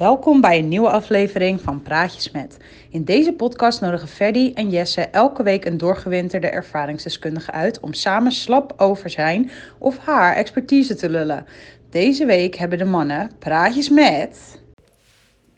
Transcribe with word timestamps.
Welkom 0.00 0.40
bij 0.40 0.58
een 0.58 0.68
nieuwe 0.68 0.90
aflevering 0.90 1.60
van 1.60 1.82
Praatjes 1.82 2.30
met. 2.30 2.56
In 2.90 3.04
deze 3.04 3.32
podcast 3.32 3.80
nodigen 3.80 4.08
Ferdy 4.08 4.52
en 4.54 4.70
Jesse 4.70 5.00
elke 5.00 5.42
week 5.42 5.64
een 5.64 5.78
doorgewinterde 5.78 6.46
ervaringsdeskundige 6.46 7.50
uit 7.50 7.80
om 7.80 7.92
samen 7.92 8.32
slap 8.32 8.72
over 8.76 9.10
zijn 9.10 9.50
of 9.78 9.98
haar 9.98 10.36
expertise 10.36 10.94
te 10.94 11.10
lullen. 11.10 11.46
Deze 11.90 12.26
week 12.26 12.54
hebben 12.54 12.78
de 12.78 12.84
mannen 12.84 13.30
Praatjes 13.38 13.88
met. 13.88 14.62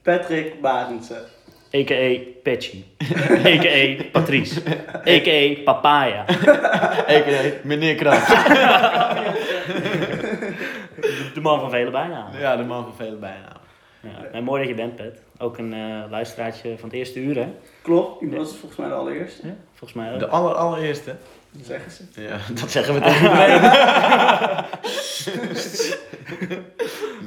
Patrick 0.03 0.61
Barendse. 0.61 1.25
A.k.a. 1.75 2.19
Patchy. 2.43 2.85
A.k.a. 3.53 4.05
Patrice. 4.13 4.63
A.k.a. 5.15 5.63
Papaya. 5.65 6.25
A.k.a. 7.15 7.51
meneer 7.63 7.95
Krabs. 7.95 8.27
De 11.35 11.41
man 11.41 11.61
van 11.61 11.71
vele 11.71 11.91
bijnamen. 11.91 12.41
ja, 12.41 12.57
de 12.57 12.65
man 12.65 12.83
van 12.83 12.95
vele 12.97 13.17
bijnamen. 13.17 13.62
Ja. 14.03 14.25
En 14.33 14.45
mooi 14.45 14.61
dat 14.61 14.69
je 14.69 14.75
bent, 14.75 14.97
Pet. 14.97 15.23
Ook 15.39 15.59
een 15.59 15.73
eh 15.73 16.05
luisteraartje 16.11 16.79
van 16.79 16.89
het 16.89 16.99
eerste 16.99 17.21
uur, 17.21 17.37
hè? 17.37 17.49
Klopt, 17.83 18.23
ik 18.23 18.33
was 18.33 18.57
volgens 18.57 18.77
mij 18.77 18.89
de 18.89 18.95
allereerste. 18.95 19.47
Ja, 19.47 19.55
volgens 19.75 19.93
mij 19.93 20.13
ook. 20.13 20.19
De 20.19 20.27
aller, 20.27 20.53
allereerste. 20.55 21.15
Dat 21.51 21.67
zeggen 21.67 21.91
ze. 21.93 22.05
Ja, 22.23 22.39
dat 22.61 22.71
zeggen 22.71 22.95
we 22.95 23.01
tegen 23.01 23.31
iedereen. 23.31 23.61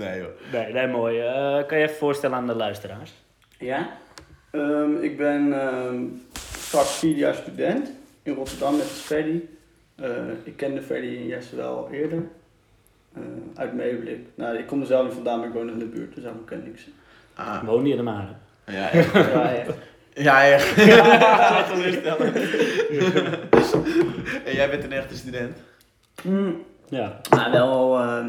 nee 0.04 0.20
hoor. 0.22 0.32
Nee, 0.52 0.74
nee, 0.74 0.88
mooi. 0.88 1.20
Eh, 1.20 1.66
kan 1.68 1.78
je 1.78 1.84
even 1.84 1.96
voorstellen 1.96 2.38
aan 2.38 2.48
de 2.48 2.56
luisteraars? 2.56 3.14
Ja. 3.60 3.90
Ehm, 4.52 4.96
ik 5.02 5.18
ben 5.18 5.62
ehm, 5.62 6.04
straks 6.58 6.98
vier 6.98 7.16
jaar 7.16 7.36
student 7.36 7.92
in 8.24 8.34
Rotterdam 8.34 8.78
met 8.78 8.86
Ferdy. 8.86 9.42
Eh 9.96 10.10
ik 10.44 10.58
kende 10.58 10.82
Ferdy 10.82 11.08
en 11.08 11.28
Jesse 11.28 11.56
wel 11.56 11.90
eerder. 11.92 12.24
Eh, 13.16 13.22
uit 13.56 13.74
Meeblik. 13.74 14.20
Nou, 14.36 14.58
ik 14.58 14.68
kom 14.68 14.82
er 14.82 14.88
zelf 14.88 15.04
niet 15.06 15.14
vandaan, 15.14 15.40
maar 15.40 15.48
ik 15.48 15.54
woon 15.54 15.70
in 15.70 15.80
de 15.80 15.86
buurt, 15.86 16.14
dus 16.16 16.24
daarom 16.24 16.46
ken 16.46 16.66
ik 16.66 16.80
ze. 16.80 16.86
Ah, 17.34 17.64
Woon 17.64 17.86
je 17.86 17.92
in 17.92 17.98
de 17.98 18.04
Maren? 18.04 18.38
ja, 18.66 18.90
echt. 18.92 19.14
Ja, 19.34 19.54
echt. 19.56 19.74
Ja, 20.14 20.46
echt. 20.52 20.86
Ja, 20.86 21.64
teleurstellend. 21.72 22.36
en 24.46 24.54
jij 24.54 24.70
bent 24.70 24.84
een 24.84 24.92
echte 24.92 25.16
student? 25.16 25.58
Mm, 26.24 26.64
Ja, 26.90 27.20
nou, 27.30 27.52
wel 27.52 27.68
al 27.68 27.98
het 28.00 28.26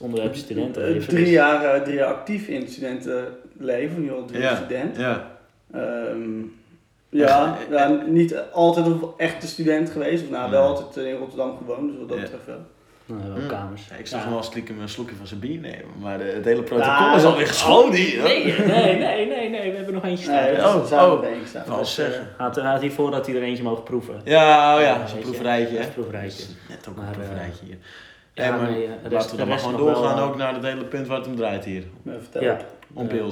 onderwerp 0.00 0.32
eh, 0.32 0.38
studentenleven. 0.38 1.08
drie, 1.08 1.24
dus- 1.24 1.32
jaar, 1.32 1.64
eh, 1.74 1.82
drie 1.82 1.96
jaar 1.96 2.14
actief 2.14 2.48
in 2.48 2.60
het 2.60 2.70
studentenleven, 2.70 4.02
nu 4.02 4.12
al 4.12 4.24
drie 4.24 4.40
jaar 4.40 4.50
Ja. 4.50 4.56
student. 4.56 4.96
Ja. 4.96 5.30
Ehm, 5.72 6.40
ja, 7.08 7.56
niet 8.06 8.36
altijd 8.52 8.86
een 8.86 9.00
echte 9.16 9.46
student 9.46 9.90
geweest. 9.90 10.24
Of 10.24 10.30
nou, 10.30 10.50
wel 10.50 10.62
altijd 10.62 11.06
in 11.06 11.14
Rotterdam 11.16 11.56
gewoond, 11.56 11.90
dus 11.90 11.98
wat 11.98 12.08
dat 12.08 12.16
Ja. 12.18 12.22
betreft 12.22 12.46
wel. 12.46 12.66
Nou, 13.08 13.28
wel 13.32 13.42
Hm. 13.42 13.46
kamers. 13.48 13.82
Ja, 13.90 13.96
ik 13.96 14.06
zag 14.06 14.18
Ja. 14.18 14.24
hem 14.24 14.34
wel 14.34 14.42
stiekem 14.42 14.80
een 14.80 14.88
slokje 14.88 15.14
van 15.16 15.26
zijn 15.26 15.40
bier 15.40 15.58
nemen, 15.60 15.84
maar 16.00 16.18
de, 16.18 16.24
het 16.24 16.44
hele 16.44 16.62
protocol 16.62 16.92
Ja, 16.92 17.14
is 17.16 17.24
alweer 17.24 17.46
geschoten 17.46 17.90
Nee, 17.90 18.00
hier. 18.02 18.66
nee, 18.66 18.96
nee, 18.98 19.26
nee, 19.26 19.48
nee, 19.50 19.70
we 19.70 19.76
hebben 19.76 19.94
nog 19.94 20.04
eentje 20.04 20.24
staan. 20.24 20.42
Nee, 20.42 20.56
oh, 20.56 20.72
dat 20.74 20.88
samen 20.88 21.12
oh. 21.14 21.20
bijeen 21.20 21.42
Wou 21.66 21.84
zeggen. 21.84 22.28
Had, 22.36 22.56
had 22.56 22.80
hij 22.80 22.90
voordat 22.90 23.26
hij 23.26 23.36
er 23.36 23.42
eentje 23.42 23.62
mogen 23.62 23.82
proeven. 23.82 24.20
Ja, 24.24 24.76
oh 24.76 24.80
ja, 24.82 25.06
zo'n 25.06 25.18
proeverijtje. 25.18 25.74
Ja, 25.76 25.82
hè? 25.82 25.88
proeverijtje. 25.88 26.44
Net 26.68 26.86
ook 26.88 26.96
Maar, 26.96 27.04
een 27.06 27.10
eh, 27.12 27.18
proeverijtje 27.18 27.64
hier. 27.64 27.76
Ja, 28.32 28.44
Ja, 28.44 28.56
maar 28.56 28.70
nee, 28.70 28.84
eh, 28.84 28.90
rest- 29.02 29.12
Laten 29.12 29.30
we 29.30 29.36
dan 29.36 29.48
maar 29.48 29.58
gewoon 29.58 29.76
wel, 29.84 29.94
doorgaan 29.94 30.18
eh, 30.18 30.24
ook 30.24 30.36
naar 30.36 30.54
het 30.54 30.62
hele 30.64 30.84
punt 30.84 31.06
waar 31.06 31.18
het 31.18 31.26
om 31.26 31.36
draait 31.36 31.64
hier. 31.64 31.84
Vertel. 32.18 32.42
Ja. 32.42 32.56
Om 32.94 33.08
Ja. 33.14 33.22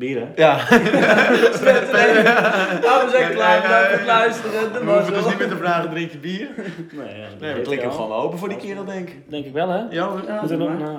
Pils. 0.00 0.12
Bieren? 0.12 0.32
Ja. 0.44 0.56
Nou, 2.80 3.04
we 3.04 3.08
zijn 3.10 3.32
klaar, 3.32 3.62
bedankt 3.62 3.88
voor 3.88 3.98
het 3.98 4.06
luisteren. 4.06 4.72
We 4.84 4.92
hoeven 4.92 5.12
dus 5.12 5.24
niet 5.26 5.38
meer 5.38 5.48
te 5.48 5.56
vragen, 5.56 5.90
drink 5.90 6.10
je 6.12 6.18
bier? 6.18 6.48
Nee, 6.92 7.18
ja, 7.20 7.28
dat 7.28 7.40
Nee, 7.40 7.54
we 7.54 7.60
klikken 7.60 7.88
hem 7.88 7.96
gewoon 7.96 8.12
open 8.12 8.38
voor 8.38 8.48
die 8.48 8.58
kerel, 8.58 8.84
denk 8.84 9.08
ik. 9.08 9.30
Denk 9.30 9.44
ik 9.46 9.52
wel, 9.52 9.68
hè? 9.68 9.82
Ja 9.90 10.08
hoor. 10.08 10.22
Ja, 10.26 10.42
er 10.50 10.56
nog, 10.56 10.78
nou, 10.78 10.98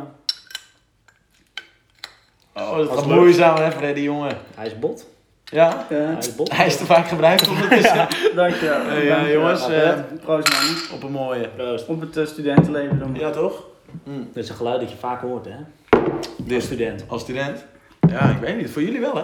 Oh, 2.53 2.77
dat 2.77 2.89
gaat 2.91 3.05
moeizaam 3.05 3.55
hè, 3.55 3.71
Freddy, 3.71 4.01
jongen. 4.01 4.37
hij 4.55 4.65
is 4.65 4.79
bot. 4.79 5.07
Ja? 5.43 5.85
Ja, 5.89 5.95
Hij 5.95 6.17
is 6.17 6.35
bot. 6.35 6.55
Hij 6.55 6.65
is 6.65 6.77
te 6.77 6.85
vaak 6.85 7.07
gebruikt 7.07 7.47
ondertussen. 7.49 8.07
dankjewel. 8.35 8.85
Hey, 8.85 9.05
ja, 9.05 9.15
Dankjewel. 9.15 9.41
jongens, 9.41 9.67
Ja, 9.67 9.73
eh, 9.73 9.79
Bert, 9.79 10.21
Proost 10.21 10.49
man. 10.89 10.97
Op 10.97 11.03
een 11.03 11.11
mooie. 11.11 11.47
Proost. 11.47 11.87
Op 11.87 12.01
het 12.01 12.17
eh, 12.17 12.25
studentenleven 12.25 12.99
dan. 12.99 13.15
Ja, 13.19 13.29
toch? 13.29 13.63
Dit 14.03 14.43
is 14.43 14.49
een 14.49 14.55
geluid 14.55 14.79
dat 14.79 14.91
je 14.91 14.97
vaak 14.97 15.21
hoort, 15.21 15.45
hè? 15.45 15.55
Als 16.55 16.63
student. 16.63 17.03
als 17.07 17.21
student? 17.21 17.65
Ja, 18.11 18.29
ik 18.29 18.37
weet 18.37 18.57
niet. 18.57 18.69
Voor 18.69 18.81
jullie 18.83 18.99
wel, 18.99 19.15
hè? 19.15 19.23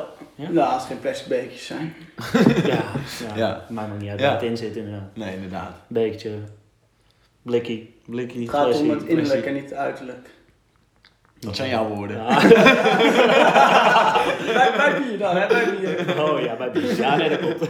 Nou, 0.50 0.58
als 0.74 0.82
het 0.82 0.92
geen 0.92 1.00
plastic 1.00 1.28
bekertjes 1.28 1.66
zijn. 1.66 1.96
Ja, 2.66 2.74
ja. 2.74 3.36
Ja. 3.36 3.66
Maakt 3.70 3.92
me 3.92 3.98
niet 3.98 4.10
uit 4.10 4.20
Ja. 4.20 4.26
waar 4.26 4.36
het 4.36 4.44
in 4.50 4.58
zit, 4.58 4.76
inderdaad. 4.76 5.16
Nee, 5.16 5.34
inderdaad. 5.34 5.72
Bekertje, 5.88 6.32
blikkie. 7.42 7.96
Blikkie. 8.06 8.42
Het 8.42 8.50
gaat 8.50 8.66
om 8.80 8.90
het 8.90 9.00
innerlijk 9.04 9.28
flessie. 9.28 9.44
en 9.44 9.54
niet 9.54 9.64
het 9.70 9.74
uiterlijk. 9.74 10.30
Dat 11.40 11.56
zijn 11.56 11.70
jouw 11.70 11.88
woorden. 11.88 12.18
Ja. 12.18 12.42
bij, 14.54 14.72
bij 14.78 15.02
bier 15.02 15.18
dan, 15.18 15.36
hè? 15.36 15.48
Bij 15.48 15.66
bier. 15.80 16.24
Oh 16.24 16.42
ja, 16.42 16.56
bij 16.56 16.72
bier. 16.72 16.96
Ja, 16.98 17.16
nee, 17.16 17.30
dat 17.30 17.40
klopt. 17.40 17.68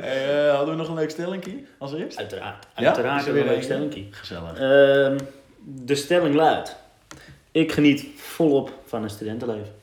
Hey, 0.00 0.46
eh, 0.48 0.54
hadden 0.54 0.74
we 0.74 0.80
nog 0.80 0.88
een 0.88 0.94
leuk 0.94 1.10
stellingkie 1.10 1.66
als 1.78 1.94
eerst? 1.94 2.18
Uiteraard. 2.18 2.66
Ja? 2.76 2.86
Uiteraard 2.86 3.20
Is 3.20 3.26
er 3.26 3.32
weer 3.32 3.42
een 3.42 3.48
leuk 3.48 3.62
stellingkie. 3.62 4.08
Gezellig. 4.10 4.52
Ehm, 4.58 5.18
de 5.64 5.94
stelling 5.94 6.34
luidt. 6.34 6.76
Ik 7.52 7.72
geniet 7.72 8.06
volop 8.16 8.72
van 8.86 9.02
een 9.02 9.10
studentenleven. 9.10 9.74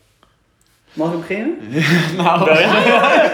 Mag 0.94 1.14
ik 1.14 1.20
beginnen? 1.20 1.58
nou, 2.18 2.52
ja. 2.60 3.32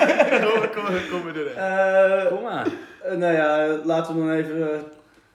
kom, 0.74 0.84
kom, 1.12 1.28
erin. 1.28 1.56
Eh, 1.56 2.28
Kom 2.28 2.42
maar. 2.42 2.68
Eh, 3.04 3.16
nou 3.18 3.34
ja, 3.34 3.78
laten 3.84 4.14
we 4.14 4.20
dan 4.20 4.32
even 4.32 4.74
eh, 4.74 4.80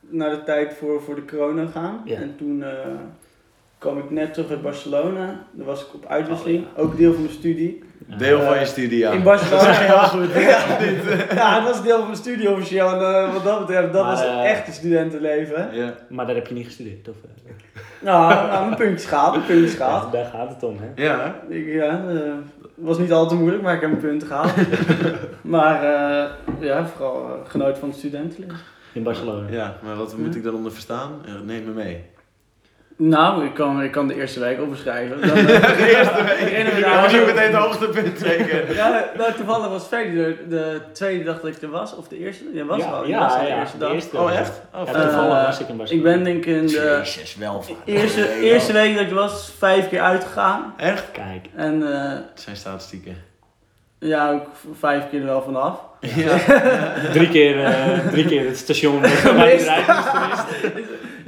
naar 0.00 0.30
de 0.30 0.42
tijd 0.44 0.74
voor, 0.78 1.02
voor 1.02 1.14
de 1.14 1.24
corona 1.24 1.66
gaan. 1.66 2.02
Ja. 2.04 2.16
En 2.16 2.34
toen 2.36 2.62
eh, 2.62 2.70
kwam 3.78 3.98
ik 3.98 4.10
net 4.10 4.34
terug 4.34 4.50
uit 4.50 4.62
Barcelona. 4.62 5.44
Daar 5.52 5.66
was 5.66 5.80
ik 5.80 5.94
op 5.94 6.06
uitwisseling. 6.06 6.64
Ook 6.76 6.96
deel 6.96 7.12
van 7.12 7.22
mijn 7.22 7.34
studie. 7.34 7.82
Deel 8.18 8.40
van 8.42 8.52
Eh, 8.54 8.60
je 8.60 8.66
studie, 8.66 8.98
ja. 8.98 9.10
In 9.10 9.22
Barcelona. 9.22 9.72
Heel 9.92 9.98
goed. 9.98 10.32
ja, 10.42 10.58
ja, 11.34 11.54
het 11.58 11.64
was 11.68 11.82
deel 11.82 11.96
van 11.96 12.04
mijn 12.06 12.16
studie 12.16 12.50
officieel. 12.50 12.88
En 12.88 13.00
eh, 13.00 13.32
wat 13.32 13.44
dat 13.44 13.58
betreft, 13.66 13.92
dat 13.92 14.02
Maar, 14.02 14.10
was 14.10 14.20
het 14.20 14.28
eh, 14.30 14.50
echte 14.50 14.72
studentenleven. 14.72 15.68
Ja. 15.72 15.94
Maar 16.08 16.26
daar 16.26 16.34
heb 16.34 16.46
je 16.46 16.54
niet 16.54 16.66
gestudeerd, 16.66 17.08
of? 17.08 17.14
eh? 17.24 17.52
Nou, 18.00 18.34
nou, 18.34 18.64
mijn 18.64 18.76
puntjes 18.76 19.08
gehaald, 19.08 19.34
mijn 19.34 19.46
puntjes 19.46 19.72
Ja, 19.72 19.76
gehaald. 19.86 20.12
daar 20.12 20.24
gaat 20.24 20.48
het 20.48 20.62
om, 20.62 20.76
hè? 20.80 21.02
Ja, 21.04 21.34
Ik, 21.48 21.66
ja, 21.66 21.88
eh, 22.08 22.14
het 22.60 22.86
was 22.86 22.98
niet 22.98 23.12
al 23.12 23.28
te 23.28 23.34
moeilijk, 23.34 23.62
maar 23.62 23.74
ik 23.74 23.80
heb 23.80 23.90
mijn 23.90 24.02
punten 24.02 24.28
gehaald. 24.28 24.52
maar 25.42 25.82
eh, 25.82 26.30
ja, 26.60 26.86
vooral 26.86 27.24
eh, 27.24 27.50
genoten 27.50 27.76
van 27.76 27.88
het 27.88 27.98
studentenleven. 27.98 28.56
In 28.92 29.02
Barcelona. 29.02 29.46
ja, 29.50 29.76
maar 29.82 29.96
wat 29.96 30.16
moet 30.16 30.34
ik 30.36 30.42
daaronder 30.42 30.72
verstaan? 30.72 31.10
Neem 31.44 31.64
me 31.64 31.70
mee. 31.70 32.04
Nou, 33.00 33.44
ik 33.44 33.54
kan, 33.54 33.82
ik 33.82 33.90
kan 33.90 34.08
de 34.08 34.14
eerste 34.14 34.40
week 34.40 34.60
opbeschrijven. 34.60 35.20
Dan, 35.28 35.36
eh, 35.46 35.46
De 35.76 35.96
eerste 35.96 36.22
week. 36.24 36.36
herinner 36.38 36.74
me 36.74 36.80
daar- 36.80 37.02
was 37.02 37.14
ook 37.20 37.26
meteen 37.26 37.42
het 37.44 37.54
hoogtepunt, 37.54 38.18
zeker. 38.18 38.74
Ja, 38.74 39.04
nou, 39.16 39.32
toevallig 39.32 39.68
was 39.68 39.84
Ferdy 39.86 40.14
de, 40.14 40.36
de 40.48 40.80
tweede 40.92 41.24
dag 41.24 41.40
dat 41.40 41.46
ik 41.56 41.62
er 41.62 41.70
was, 41.70 41.94
of 41.96 42.08
de 42.08 42.18
eerste? 42.18 42.44
Je 42.54 42.64
was 42.64 42.78
ja, 42.78 42.84
al, 42.90 43.06
ja, 43.06 43.18
was 43.18 43.32
al 43.32 43.40
de 43.40 43.46
ja, 43.46 43.58
eerste 43.60 43.78
de 43.78 43.84
dag. 43.84 43.92
eerste. 43.92 44.16
Oh, 44.18 44.32
echt? 44.38 44.60
Oh, 44.74 44.86
Ja, 44.86 44.92
toevallig 44.92 45.44
was 45.46 45.60
ik 45.60 45.66
in 45.66 45.72
Ik 45.72 45.78
Barcelona. 45.78 46.10
ben 46.10 46.24
denk 46.24 46.36
ik 46.44 46.46
in 46.46 46.66
de 46.66 46.72
Jezus, 46.72 47.36
wel 47.36 47.64
eerste, 47.84 48.20
Nee, 48.20 48.40
eerste 48.40 48.72
week 48.72 48.94
dat 48.96 49.06
ik 49.06 49.12
was, 49.12 49.52
vijf 49.58 49.88
keer 49.88 50.00
uitgegaan. 50.00 50.74
Echt? 50.76 51.10
Kijk. 51.12 51.46
En 51.56 51.92
eh, 51.92 52.10
Het 52.10 52.40
zijn 52.40 52.56
statistieken. 52.56 53.16
ja, 53.98 54.30
ook 54.32 54.46
vijf 54.78 55.08
keer 55.10 55.20
er 55.20 55.26
wel 55.26 55.42
vanaf. 55.42 55.78
Ja. 56.00 56.36
Drie 57.12 57.28
keer, 57.28 57.64
eh, 57.64 57.98
drie 58.10 58.26
keer 58.26 58.46
het 58.46 58.56
station 58.56 59.00
waar 59.00 59.10
je 59.10 59.16
Gemist. 59.16 59.66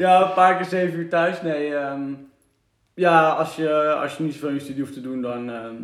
Ja, 0.01 0.23
een 0.23 0.35
paar 0.35 0.57
keer 0.57 0.65
zeven 0.65 0.99
uur 0.99 1.09
thuis. 1.09 1.43
Nee, 1.43 1.75
ehm, 1.75 2.01
ja, 2.95 3.29
als 3.29 3.57
je, 3.57 3.93
als 3.93 4.17
je 4.17 4.23
niet 4.23 4.33
zoveel 4.33 4.49
in 4.49 4.55
je 4.55 4.61
studie 4.61 4.81
hoeft 4.81 4.95
te 4.95 5.01
doen, 5.01 5.23
dan... 5.23 5.51
ehm, 5.51 5.75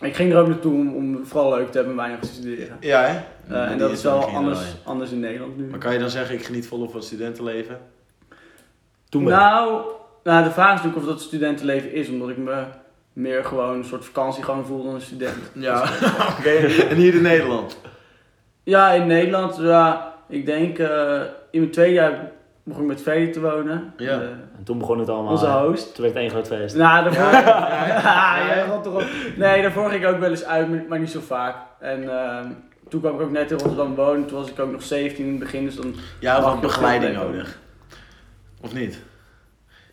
ik 0.00 0.14
ging 0.14 0.32
er 0.32 0.38
ook 0.38 0.48
naartoe 0.48 0.72
om, 0.72 1.26
vooral 1.26 1.54
leuk 1.54 1.70
te 1.70 1.76
hebben 1.76 1.92
en 1.92 1.98
weinig 1.98 2.20
te 2.20 2.26
studeren. 2.26 2.76
Ja, 2.80 3.02
hè? 3.02 3.20
Eh, 3.54 3.70
en 3.70 3.78
dat 3.78 3.90
is 3.90 4.02
wel 4.02 4.24
anders, 4.24 4.60
anders 4.84 5.10
in 5.10 5.20
Nederland 5.20 5.56
nu. 5.56 5.66
Maar 5.70 5.78
kan 5.78 5.92
je 5.92 5.98
dan 5.98 6.10
zeggen, 6.10 6.34
ik 6.34 6.44
geniet 6.44 6.66
volop 6.66 6.86
van 6.90 6.96
het 6.96 7.06
studentenleven? 7.06 7.78
Toen. 9.08 9.22
Nou, 9.22 9.82
nou, 10.22 10.44
de 10.44 10.50
vraag 10.50 10.74
is 10.74 10.82
natuurlijk 10.82 11.06
of 11.06 11.12
dat 11.12 11.20
studentenleven 11.20 11.92
is, 11.92 12.08
omdat 12.08 12.28
ik 12.28 12.36
me 12.36 12.64
meer 13.12 13.44
gewoon 13.44 13.76
een 13.76 13.84
soort 13.84 14.04
vakantiegang 14.04 14.66
voel 14.66 14.84
dan 14.84 14.94
een 14.94 15.00
student. 15.00 15.50
Ja, 15.68 15.82
oké. 16.38 16.56
En 16.88 16.96
hier 16.96 17.14
in 17.14 17.22
Nederland? 17.22 17.80
Ja, 18.62 18.90
in 18.90 19.06
Nederland, 19.06 19.56
ja, 19.56 20.14
ik 20.28 20.46
denk 20.46 20.78
eh, 20.78 21.20
in 21.50 21.60
mijn 21.60 21.72
tweede 21.72 21.94
jaar 21.94 22.32
begon 22.64 22.82
ik 22.82 22.88
met 22.88 23.02
Ferry 23.02 23.32
te 23.32 23.40
wonen. 23.40 23.92
Ja. 23.96 24.12
Eh, 24.12 24.20
En 24.28 24.60
toen 24.64 24.78
begon 24.78 24.98
het 24.98 25.08
allemaal. 25.08 25.32
onze 25.32 25.46
host. 25.46 25.94
Toen 25.94 26.02
werd 26.04 26.14
het 26.14 26.22
één 26.22 26.30
groot 26.32 26.46
feest. 26.46 26.76
Nou, 26.76 27.04
daarvoor... 27.04 27.32
Ja, 27.40 27.40
Ja, 27.40 27.86
ja, 27.86 28.46
ja. 28.46 28.56
ja, 28.56 28.64
rot 28.64 28.86
erop. 28.86 29.04
Nee, 29.36 29.62
daarvoor 29.62 29.90
ging 29.90 30.02
ik 30.04 30.08
ook 30.10 30.18
wel 30.18 30.30
eens 30.30 30.44
uit, 30.44 30.88
maar- 30.88 30.98
niet 30.98 31.10
zo 31.10 31.20
vaak. 31.20 31.56
En 31.80 32.18
ehm, 32.18 32.46
toen 32.88 33.00
kwam 33.00 33.14
ik 33.14 33.20
ook 33.20 33.30
net 33.30 33.50
in 33.50 33.56
Rotterdam 33.58 33.94
wonen, 33.94 34.26
toen 34.26 34.38
was 34.38 34.50
ik 34.50 34.58
ook 34.60 34.72
nog 34.72 34.82
17 34.82 35.24
in 35.24 35.30
het 35.30 35.38
begin, 35.40 35.64
dus 35.64 35.76
dan... 35.76 35.94
Ja, 36.20 36.36
ook 36.42 36.60
begeleiding 36.60 37.14
nodig. 37.16 37.58
Of 38.60 38.74
niet? 38.74 39.02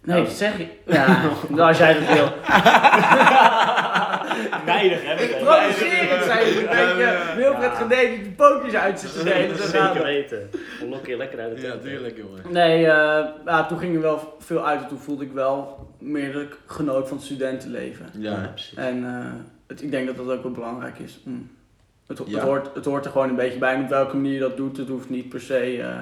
Nee, 0.04 0.24
dat 0.24 0.32
zeg 0.32 0.60
ik. 0.60 0.70
Ja, 0.86 1.18
als 1.68 1.78
jij 1.78 1.94
dat 1.94 2.14
wil. 2.14 2.28
Nijdig, 4.66 5.00
hè? 5.06 5.16
Provocerend 5.16 6.24
zijn 6.24 6.46
ze 6.54 6.62
Ja, 6.62 6.70
beetje. 6.70 7.02
ja. 7.02 7.36
Wilfred 7.36 7.90
die 8.24 8.32
pootjes 8.32 8.74
uit 8.76 9.00
zitten 9.00 9.26
delen. 9.26 9.58
zo 9.58 9.64
gaat 9.64 9.70
Zeker 9.70 9.94
het. 9.96 10.04
weten. 10.04 10.50
Lok 10.90 11.06
je 11.08 11.18
lekker 11.18 11.40
uit 11.40 11.56
de 11.56 11.68
Ja, 11.68 11.78
tuurlijk, 11.78 12.18
jongen. 12.18 12.42
Nee, 12.50 12.86
eh, 12.86 13.26
ja, 13.46 13.66
toen 13.66 13.78
ging 13.80 13.96
er 13.96 14.02
wel 14.02 14.36
veel 14.40 14.66
uit 14.68 14.82
en 14.82 14.88
toen 14.88 14.98
voelde 15.00 15.24
ik 15.24 15.32
wel 15.32 15.88
meer 16.00 16.34
dat 16.34 16.42
ik 16.42 16.58
genoot 16.66 17.08
van 17.08 17.18
het 17.18 17.26
studentenleven. 17.26 18.06
Ja. 18.18 18.50
precies. 18.54 18.78
En 18.78 19.06
eh, 19.06 19.26
het, 19.68 19.82
ik 19.82 19.92
denk 19.92 20.08
dat 20.08 20.16
dat 20.18 20.30
ook 20.38 20.44
wel 20.44 20.52
belangrijk 20.52 21.00
is. 21.00 21.20
om- 21.26 21.50
het, 22.08 22.22
Ja. 22.26 22.34
het, 22.34 22.42
hoort, 22.44 22.70
het 22.76 22.86
hoort 22.86 23.06
er 23.06 23.12
gewoon 23.12 23.30
een 23.30 23.36
beetje 23.36 23.60
bij. 23.60 23.74
En 23.74 23.82
op 23.84 23.90
welke 23.90 24.16
manier 24.16 24.34
je 24.34 24.40
dat 24.40 24.58
doet, 24.58 24.78
het 24.78 24.88
hoeft 24.88 25.10
niet 25.10 25.30
per 25.30 25.42
se... 25.42 25.82
eh, 25.82 26.00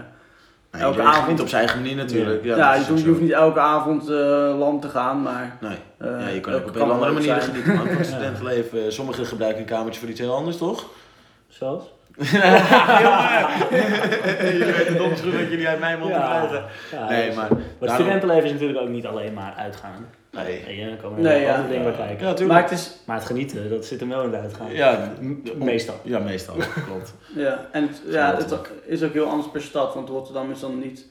Elke 0.72 1.02
avond- 1.02 1.40
op 1.42 1.48
zijn 1.48 1.62
eigen 1.62 1.82
manier 1.82 1.96
natuurlijk. 1.96 2.44
Ja, 2.44 2.58
ja, 2.58 2.74
je, 2.74 2.84
hoeft, 2.90 3.04
je 3.04 3.10
niet 3.20 3.32
elke 3.32 3.60
avond 3.60 4.10
eh 4.10 4.16
land 4.58 4.82
te 4.82 4.90
gaan, 4.90 5.22
maar... 5.22 5.58
Nee. 5.62 5.78
eh, 5.98 6.08
Ja, 6.22 6.28
je 6.28 6.40
kan 6.40 6.54
ook 6.54 6.68
op 6.68 6.74
heel 6.74 6.92
andere 6.92 7.12
manieren 7.12 7.42
genieten 7.42 7.76
van 7.78 7.88
het 7.88 8.06
studentenleven. 8.06 8.94
Sommigen 8.94 9.26
gebruiken 9.26 9.62
een 9.62 9.68
kamertje 9.68 10.00
voor 10.00 10.10
iets 10.10 10.20
heel 10.20 10.36
anders, 10.36 10.58
toch? 10.58 10.86
Zoals? 11.48 11.84
Jullie 14.42 14.66
weten 14.74 14.98
donders 14.98 15.22
goed 15.22 15.32
dat 15.32 15.50
jullie 15.50 15.68
uit 15.68 15.80
mijn 15.80 16.00
mond 16.00 16.12
Ja. 16.12 16.20
krijgen. 16.20 16.66
Ja, 16.92 17.10
Nee, 17.10 17.34
maar... 17.34 17.48
Maar 17.50 17.60
het 17.80 17.92
studentenleven 17.92 18.44
is 18.46 18.52
natuurlijk 18.52 18.80
ook 18.80 18.90
niet 18.90 19.06
alleen 19.06 19.34
maar 19.34 19.54
uitgaan. 19.58 20.06
Nee. 20.32 20.64
Nee, 20.66 20.82
er 20.90 20.98
komen 20.98 21.22
Nee, 21.22 21.34
nee, 21.34 21.42
ja. 21.46 21.56
andere 21.56 21.68
dingen 21.70 21.96
bij 21.96 22.08
kijken. 22.18 22.38
Ja, 22.38 22.46
Maar 22.54 22.62
het 22.62 22.72
is... 22.72 22.92
Maar 23.06 23.16
het 23.18 23.26
genieten, 23.26 23.70
dat 23.70 23.86
zit 23.86 24.00
hem 24.00 24.10
wel 24.10 24.24
in 24.24 24.34
het 24.34 24.42
uitgaan. 24.42 24.72
Ja, 24.72 25.12
Meestal. 25.56 25.96
Ja, 26.04 26.20
meestal. 26.20 26.56
Klopt. 26.88 27.14
Ja, 27.36 27.68
en 27.72 27.88
het, 27.88 28.02
ja, 28.08 28.36
het 28.36 28.54
is 28.86 29.04
ook 29.04 29.14
heel 29.14 29.26
anders 29.30 29.52
per 29.52 29.62
stad, 29.62 29.94
want 29.94 30.10
Rotterdam 30.10 30.52
is 30.52 30.60
dan 30.60 30.80
niet 30.80 31.06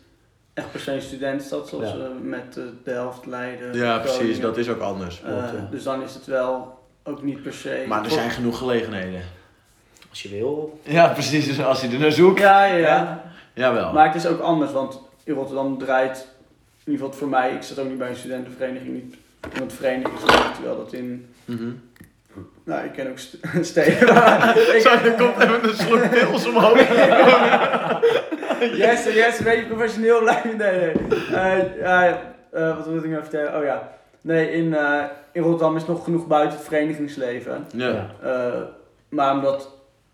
echt 0.55 0.71
per 0.71 0.81
se 0.81 0.93
een 0.93 1.03
studentenstad, 1.03 1.69
zoals 1.69 1.85
Ja. 1.91 1.95
eh, 1.95 2.11
met 2.23 2.57
eh, 2.57 2.63
Delft, 2.85 3.27
Leiden, 3.27 3.75
Ja, 3.75 3.99
precies. 3.99 4.17
Groningen. 4.17 4.41
Dat 4.41 4.57
is 4.57 4.69
ook 4.69 4.81
anders. 4.81 5.23
Eh. 5.23 5.45
Dus 5.71 5.83
dan 5.83 6.03
is 6.03 6.15
het 6.15 6.27
wel 6.27 6.79
ook 7.05 7.23
niet 7.23 7.43
per 7.43 7.53
se... 7.53 7.85
Maar 7.89 8.05
er 8.05 8.11
zijn 8.11 8.31
genoeg 8.31 8.59
gelegenheden. 8.59 9.21
Als 10.11 10.23
je 10.23 10.29
wil. 10.29 10.81
Ja, 10.83 11.09
precies. 11.09 11.47
Dus 11.47 11.63
als 11.65 11.81
je 11.81 11.89
er 11.89 11.99
naar 11.99 12.13
zoekt. 12.13 12.39
Ja, 12.39 12.65
ja, 12.65 12.75
ja. 12.77 12.87
Ja. 12.87 13.23
Jawel. 13.55 13.93
Maar 13.93 14.07
het 14.07 14.15
is 14.15 14.27
ook 14.27 14.41
anders, 14.41 14.73
want 14.73 15.01
in 15.25 15.35
Rotterdam 15.35 15.79
draait, 15.79 16.27
in 16.89 16.95
ieder 16.95 17.07
geval 17.07 17.19
voor 17.21 17.29
mij, 17.29 17.53
ik 17.55 17.63
zit 17.63 17.79
ook 17.79 17.89
niet 17.89 17.99
bij 17.99 18.09
een 18.09 18.17
studentenvereniging, 18.17 18.93
niet 18.95 19.15
om 19.57 19.63
het 19.63 19.73
verenigingsleven, 19.73 20.53
terwijl 20.53 20.77
dat 20.77 20.93
in... 20.93 21.27
Mhm. 21.45 21.71
Nou, 22.65 22.85
ik 22.85 22.93
ken 22.93 23.09
ook 23.11 23.19
st- 23.19 23.37
steden 23.71 24.09
ik- 24.75 24.81
Zo, 24.83 24.89
er 24.89 25.15
komt 25.19 25.37
even 25.43 25.69
een 25.69 25.75
slok 25.77 26.11
pils 26.11 26.47
omhoog. 26.47 26.81
Yes, 28.77 29.05
yes, 29.05 29.39
een 29.39 29.45
beetje 29.45 29.67
professioneel 29.67 30.25
lijken. 30.25 30.57
Nee, 30.57 30.71
nee. 30.81 30.93
Eh, 31.83 32.09
eh, 32.53 32.77
wat 32.77 32.87
wil 32.87 32.97
ik 32.97 33.11
nou 33.11 33.23
vertellen? 33.23 33.57
Oh 33.59 33.65
ja. 33.65 33.89
Nee, 34.21 34.51
in, 34.53 34.75
eh, 34.75 35.05
in 35.33 35.43
Rotterdam 35.43 35.77
is 35.77 35.87
nog 35.87 36.05
genoeg 36.05 36.27
buiten 36.27 36.59
het 36.59 36.67
verenigingsleven. 36.67 37.67
Ja. 37.73 38.11
Eh, 38.23 38.61
maar 39.09 39.33
omdat 39.35 39.71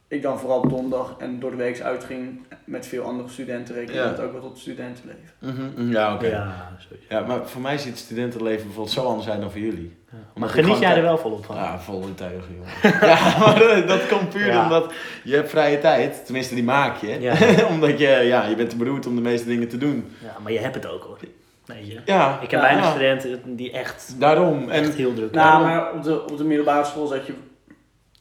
ik 0.08 0.22
dan 0.22 0.38
vooral 0.38 0.58
op 0.58 0.70
donderdag 0.70 1.14
en 1.18 1.40
door 1.40 1.50
de 1.50 1.56
week 1.56 1.80
uitging 1.80 2.46
met 2.64 2.86
veel 2.86 3.02
andere 3.04 3.28
studenten, 3.28 3.74
reken 3.74 3.94
ik 3.94 4.00
Ja. 4.00 4.06
het 4.08 4.20
ook 4.20 4.32
wel 4.32 4.40
tot 4.40 4.58
studentenleven. 4.58 5.30
Mhm, 5.40 5.90
Ja, 5.90 6.14
oké. 6.14 6.26
Ja. 6.26 6.72
Ja, 7.08 7.20
maar 7.20 7.46
voor 7.48 7.60
mij 7.60 7.78
ziet 7.78 7.90
het 7.90 7.98
studentenleven 7.98 8.64
bijvoorbeeld 8.64 8.94
zo 8.94 9.02
anders 9.04 9.28
uit 9.28 9.40
dan 9.40 9.50
voor 9.50 9.60
jullie. 9.60 9.96
Ja. 10.10 10.18
Maar 10.34 10.48
geniet 10.48 10.78
jij 10.78 10.96
er 10.96 11.02
wel 11.02 11.18
volop 11.18 11.44
van? 11.44 11.56
Ja, 11.56 11.78
volle 11.78 12.14
tuigen, 12.14 12.54
jongen. 12.54 12.98
ja, 13.08 13.38
maar 13.38 13.58
dat, 13.58 13.88
dat 13.88 14.06
komt 14.06 14.28
puur 14.30 14.46
Ja. 14.46 14.62
omdat 14.64 14.92
je 15.24 15.34
hebt 15.34 15.50
vrije 15.50 15.78
tijd. 15.78 16.24
Tenminste, 16.24 16.54
die 16.54 16.64
maak 16.64 16.96
je. 16.96 17.20
Ja. 17.20 17.34
omdat 17.74 17.98
je, 17.98 18.08
ja, 18.08 18.44
je 18.44 18.54
bent 18.56 18.70
te 18.70 18.76
beroerd 18.76 19.06
om 19.06 19.14
de 19.14 19.20
meeste 19.22 19.46
dingen 19.48 19.68
te 19.68 19.78
doen. 19.78 20.10
Ja, 20.22 20.36
maar 20.42 20.52
je 20.52 20.58
hebt 20.58 20.74
het 20.74 20.86
ook 20.86 21.02
hoor. 21.02 21.18
Weet 21.64 21.86
je. 21.86 22.00
Ja, 22.04 22.34
Ik 22.42 22.50
heb 22.50 22.60
Ja. 22.60 22.66
weinig 22.66 22.84
Ja. 22.84 22.90
studenten 22.90 23.56
die 23.56 23.72
echt, 23.72 24.14
daarom. 24.18 24.68
En 24.68 24.92
heel 24.92 25.14
druk 25.14 25.32
Nou, 25.32 25.62
maar 25.64 25.92
op 25.92 26.02
de, 26.02 26.22
op 26.22 26.36
de 26.36 26.44
middelbare 26.44 26.84
school 26.84 27.06
zat 27.06 27.26
je 27.26 27.32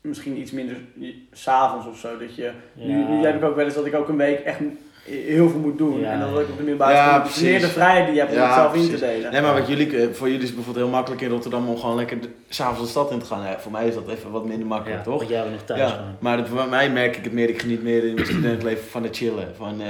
misschien 0.04 0.38
iets 0.40 0.52
minder 0.52 0.76
s'avonds 1.32 1.88
of 1.88 1.98
zo. 1.98 2.18
Dat 2.18 2.36
je, 2.36 2.52
nu, 2.74 2.98
Ja. 3.00 3.08
nu 3.10 3.26
heb 3.26 3.36
ik 3.36 3.44
ook 3.44 3.56
wel 3.56 3.66
eens 3.66 3.74
dat 3.74 3.86
ik 3.86 3.96
ook 3.96 4.08
een 4.10 4.18
week 4.18 4.40
echt 4.40 4.60
heel 5.06 5.50
veel 5.50 5.60
moet 5.60 5.78
doen. 5.78 6.00
Ja. 6.00 6.12
En 6.12 6.20
dan 6.20 6.32
dat 6.34 6.42
ik 6.42 6.48
op 6.50 6.58
de 6.58 6.64
middelbare 6.64 6.94
Ja, 6.94 7.08
school 7.10 7.22
precies. 7.22 7.42
meer 7.42 7.60
de 7.60 7.68
vrijheid 7.68 8.06
die 8.06 8.14
je 8.14 8.20
hebt 8.20 8.32
om 8.32 8.38
Ja, 8.38 8.46
het 8.46 8.54
zelf 8.54 8.76
in 8.76 8.90
te 8.90 9.00
delen. 9.06 9.32
Nee, 9.32 9.42
maar 9.42 9.54
wat 9.54 9.68
jullie, 9.68 9.98
eh, 9.98 10.08
voor 10.14 10.28
jullie 10.28 10.42
is 10.42 10.48
het 10.48 10.56
bijvoorbeeld 10.56 10.86
heel 10.86 10.96
makkelijk 10.96 11.22
in 11.22 11.30
Rotterdam 11.30 11.68
om 11.70 11.78
gewoon 11.78 11.96
lekker 11.96 12.18
s'avonds 12.50 12.82
de 12.82 12.88
stad 12.88 13.12
in 13.12 13.20
te 13.20 13.26
gaan. 13.26 13.42
Ja, 13.46 13.60
voor 13.60 13.72
mij 13.72 13.88
is 13.88 13.94
dat 13.94 14.08
even 14.10 14.32
wat 14.32 14.46
minder 14.46 14.68
makkelijk, 14.68 14.98
ja, 14.98 15.04
toch? 15.04 15.18
Want 15.18 15.30
jij 15.30 15.40
bent 15.42 15.52
nog 15.54 15.64
thuis 15.64 15.80
Ja, 15.92 16.04
maar 16.20 16.38
het, 16.38 16.48
voor 16.48 16.68
mij 16.70 16.90
merk 16.92 17.18
ik 17.18 17.24
het 17.24 17.34
meer, 17.34 17.50
ik 17.50 17.62
geniet 17.62 17.84
meer 17.84 18.04
in 18.04 18.14
mijn 18.14 18.26
studentenleven 18.28 18.86
van 18.90 19.04
het 19.04 19.16
chillen. 19.18 19.48
Van, 19.56 19.82
eh, 19.82 19.88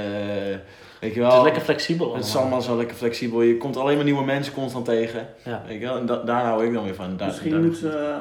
weet 1.00 1.14
je 1.14 1.20
wel, 1.20 1.28
Het 1.28 1.38
is 1.38 1.44
lekker 1.44 1.62
flexibel 1.62 2.14
het 2.14 2.24
is 2.24 2.36
allemaal 2.36 2.62
zo 2.62 2.76
lekker 2.76 2.96
flexibel. 2.96 3.42
Je 3.42 3.56
komt 3.56 3.76
alleen 3.76 3.96
maar 3.96 4.04
nieuwe 4.04 4.24
mensen 4.24 4.52
constant 4.54 4.84
tegen. 4.84 5.28
Ja. 5.44 5.62
Weet 5.66 5.80
je 5.80 5.86
wel? 5.86 5.96
En 5.96 6.06
da- 6.06 6.22
daar 6.22 6.44
hou 6.44 6.66
ik 6.66 6.72
dan 6.72 6.84
weer 6.84 6.94
van. 6.94 7.16
Daar, 7.16 7.26
Misschien 7.26 7.50
daar- 7.50 7.60
we, 7.70 8.16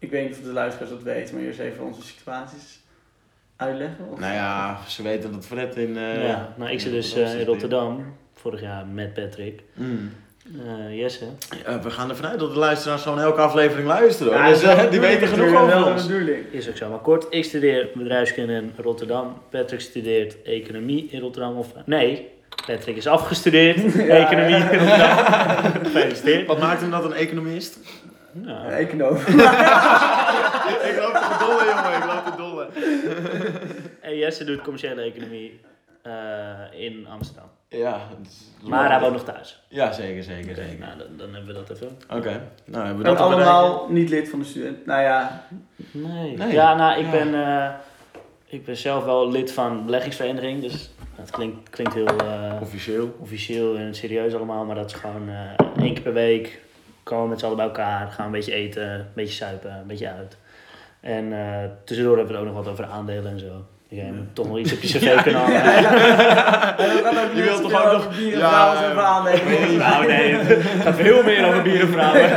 ik 0.00 0.10
weet 0.10 0.28
niet 0.28 0.38
of 0.38 0.44
de 0.44 0.52
luisteraars 0.52 0.90
dat 0.90 1.02
weten, 1.02 1.34
maar 1.34 1.44
eerst 1.44 1.58
even 1.58 1.84
onze 1.84 2.02
situaties 2.02 2.80
uitleggen. 3.56 4.08
Of? 4.12 4.18
Nou 4.18 4.32
ja, 4.34 4.78
ze 4.88 5.02
weten 5.02 5.32
dat 5.32 5.46
Fred 5.46 5.76
in... 5.76 5.96
eh, 5.96 6.26
ja, 6.26 6.54
nou 6.56 6.70
ik 6.70 6.80
zit 6.80 6.92
dus 6.92 7.14
eh, 7.14 7.40
in. 7.40 7.46
Rotterdam, 7.46 8.16
vorig 8.34 8.60
jaar 8.60 8.86
met 8.86 9.14
Patrick. 9.14 9.62
Mm. 9.74 10.12
Eh, 10.66 10.98
Jesse. 10.98 11.24
Ja, 11.66 11.80
we 11.80 11.90
gaan 11.90 12.08
ervan 12.10 12.26
uit 12.26 12.38
dat 12.38 12.52
de 12.52 12.58
luisteraars 12.58 13.02
gewoon 13.02 13.20
elke 13.20 13.40
aflevering 13.40 13.86
luisteren. 13.88 14.32
Ja, 14.32 14.48
dus 14.48 14.90
die 14.90 15.00
weten 15.00 15.28
genoeg 15.28 15.50
natuurlijk, 15.50 15.76
over 15.76 15.92
ons. 15.92 16.06
bedoeling. 16.06 16.44
Is 16.50 16.68
ook 16.68 16.76
zo. 16.76 16.88
Maar 16.90 16.98
kort, 16.98 17.26
ik 17.30 17.44
studeer 17.44 17.88
bedrijfskunde 17.94 18.52
in 18.52 18.72
Rotterdam. 18.76 19.42
Patrick 19.50 19.80
studeert 19.80 20.42
economie 20.42 21.08
in 21.10 21.20
Rotterdam. 21.20 21.56
Of 21.56 21.72
nee, 21.86 22.28
Patrick 22.66 22.96
is 22.96 23.06
afgestudeerd 23.06 23.96
economie 24.24 24.54
in 24.54 24.78
Rotterdam. 24.78 25.16
Gefeliciteerd. 25.84 26.46
Wat 26.46 26.58
maakt 26.60 26.80
hem 26.80 26.90
dat 26.90 27.04
een 27.04 27.12
economist? 27.12 27.78
Nou, 28.32 28.68
Econoom. 28.70 29.16
ik 30.90 30.96
loop 31.00 31.14
te 31.14 31.36
dolle, 31.38 31.64
jongen. 31.74 31.96
Ik 31.96 32.04
loop 32.04 32.24
te 32.24 32.32
dolle. 32.36 32.68
en 34.00 34.16
Jesse 34.16 34.44
doet 34.44 34.60
commerciële 34.62 35.02
economie 35.02 35.60
eh, 36.02 36.12
in 36.86 37.06
Amsterdam. 37.10 37.44
Ja. 37.68 38.00
is- 38.22 38.68
Maar 38.68 38.90
hij 38.90 39.00
woont 39.00 39.12
nog 39.12 39.24
thuis. 39.24 39.62
Ja, 39.68 39.92
zeker, 39.92 40.22
zeker, 40.22 40.54
zeker. 40.54 40.78
nou, 40.78 40.98
dan, 40.98 41.06
dan 41.16 41.34
hebben 41.34 41.54
we 41.54 41.60
dat 41.66 41.70
even. 41.70 41.98
Oké. 42.10 42.42
Nou, 42.64 42.86
hebben 42.86 42.96
we 43.04 43.10
dat 43.10 43.18
een 43.18 43.24
allemaal 43.24 43.86
niet 43.90 44.08
lid 44.10 44.28
van 44.28 44.38
de 44.38 44.44
student. 44.44 44.86
Nou 44.86 45.02
ja, 45.02 45.44
Nee. 45.90 46.36
Nee. 46.36 46.52
Ja, 46.52 46.74
nou, 46.74 46.98
ik, 46.98 47.04
Ja. 47.04 47.10
Ben, 47.10 47.34
eh, 47.34 47.70
ik 48.46 48.64
ben 48.64 48.76
zelf 48.76 49.04
wel 49.04 49.30
lid 49.30 49.52
van 49.52 49.84
beleggingsvereniging. 49.84 50.60
Dus 50.62 50.90
het 51.14 51.30
klinkt, 51.30 51.70
klinkt 51.70 51.94
heel 51.94 52.06
eh, 52.06 52.52
Officieel. 52.60 53.16
officieel 53.20 53.76
en 53.76 53.94
serieus 53.94 54.34
allemaal. 54.34 54.64
Maar 54.64 54.76
dat 54.76 54.90
is 54.90 54.92
gewoon 54.96 55.28
eh, 55.28 55.82
één 55.84 55.94
keer 55.94 56.02
per 56.02 56.12
week. 56.12 56.60
Komen 57.10 57.24
we 57.24 57.30
met 57.30 57.38
z'n 57.38 57.44
allen 57.44 57.56
bij 57.56 57.66
elkaar. 57.66 58.10
Gaan 58.10 58.26
een 58.26 58.32
beetje 58.32 58.52
eten, 58.54 58.88
een 58.90 59.04
beetje 59.14 59.34
suipen, 59.34 59.70
een 59.70 59.86
beetje 59.86 60.08
uit. 60.10 60.36
En 61.00 61.32
eh, 61.32 61.68
tussendoor 61.84 62.16
hebben 62.16 62.34
we 62.34 62.40
het 62.40 62.48
ook 62.48 62.54
nog 62.54 62.64
wat 62.64 62.72
over 62.72 62.84
aandelen 62.84 63.32
en 63.32 63.38
zo. 63.38 63.64
Jij 63.88 64.10
moet 64.16 64.34
toch 64.34 64.46
nog 64.46 64.58
iets 64.58 64.72
op 64.72 64.80
je 64.82 64.88
cv 64.98 65.22
kunnen 65.22 65.40
halen. 65.40 65.52
Je 67.36 67.42
wilt 67.42 67.62
toch 67.62 67.84
ook 67.86 67.92
nog- 67.92 68.16
bier 68.16 68.32
en 68.32 68.38
Ja, 68.38 68.74
vrouwen 68.76 68.94
ja. 68.94 69.02
aannemen. 69.02 69.76
Nou 69.76 70.06
nee, 70.06 70.32
het 70.34 70.82
gaat 70.82 70.94
veel 70.96 71.22
meer 71.22 71.46
over 71.46 71.62
bieren 71.62 71.80
en 71.86 71.92
vrouwen. 71.92 72.30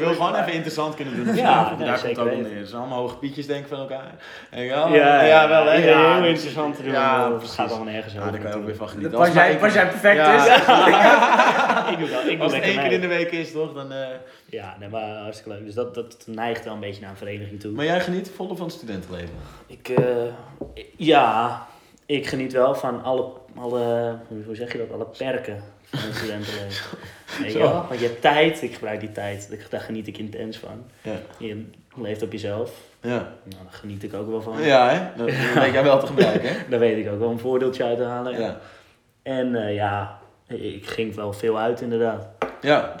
Je 0.00 0.06
wil 0.06 0.14
gewoon 0.14 0.34
even 0.40 0.52
interessant 0.52 0.94
kunnen 0.94 1.16
doen. 1.24 1.34
Ja, 1.36 1.74
daar 1.78 2.00
komt 2.00 2.16
het 2.16 2.18
ook 2.18 2.30
neer. 2.30 2.56
Het 2.58 2.68
zijn 2.68 2.80
allemaal 2.80 2.98
hoge 3.00 3.16
pietjes 3.16 3.46
denk 3.46 3.62
ik 3.62 3.68
van 3.68 3.78
elkaar. 3.78 4.12
En 4.50 4.62
ja, 4.64 4.88
Ja, 4.88 5.22
ja, 5.22 5.48
wel 5.48 5.64
hè. 5.64 5.72
Ja, 5.74 6.12
heel 6.12 6.20
dus- 6.20 6.28
interessant 6.30 6.76
te 6.76 6.82
doen. 6.82 6.92
Ja, 6.92 7.32
het 7.32 7.48
gaat 7.50 7.68
allemaal 7.68 7.92
nergens 7.92 8.12
Ja, 8.14 8.20
over. 8.20 8.32
daar 8.32 8.40
kan 8.40 8.50
je 8.50 8.56
ook 8.56 8.64
weer 8.66 8.76
van 8.76 8.88
genieten. 8.88 9.18
Pas 9.18 9.32
jij, 9.32 9.56
pas 9.58 9.72
jij 9.74 9.86
perfect 9.88 10.16
Ja. 10.16 10.34
is. 10.34 10.44
ik 11.92 11.98
doe 11.98 12.08
dat, 12.10 12.24
ik 12.24 12.30
doe 12.30 12.40
Als 12.42 12.52
het 12.54 12.62
één 12.62 12.72
keer 12.74 12.82
mee. 12.82 12.92
in 12.94 13.00
de 13.00 13.06
week 13.06 13.30
is, 13.30 13.52
toch? 13.52 13.72
Dan, 13.74 13.92
eh, 13.92 14.06
Ja, 14.46 14.76
nee, 14.78 14.88
maar 14.88 15.16
hartstikke 15.22 15.50
leuk. 15.52 15.64
Dus 15.64 15.74
dat, 15.74 15.94
dat 15.94 16.16
neigt 16.26 16.64
wel 16.64 16.74
een 16.74 16.80
beetje 16.80 17.00
naar 17.00 17.10
een 17.10 17.16
vereniging 17.16 17.60
toe. 17.60 17.72
Maar 17.72 17.84
jij 17.84 18.00
geniet 18.00 18.30
volle 18.36 18.56
van 18.56 18.66
het 18.66 18.74
studentenleven. 18.74 19.34
Ik, 19.66 19.88
eh, 19.88 20.04
ja, 20.96 21.66
ik 22.06 22.26
geniet 22.26 22.52
wel 22.52 22.74
van 22.74 23.02
alle, 23.02 23.24
alle, 23.58 24.16
hoe 24.46 24.54
zeg 24.54 24.72
je 24.72 24.78
dat, 24.78 24.92
alle 24.92 25.06
perken 25.18 25.62
van 25.90 26.08
het 26.08 26.16
studentenleven. 26.16 26.98
Zo. 27.50 27.58
wel? 27.58 27.72
Want 27.88 28.00
je 28.00 28.06
hebt 28.06 28.20
tijd, 28.20 28.62
ik 28.62 28.72
gebruik 28.74 29.00
die 29.00 29.12
tijd, 29.12 29.48
ik- 29.50 29.70
daar 29.70 29.80
geniet 29.80 30.06
ik 30.06 30.18
intens 30.18 30.56
van. 30.56 30.84
Ja. 31.02 31.12
Je 31.38 31.64
leeft 31.96 32.22
op 32.22 32.32
jezelf, 32.32 32.70
Ja, 33.00 33.08
nou, 33.10 33.62
daar 33.62 33.72
geniet 33.72 34.02
ik 34.02 34.14
ook 34.14 34.28
wel 34.28 34.42
van. 34.42 34.62
ja 34.62 34.88
hè? 34.90 35.00
Dat 35.16 35.26
weet 35.64 35.72
jij 35.72 35.82
wel 35.82 35.98
te 36.00 36.06
gebruiken, 36.06 36.48
hè? 36.48 36.54
Daar 36.70 36.78
weet 36.78 37.06
ik 37.06 37.12
ook 37.12 37.18
wel 37.18 37.30
een 37.30 37.38
voordeeltje 37.38 37.84
uit 37.84 37.96
te 37.96 38.04
halen. 38.04 38.40
Ja. 38.40 38.58
En 39.22 39.54
eh, 39.66 39.74
ja, 39.74 40.18
ik 40.46 40.86
ging 40.86 41.14
wel 41.14 41.32
veel 41.32 41.58
uit 41.58 41.80
inderdaad. 41.80 42.26
ja. 42.60 42.94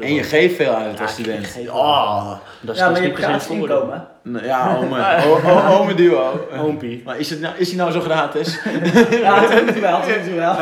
En 0.00 0.14
je 0.14 0.22
geeft 0.22 0.56
veel 0.56 0.74
uit 0.74 0.96
Ja, 0.96 1.02
als 1.02 1.12
student. 1.12 1.56
Oh. 1.68 2.30
Dat 2.60 2.74
is, 2.74 2.80
Ja, 2.80 2.84
dat 2.84 2.92
maar 2.92 3.02
je 3.02 3.08
niet 3.08 3.16
hebt 3.18 3.28
gratis 3.28 3.48
inkomen. 3.48 4.08
Nou, 4.22 4.44
Ja, 4.44 4.76
ome. 4.76 4.98
O- 5.26 5.40
o- 5.50 5.78
Ome 5.80 5.94
duo. 5.94 6.46
Hoompie. 6.50 7.02
Maar 7.04 7.18
is, 7.18 7.30
het 7.30 7.40
nou, 7.40 7.56
is 7.56 7.68
die 7.68 7.76
nou 7.78 7.90
zo 7.90 8.00
gratis? 8.00 8.58
Ja, 9.22 9.46
toe 9.46 9.80
wel, 9.80 10.00
toe 10.24 10.34
wel. 10.34 10.54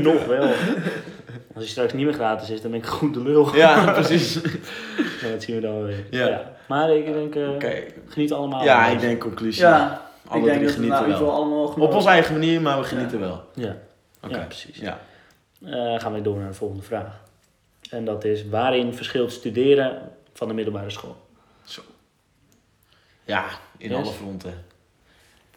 Nog 0.00 0.26
wel. 0.26 0.42
Als 1.54 1.62
hij 1.62 1.66
straks 1.72 1.92
niet 1.92 2.04
meer 2.04 2.14
gratis 2.14 2.50
is, 2.50 2.62
dan 2.62 2.70
ben 2.70 2.80
ik 2.80 2.86
goed 2.86 3.14
de 3.14 3.22
lul. 3.22 3.56
Ja, 3.56 3.92
precies. 3.92 4.34
Ja, 5.22 5.30
dat 5.30 5.42
zien 5.42 5.54
we 5.54 5.60
dan 5.62 5.74
wel 5.74 5.82
weer. 5.84 6.04
Ja. 6.10 6.52
Maar 6.68 6.90
ik 6.96 7.12
denk, 7.12 7.34
eh, 7.34 7.70
geniet 8.08 8.32
allemaal. 8.32 8.64
Ja, 8.64 8.86
ik 8.86 9.00
denk 9.00 9.20
conclusie. 9.20 9.62
Ja, 9.62 10.02
ik 10.24 10.30
Alle 10.30 10.42
denk 10.44 10.54
drie 10.56 10.66
dat 10.66 10.76
we 10.76 10.86
nou 10.86 10.92
genieten 10.92 10.98
in 10.98 11.02
ieder 11.04 11.16
geval 11.16 11.26
wel. 11.26 11.34
allemaal 11.36 11.64
Op 11.64 11.72
genoten. 11.72 11.94
onze 11.96 12.08
eigen 12.08 12.32
manier, 12.32 12.60
maar 12.60 12.78
we 12.78 12.84
genieten 12.84 13.20
wel. 13.20 13.42
Ja, 13.54 13.76
Oké. 14.24 14.36
ja 14.36 14.44
precies. 14.44 14.78
Ja. 14.78 14.98
Eh, 15.66 16.00
gaan 16.00 16.12
we 16.12 16.22
door 16.22 16.38
naar 16.38 16.48
de 16.48 16.54
volgende 16.54 16.82
vraag. 16.82 17.20
En 17.90 18.04
dat 18.04 18.24
is, 18.24 18.48
waarin 18.48 18.94
verschilt 18.94 19.32
studeren 19.32 19.98
van 20.32 20.48
de 20.48 20.54
middelbare 20.54 20.90
school? 20.90 21.16
Ja, 23.24 23.44
in 23.78 23.90
Yes? 23.90 23.98
alle 23.98 24.12
fronten. 24.12 24.64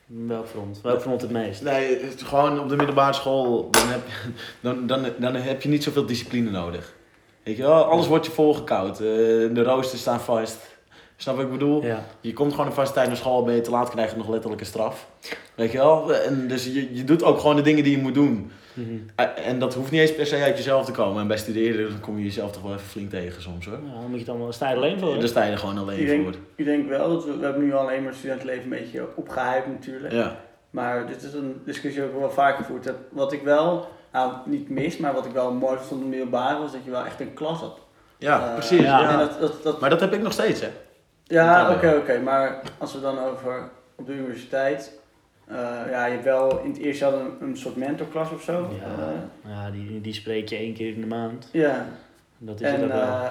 Welk 0.06 0.48
front? 0.48 0.82
Welk 0.82 1.02
front 1.02 1.22
het 1.22 1.32
meest? 1.32 1.62
Nee, 1.62 2.00
het 2.00 2.22
gewoon 2.24 2.60
op 2.60 2.70
de 2.70 2.76
middelbare 2.76 3.14
school, 3.14 3.68
dan 3.72 3.88
heb, 3.88 4.08
je, 4.08 4.32
dan, 4.62 4.88
dan, 4.88 5.06
dan 5.20 5.36
heb 5.36 5.62
je 5.62 5.70
niet 5.70 5.84
zoveel 5.84 6.06
discipline 6.06 6.50
nodig. 6.50 6.96
Weet 7.44 7.58
je 7.58 7.64
wel, 7.64 7.84
alles 7.84 8.08
wordt 8.08 8.26
je 8.26 8.32
volgekoud. 8.32 8.94
Eh, 8.94 9.06
de 9.54 9.64
roosters 9.64 10.02
staan 10.02 10.20
vast. 10.20 10.58
Snap 11.20 11.36
wat 11.36 11.46
ik 11.46 11.52
bedoel? 11.52 11.84
Ja. 11.84 12.04
Je 12.22 12.34
komt 12.34 12.52
gewoon 12.52 12.66
een 12.66 12.74
vaste 12.74 12.94
tijd 12.94 13.08
naar 13.08 13.18
school, 13.18 13.44
ben 13.44 13.56
je 13.56 13.62
te 13.62 13.72
laat, 13.72 13.90
krijg 13.90 14.12
je 14.12 14.18
nog 14.18 14.30
letterlijk 14.30 14.62
een 14.62 14.68
straf. 14.68 15.08
Weet 15.56 15.72
je 15.72 15.78
wel? 15.78 16.14
En 16.16 16.48
dus 16.48 16.66
je, 16.66 16.96
je 16.96 17.04
doet 17.04 17.24
ook 17.24 17.40
gewoon 17.40 17.56
de 17.56 17.62
dingen 17.62 17.84
die 17.84 17.96
je 17.98 18.02
moet 18.02 18.14
doen. 18.14 18.52
Mhm. 18.74 18.88
Eh, 19.16 19.26
En 19.48 19.60
dat 19.60 19.74
hoeft 19.74 19.92
niet 19.92 20.02
eens 20.02 20.16
per 20.16 20.26
se 20.26 20.44
uit 20.44 20.58
jezelf 20.58 20.86
te 20.86 20.92
komen. 20.92 21.22
En 21.22 21.28
bij 21.28 21.38
studeren 21.38 21.90
dan 21.90 22.00
kom 22.00 22.18
je 22.18 22.24
jezelf 22.24 22.52
toch 22.52 22.62
wel 22.62 22.74
even 22.74 22.86
flink 22.88 23.10
tegen 23.10 23.42
soms 23.42 23.66
hoor. 23.66 23.74
Ja, 23.86 23.92
dan 23.94 24.02
moet 24.02 24.12
je 24.14 24.20
het 24.20 24.30
allemaal, 24.30 24.54
sta 24.54 24.70
je 24.70 24.76
alleen 24.76 25.00
voor. 25.00 25.14
hè? 25.14 25.20
Daar 25.20 25.28
sta 25.28 25.44
je 25.44 25.52
er 25.52 25.58
gewoon 25.58 25.78
alleen 25.78 26.00
Ik 26.00 26.08
denk, 26.08 26.24
voor. 26.24 26.34
ik 26.56 26.66
denk 26.66 26.90
wel 26.90 27.10
dat 27.10 27.26
we, 27.26 27.38
we 27.38 27.44
hebben 27.46 27.64
nu 27.64 27.74
alleen 27.74 28.00
maar 28.00 28.10
het 28.10 28.18
studentenleven 28.20 28.64
een 28.64 28.70
beetje 28.70 29.08
opgehyped 29.16 29.68
natuurlijk. 29.68 30.14
Ja. 30.14 30.36
Maar 30.70 31.08
dit 31.08 31.24
is 31.24 31.34
een 31.34 31.62
discussie 31.66 32.02
die 32.02 32.10
ik 32.12 32.18
wel 32.20 32.30
vaak 32.32 32.58
gevoerd 32.58 32.86
heb. 32.86 32.96
Wat 33.12 33.32
ik 33.32 33.42
wel, 33.42 33.88
nou 34.12 34.34
niet 34.46 34.70
mis, 34.70 34.98
maar 34.98 35.14
wat 35.14 35.26
ik 35.26 35.32
wel 35.32 35.52
mooi 35.54 35.78
vond 35.78 35.92
in 36.04 36.10
de 36.10 36.16
middelbare 36.16 36.60
was 36.60 36.72
dat 36.72 36.82
je 36.84 36.92
wel 36.92 37.06
echt 37.06 37.20
een 37.20 37.34
klas 37.34 37.60
had. 37.60 37.78
Ja, 38.18 38.48
Eh, 38.48 38.54
precies. 38.54 38.80
ja. 38.82 39.00
Ja. 39.02 39.12
En 39.12 39.18
dat, 39.18 39.40
dat, 39.40 39.64
dat, 39.64 39.80
Maar 39.80 39.90
dat 39.90 40.00
heb 40.00 40.14
ik 40.14 40.22
nog 40.22 40.34
steeds 40.34 40.62
hè. 40.62 40.68
Ja, 41.28 41.72
oké, 41.72 41.96
oké. 42.02 42.20
Maar 42.20 42.62
als 42.78 42.94
we 42.94 43.02
dan 43.02 43.20
over 43.20 43.70
op 43.96 44.06
de 44.06 44.14
universiteit. 44.14 44.92
eh, 45.48 45.58
ja, 45.92 46.06
je 46.06 46.12
hebt 46.12 46.24
wel 46.24 46.60
in 46.64 46.70
het 46.70 46.80
eerste 46.80 47.04
jaar 47.06 47.14
een, 47.14 47.32
een 47.42 47.58
soort 47.58 47.76
mentorklas 47.76 48.32
of 48.32 48.42
zo. 48.42 48.70
Ja, 48.80 48.86
Eh, 48.86 49.52
ja 49.52 49.72
die, 49.72 50.02
die 50.02 50.14
spreek 50.14 50.50
je 50.50 50.56
één 50.56 50.74
keer 50.74 50.94
in 50.94 51.02
de 51.02 51.08
maand. 51.08 51.50
ja. 51.52 51.86
Dat 52.40 52.62
is 52.62 52.72
het 52.72 52.80
En 52.80 52.84
ook 52.86 52.92
wel. 52.92 53.02
eh, 53.02 53.24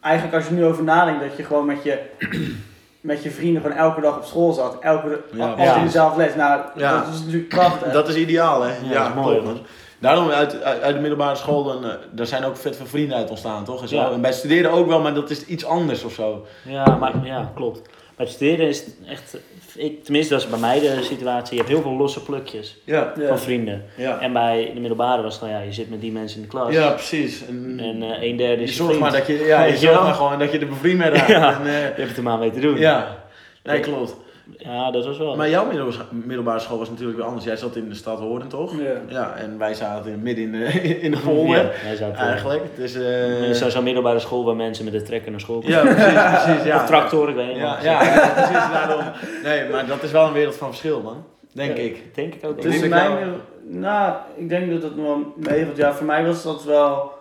eigenlijk 0.00 0.36
als 0.36 0.46
je 0.48 0.54
nu 0.54 0.64
over 0.64 0.84
nadenkt 0.84 1.20
dat 1.28 1.36
je 1.36 1.42
gewoon 1.44 1.66
met 1.66 1.82
je, 1.82 2.02
met 3.00 3.22
je 3.22 3.30
vrienden 3.30 3.62
gewoon 3.62 3.76
elke 3.76 4.00
dag 4.00 4.16
op 4.16 4.24
school 4.24 4.52
zat. 4.52 4.78
Elke, 4.80 5.20
Ja, 5.32 5.52
als 5.52 5.76
in 5.76 5.82
dezelfde 5.84 6.18
les. 6.22 6.34
Nou, 6.34 6.60
Ja. 6.76 6.98
dat 7.04 7.14
is 7.14 7.18
natuurlijk 7.20 7.48
prachtig. 7.48 7.92
Dat 7.92 8.08
is 8.08 8.14
ideaal 8.16 8.62
hè. 8.62 8.74
Ja, 8.82 8.98
dat 8.98 9.08
is 9.08 9.14
mooi. 9.14 9.60
Daarom 10.00 10.30
uit, 10.30 10.62
uit, 10.62 10.80
uit 10.82 10.94
de 10.94 11.00
middelbare 11.00 11.36
school, 11.36 11.64
dan, 11.64 11.84
eh, 11.84 11.90
daar 12.10 12.26
zijn 12.26 12.44
ook 12.44 12.56
vet 12.56 12.76
veel 12.76 12.86
vrienden 12.86 13.16
uit 13.16 13.30
ontstaan 13.30 13.64
toch? 13.64 13.82
En, 13.82 13.88
zo. 13.88 13.96
Ja. 13.96 14.10
en 14.10 14.20
bij 14.20 14.32
studeren 14.32 14.70
ook 14.70 14.86
wel, 14.86 15.00
maar 15.00 15.14
dat 15.14 15.30
is 15.30 15.44
iets 15.46 15.64
anders 15.64 16.04
of 16.04 16.12
zo. 16.12 16.46
Ja, 16.62 16.84
maar, 17.00 17.12
ja, 17.24 17.52
klopt. 17.54 17.80
Bij 18.16 18.26
het 18.28 18.34
studeren 18.34 18.68
is 18.68 18.78
het 18.84 18.94
echt, 19.08 19.36
ik, 19.74 20.04
tenminste 20.04 20.32
dat 20.34 20.42
is 20.42 20.48
bij 20.50 20.58
mij 20.58 20.80
de 20.80 20.98
situatie, 21.02 21.52
je 21.52 21.58
hebt 21.62 21.68
heel 21.74 21.82
veel 21.82 21.96
losse 21.96 22.22
plukjes 22.22 22.76
Ja. 22.84 23.12
Ja. 23.18 23.26
van 23.28 23.38
vrienden. 23.38 23.84
Ja, 23.96 24.20
En 24.20 24.32
bij 24.32 24.70
de 24.74 24.80
middelbare 24.80 25.22
was 25.22 25.32
het 25.34 25.42
nou 25.42 25.54
ja, 25.54 25.60
je 25.60 25.72
zit 25.72 25.90
met 25.90 26.00
die 26.00 26.12
mensen 26.12 26.36
in 26.36 26.42
de 26.42 26.48
klas. 26.48 26.72
ja 26.72 26.90
precies. 26.90 27.46
En, 27.46 27.80
En 27.82 28.02
eh 28.02 28.22
een 28.30 28.36
derde 28.36 28.56
je 28.56 28.62
is 28.62 28.76
je 28.76 28.82
zorgt 28.82 28.98
maar 28.98 29.12
dat 29.12 29.26
je, 29.26 29.44
ja, 29.44 29.64
je 29.64 29.76
zorgt 29.76 30.02
maar 30.02 30.14
gewoon 30.14 30.38
dat 30.38 30.52
je 30.52 30.58
er 30.58 30.68
bevriend 30.68 30.98
mee 30.98 31.10
raakt. 31.16 31.28
Ja. 31.28 31.52
En, 31.60 31.66
eh, 31.66 31.72
Je 31.72 31.78
hebt 31.80 32.08
het 32.08 32.16
er 32.16 32.22
maar 32.22 32.38
mee 32.38 32.50
te 32.50 32.60
doen. 32.60 32.78
ja. 32.78 33.18
Nee, 33.62 33.80
klopt. 33.80 34.16
Ja, 34.58 34.90
dat 34.90 35.04
was 35.06 35.18
wel. 35.18 35.36
Maar 35.36 35.48
jouw 35.50 35.66
middel- 35.66 35.90
middelbare 36.10 36.58
school 36.58 36.78
was 36.78 36.88
natuurlijk 36.90 37.16
weer 37.18 37.26
anders. 37.26 37.44
Jij 37.44 37.56
zat 37.56 37.76
in 37.76 37.88
de 37.88 37.94
stad 37.94 38.18
Hoorn, 38.18 38.48
toch? 38.48 38.80
Ja. 38.80 38.90
Ja, 39.08 39.34
en 39.36 39.58
wij 39.58 39.74
zaten 39.74 40.12
in- 40.12 40.22
midden 40.22 40.44
in 40.44 40.52
de, 40.52 40.64
in 41.06 41.10
de 41.10 41.16
polder, 41.18 41.72
Ja, 41.98 42.10
eigenlijk. 42.14 42.62
Dus, 42.76 42.94
is 42.94 43.66
zo'n 43.68 43.84
middelbare 43.84 44.18
school 44.18 44.44
waar 44.44 44.56
mensen 44.56 44.84
met 44.84 44.92
de 44.92 45.02
trekker 45.02 45.30
naar 45.30 45.40
school 45.40 45.60
komen. 45.60 45.70
ja, 45.76 45.82
precies, 45.82 46.44
precies. 46.44 46.64
Ja. 46.64 46.76
Of 46.76 46.86
tractor, 46.86 47.28
ik 47.28 47.34
weet 47.34 47.46
niet. 47.48 47.56
Ja, 47.56 47.74
wat. 47.74 47.82
ja, 47.84 48.02
ja, 48.02 48.28
precies 48.34 48.72
daarom. 48.72 49.04
Nee, 49.44 49.68
maar 49.68 49.86
dat 49.86 50.02
is 50.02 50.10
wel 50.10 50.26
een 50.26 50.32
wereld 50.32 50.56
van 50.56 50.68
verschil, 50.68 51.00
man. 51.02 51.24
Denk 51.52 51.76
Ja, 51.76 51.82
ik. 51.82 52.14
Denk 52.14 52.34
ik 52.34 52.44
ook. 52.46 52.62
Dus 52.62 52.78
mijn, 52.88 52.90
wel- 53.18 53.28
nou, 53.62 54.14
ik 54.36 54.48
denk 54.48 54.70
dat 54.72 54.82
het 54.82 54.96
nog 54.96 55.06
wel 55.06 55.32
meevalt. 55.36 55.76
Ja, 55.76 55.92
voor 55.92 56.06
mij 56.06 56.24
was 56.26 56.42
dat 56.42 56.64
wel 56.64 57.12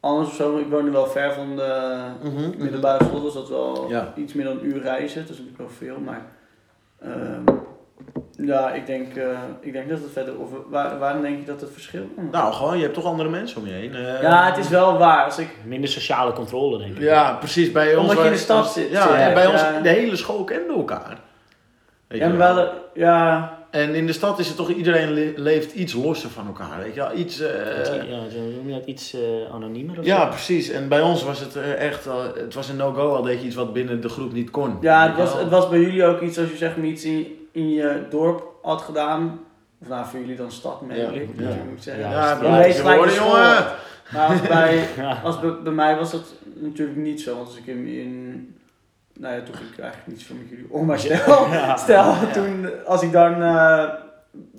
anders 0.00 0.28
of 0.28 0.34
zo. 0.34 0.56
Ik 0.58 0.66
woonde 0.70 0.90
wel 0.90 1.06
ver 1.06 1.32
van 1.32 1.56
de 1.56 1.94
Mhm, 2.22 2.50
middelbare 2.62 3.04
school, 3.04 3.20
dus 3.22 3.32
dat 3.34 3.48
wel 3.48 3.86
Ja. 3.88 4.12
iets 4.16 4.32
meer 4.32 4.44
dan 4.44 4.58
een 4.58 4.66
uur 4.66 4.82
reizen. 4.82 5.20
Dat 5.20 5.30
is 5.30 5.38
natuurlijk 5.38 5.58
wel 5.58 5.68
veel, 5.88 5.96
maar 6.04 6.22
ja, 8.36 8.70
ik 8.72 8.86
denk, 8.86 9.14
eh, 9.16 9.38
ik 9.60 9.72
denk 9.72 9.88
dat 9.88 9.98
het 9.98 10.10
verder. 10.12 10.38
Of 10.38 10.48
waar, 10.70 10.98
waarom 10.98 11.22
denk 11.22 11.38
je 11.38 11.44
dat 11.44 11.60
het 11.60 11.70
verschil? 11.72 12.08
Nou, 12.30 12.52
gewoon, 12.52 12.76
je 12.76 12.82
hebt 12.82 12.94
toch 12.94 13.04
andere 13.04 13.28
mensen 13.28 13.60
om 13.60 13.66
je 13.66 13.72
heen. 13.72 13.94
eh. 13.94 14.22
ja, 14.22 14.46
het 14.46 14.56
is 14.56 14.68
wel 14.68 14.98
waar. 14.98 15.24
Als 15.24 15.38
ik, 15.38 15.48
Minder 15.64 15.90
sociale 15.90 16.32
controle, 16.32 16.78
denk 16.78 16.96
ik. 16.96 17.02
Ja, 17.02 17.32
precies. 17.32 17.72
Bij 17.72 17.96
ons 17.96 18.00
Omdat 18.08 18.18
je 18.18 18.24
in 18.24 18.32
de 18.36 18.38
stad 18.38 18.72
zit, 18.72 18.90
Ja, 18.90 19.06
bij 19.32 19.42
ja. 19.42 19.50
ons, 19.50 19.62
de 19.82 19.88
hele 19.88 20.16
school 20.16 20.44
kende 20.44 20.72
elkaar. 20.74 21.18
Weet 22.06 22.20
ja, 22.20 22.36
wel, 22.36 22.70
ja, 22.94 23.53
En 23.74 23.94
in 23.94 24.06
de 24.06 24.12
stad 24.12 24.38
is 24.38 24.46
het 24.48 24.56
toch, 24.56 24.70
iedereen 24.70 25.12
le- 25.12 25.32
leeft 25.36 25.72
iets 25.74 25.92
losser 25.92 26.30
van 26.30 26.46
elkaar, 26.46 26.78
weet 26.82 26.94
je 26.94 27.00
wel. 27.00 27.12
Iets, 27.16 27.40
eh, 27.40 28.08
ja, 28.10 28.28
zo 28.28 28.38
noem 28.38 28.68
je 28.68 28.74
dat 28.74 28.84
iets 28.86 29.14
eh, 29.14 29.20
anoniemer 29.54 29.98
of 29.98 30.04
ja, 30.04 30.22
zo? 30.24 30.28
precies. 30.28 30.68
En 30.70 30.88
bij 30.88 31.00
ons 31.00 31.22
was 31.24 31.40
het 31.40 31.56
eh, 31.56 31.72
echt, 31.86 32.04
het 32.34 32.54
was 32.54 32.68
een 32.68 32.76
no-go 32.76 33.14
al 33.14 33.22
deed 33.22 33.40
je 33.40 33.46
iets 33.46 33.54
wat 33.56 33.72
binnen 33.72 34.00
de 34.00 34.08
groep 34.08 34.32
niet 34.32 34.50
kon. 34.50 34.76
ja 34.80 35.08
het, 35.08 35.16
was, 35.16 35.32
wel. 35.32 35.38
het 35.40 35.50
was 35.50 35.68
bij 35.68 35.80
jullie 35.80 36.04
ook 36.04 36.20
iets 36.20 36.38
als 36.38 36.50
je 36.50 36.56
zeg 36.56 36.76
maar 36.76 36.86
iets 36.86 37.04
in, 37.04 37.26
in 37.52 37.70
je 37.70 38.02
dorp 38.10 38.44
had 38.62 38.80
gedaan. 38.82 39.40
Of 39.82 39.88
nou, 39.88 40.06
voor 40.06 40.20
jullie 40.20 40.36
dan 40.36 40.50
stad, 40.52 40.80
meen 40.80 40.98
Ja, 40.98 41.08
ik. 41.10 41.28
ja. 41.38 41.48
dat 41.48 41.56
moet 41.70 41.82
zeggen. 41.82 42.02
Ja, 42.10 42.72
school. 42.72 43.08
jongen! 43.08 43.64
Maar 44.12 44.26
als 44.28 44.40
bij, 44.40 44.84
Ja. 44.96 45.20
als 45.24 45.40
bij, 45.40 45.62
bij 45.62 45.72
mij 45.72 45.96
was 45.96 46.10
dat 46.10 46.24
natuurlijk 46.54 46.98
niet 46.98 47.20
zo. 47.20 47.34
Want 47.36 47.46
als 47.46 47.56
ik 47.56 47.66
in, 47.66 47.86
in 47.86 48.54
nou 49.18 49.34
ja, 49.34 49.40
toen 49.42 49.54
ging 49.54 49.70
ik 49.70 49.78
eigenlijk 49.78 50.08
niets 50.10 50.24
van 50.24 50.36
met 50.38 50.48
jullie 50.48 50.66
om. 50.68 50.86
Maar 50.86 50.98
stel, 50.98 51.46
Ja. 51.52 51.76
stel 51.76 52.04
Ja. 52.04 52.26
toen, 52.32 52.66
als 52.86 53.02
ik 53.02 53.12
dan 53.12 53.42
eh, 53.42 53.84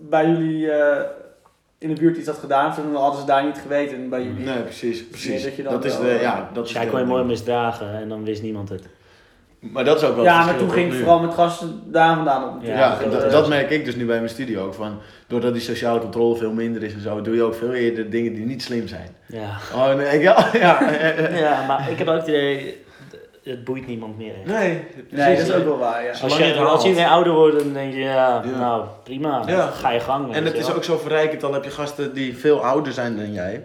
bij 0.10 0.28
jullie 0.28 0.72
eh, 0.72 1.02
in 1.78 1.94
de 1.94 2.00
buurt 2.02 2.18
iets 2.18 2.28
had 2.28 2.38
gedaan, 2.38 2.74
dan 2.76 3.02
hadden 3.02 3.20
ze 3.20 3.26
daar 3.26 3.46
niet 3.46 3.58
geweten. 3.58 3.98
En 3.98 4.10
bij 4.10 4.24
jullie. 4.24 4.46
Nee, 4.46 4.62
precies, 4.62 5.00
Nee, 5.00 5.08
precies. 5.10 5.44
dat 5.44 5.56
je 5.56 5.64
dan 5.64 5.74
dat 5.74 5.86
is 5.86 5.98
de, 5.98 6.10
eh, 6.10 6.22
ja, 6.22 6.36
dat 6.54 6.64
Dus 6.64 6.68
is 6.68 6.72
jij 6.76 6.86
de- 6.86 6.92
kon 6.92 7.00
je 7.00 7.06
mooi 7.06 7.24
misdragen 7.24 7.94
en 7.96 8.10
dan 8.10 8.24
wist 8.24 8.42
niemand 8.42 8.70
het. 8.70 8.84
Maar 9.60 9.84
dat 9.86 9.98
is 10.02 10.04
ook 10.04 10.16
wel 10.16 10.24
ja, 10.24 10.46
maar 10.46 10.56
toen 10.58 10.70
ging 10.72 10.92
nu. 10.92 10.98
vooral 10.98 11.20
met 11.20 11.34
gasten 11.34 11.82
daar 11.86 12.16
vandaan 12.16 12.44
op. 12.56 12.64
Ja, 12.64 12.78
Ja, 12.78 13.10
dat, 13.10 13.32
dat 13.32 13.48
merk 13.50 13.70
ik 13.70 13.86
dus 13.86 13.96
nu 13.96 14.06
bij 14.06 14.18
mijn 14.18 14.30
studio 14.30 14.66
ook. 14.66 14.74
Van, 14.74 15.00
doordat 15.28 15.54
die 15.54 15.62
sociale 15.62 16.00
controle 16.00 16.36
veel 16.38 16.52
minder 16.52 16.84
is 16.84 16.94
en 16.94 17.02
zo, 17.02 17.22
doe 17.22 17.36
je 17.36 17.44
ook 17.44 17.56
veel 17.56 17.74
eerder 17.74 18.10
dingen 18.10 18.34
die 18.34 18.46
niet 18.46 18.64
slim 18.64 18.88
zijn. 18.88 19.16
Ja. 19.28 19.50
Oh 19.74 19.94
nee, 19.96 20.08
ik, 20.16 20.22
ja, 20.22 20.50
ja, 20.54 20.92
ja, 21.34 21.66
maar 21.68 21.92
ik 21.92 21.98
heb 21.98 22.08
ook 22.08 22.16
het 22.18 22.28
idee, 22.28 22.84
het 23.46 23.64
boeit 23.64 23.88
niemand 23.88 24.18
meer. 24.18 24.34
hè. 24.44 24.54
nee, 24.54 24.82
Nee, 25.10 25.36
dat 25.38 25.48
is 25.48 25.54
ook 25.54 25.64
wel 25.64 25.78
waar, 25.78 26.04
ja. 26.04 26.12
Als 26.22 26.38
je, 26.38 26.44
het 26.44 26.58
als 26.58 26.84
je 26.84 26.94
weer 26.94 27.08
ouder 27.08 27.34
wordt, 27.34 27.60
dan 27.60 27.74
denk 27.74 27.94
je, 27.94 28.00
ja, 28.00 28.42
Ja. 28.46 28.60
nou 28.60 28.86
prima, 29.04 29.44
Ja. 29.48 29.66
ga 29.68 29.92
je 29.92 30.00
gang. 30.00 30.34
En 30.34 30.46
het 30.46 30.54
is 30.58 30.68
wel. 30.68 30.76
ook 30.76 30.84
zo 30.84 30.98
verrijkend, 30.98 31.44
al 31.44 31.54
heb 31.54 31.64
je 31.64 31.70
gasten 31.70 32.14
die 32.14 32.38
veel 32.38 32.64
ouder 32.66 32.94
zijn 32.94 33.18
dan 33.18 33.34
jij. 33.34 33.64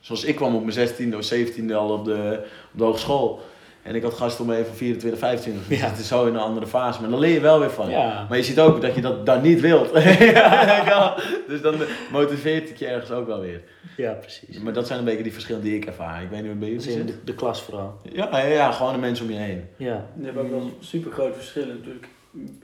Zoals 0.00 0.24
ik 0.24 0.36
kwam 0.36 0.54
op 0.54 0.64
mijn 0.64 0.88
16e 0.88 1.16
of 1.16 1.32
17e 1.34 1.74
al 1.74 1.90
op 1.90 2.04
de, 2.04 2.38
op 2.72 2.78
de 2.78 2.84
hogeschool. 2.84 3.40
En 3.82 3.94
ik 3.94 4.02
had 4.02 4.14
gasten 4.14 4.44
om 4.44 4.50
me 4.50 4.54
even 4.56 4.66
van 4.66 4.76
24, 4.76 5.20
25. 5.20 5.68
Dus 5.68 5.80
Ja. 5.80 5.86
het 5.86 5.98
is 5.98 6.08
zo 6.08 6.26
in 6.26 6.34
een 6.34 6.40
andere 6.40 6.66
fase. 6.66 7.00
Maar 7.00 7.10
dan 7.10 7.18
leer 7.18 7.32
je 7.32 7.40
wel 7.40 7.58
weer 7.58 7.70
van. 7.70 7.90
Ja. 7.90 8.26
Maar 8.28 8.38
je 8.38 8.44
ziet 8.44 8.60
ook 8.60 8.80
dat 8.80 8.94
je 8.94 9.00
dat 9.00 9.26
dan 9.26 9.42
niet 9.42 9.60
wilt. 9.60 9.90
Ja, 10.18 11.16
dus 11.48 11.60
dan 11.60 11.74
motiveert 12.12 12.68
het 12.68 12.78
je 12.78 12.86
ergens 12.86 13.10
ook 13.10 13.26
wel 13.26 13.40
weer. 13.40 13.62
ja, 13.96 14.12
precies. 14.12 14.58
Maar 14.58 14.72
dat 14.72 14.86
zijn 14.86 14.98
een 14.98 15.04
beetje 15.04 15.22
die 15.22 15.32
verschillen 15.32 15.62
die 15.62 15.76
ik 15.76 15.84
ervaar. 15.84 16.22
Ik 16.22 16.28
weet 16.30 16.42
niet 16.42 16.50
hoe 16.50 16.50
het 16.50 16.58
bij 16.58 16.68
jullie 16.68 16.86
in 16.86 16.92
zit. 16.92 17.06
de, 17.06 17.24
de 17.24 17.34
klas 17.34 17.62
vooral. 17.62 18.00
Ja, 18.12 18.28
ja, 18.30 18.38
ja, 18.46 18.70
gewoon 18.72 18.92
de 18.92 18.98
mensen 18.98 19.24
om 19.26 19.30
je 19.32 19.38
heen. 19.38 19.64
Ja. 19.76 20.04
Je 20.18 20.24
hebt 20.24 20.38
ook 20.38 20.50
wel 20.50 20.70
super 20.80 21.12
grote 21.12 21.34
verschillen 21.34 21.68
natuurlijk 21.78 22.06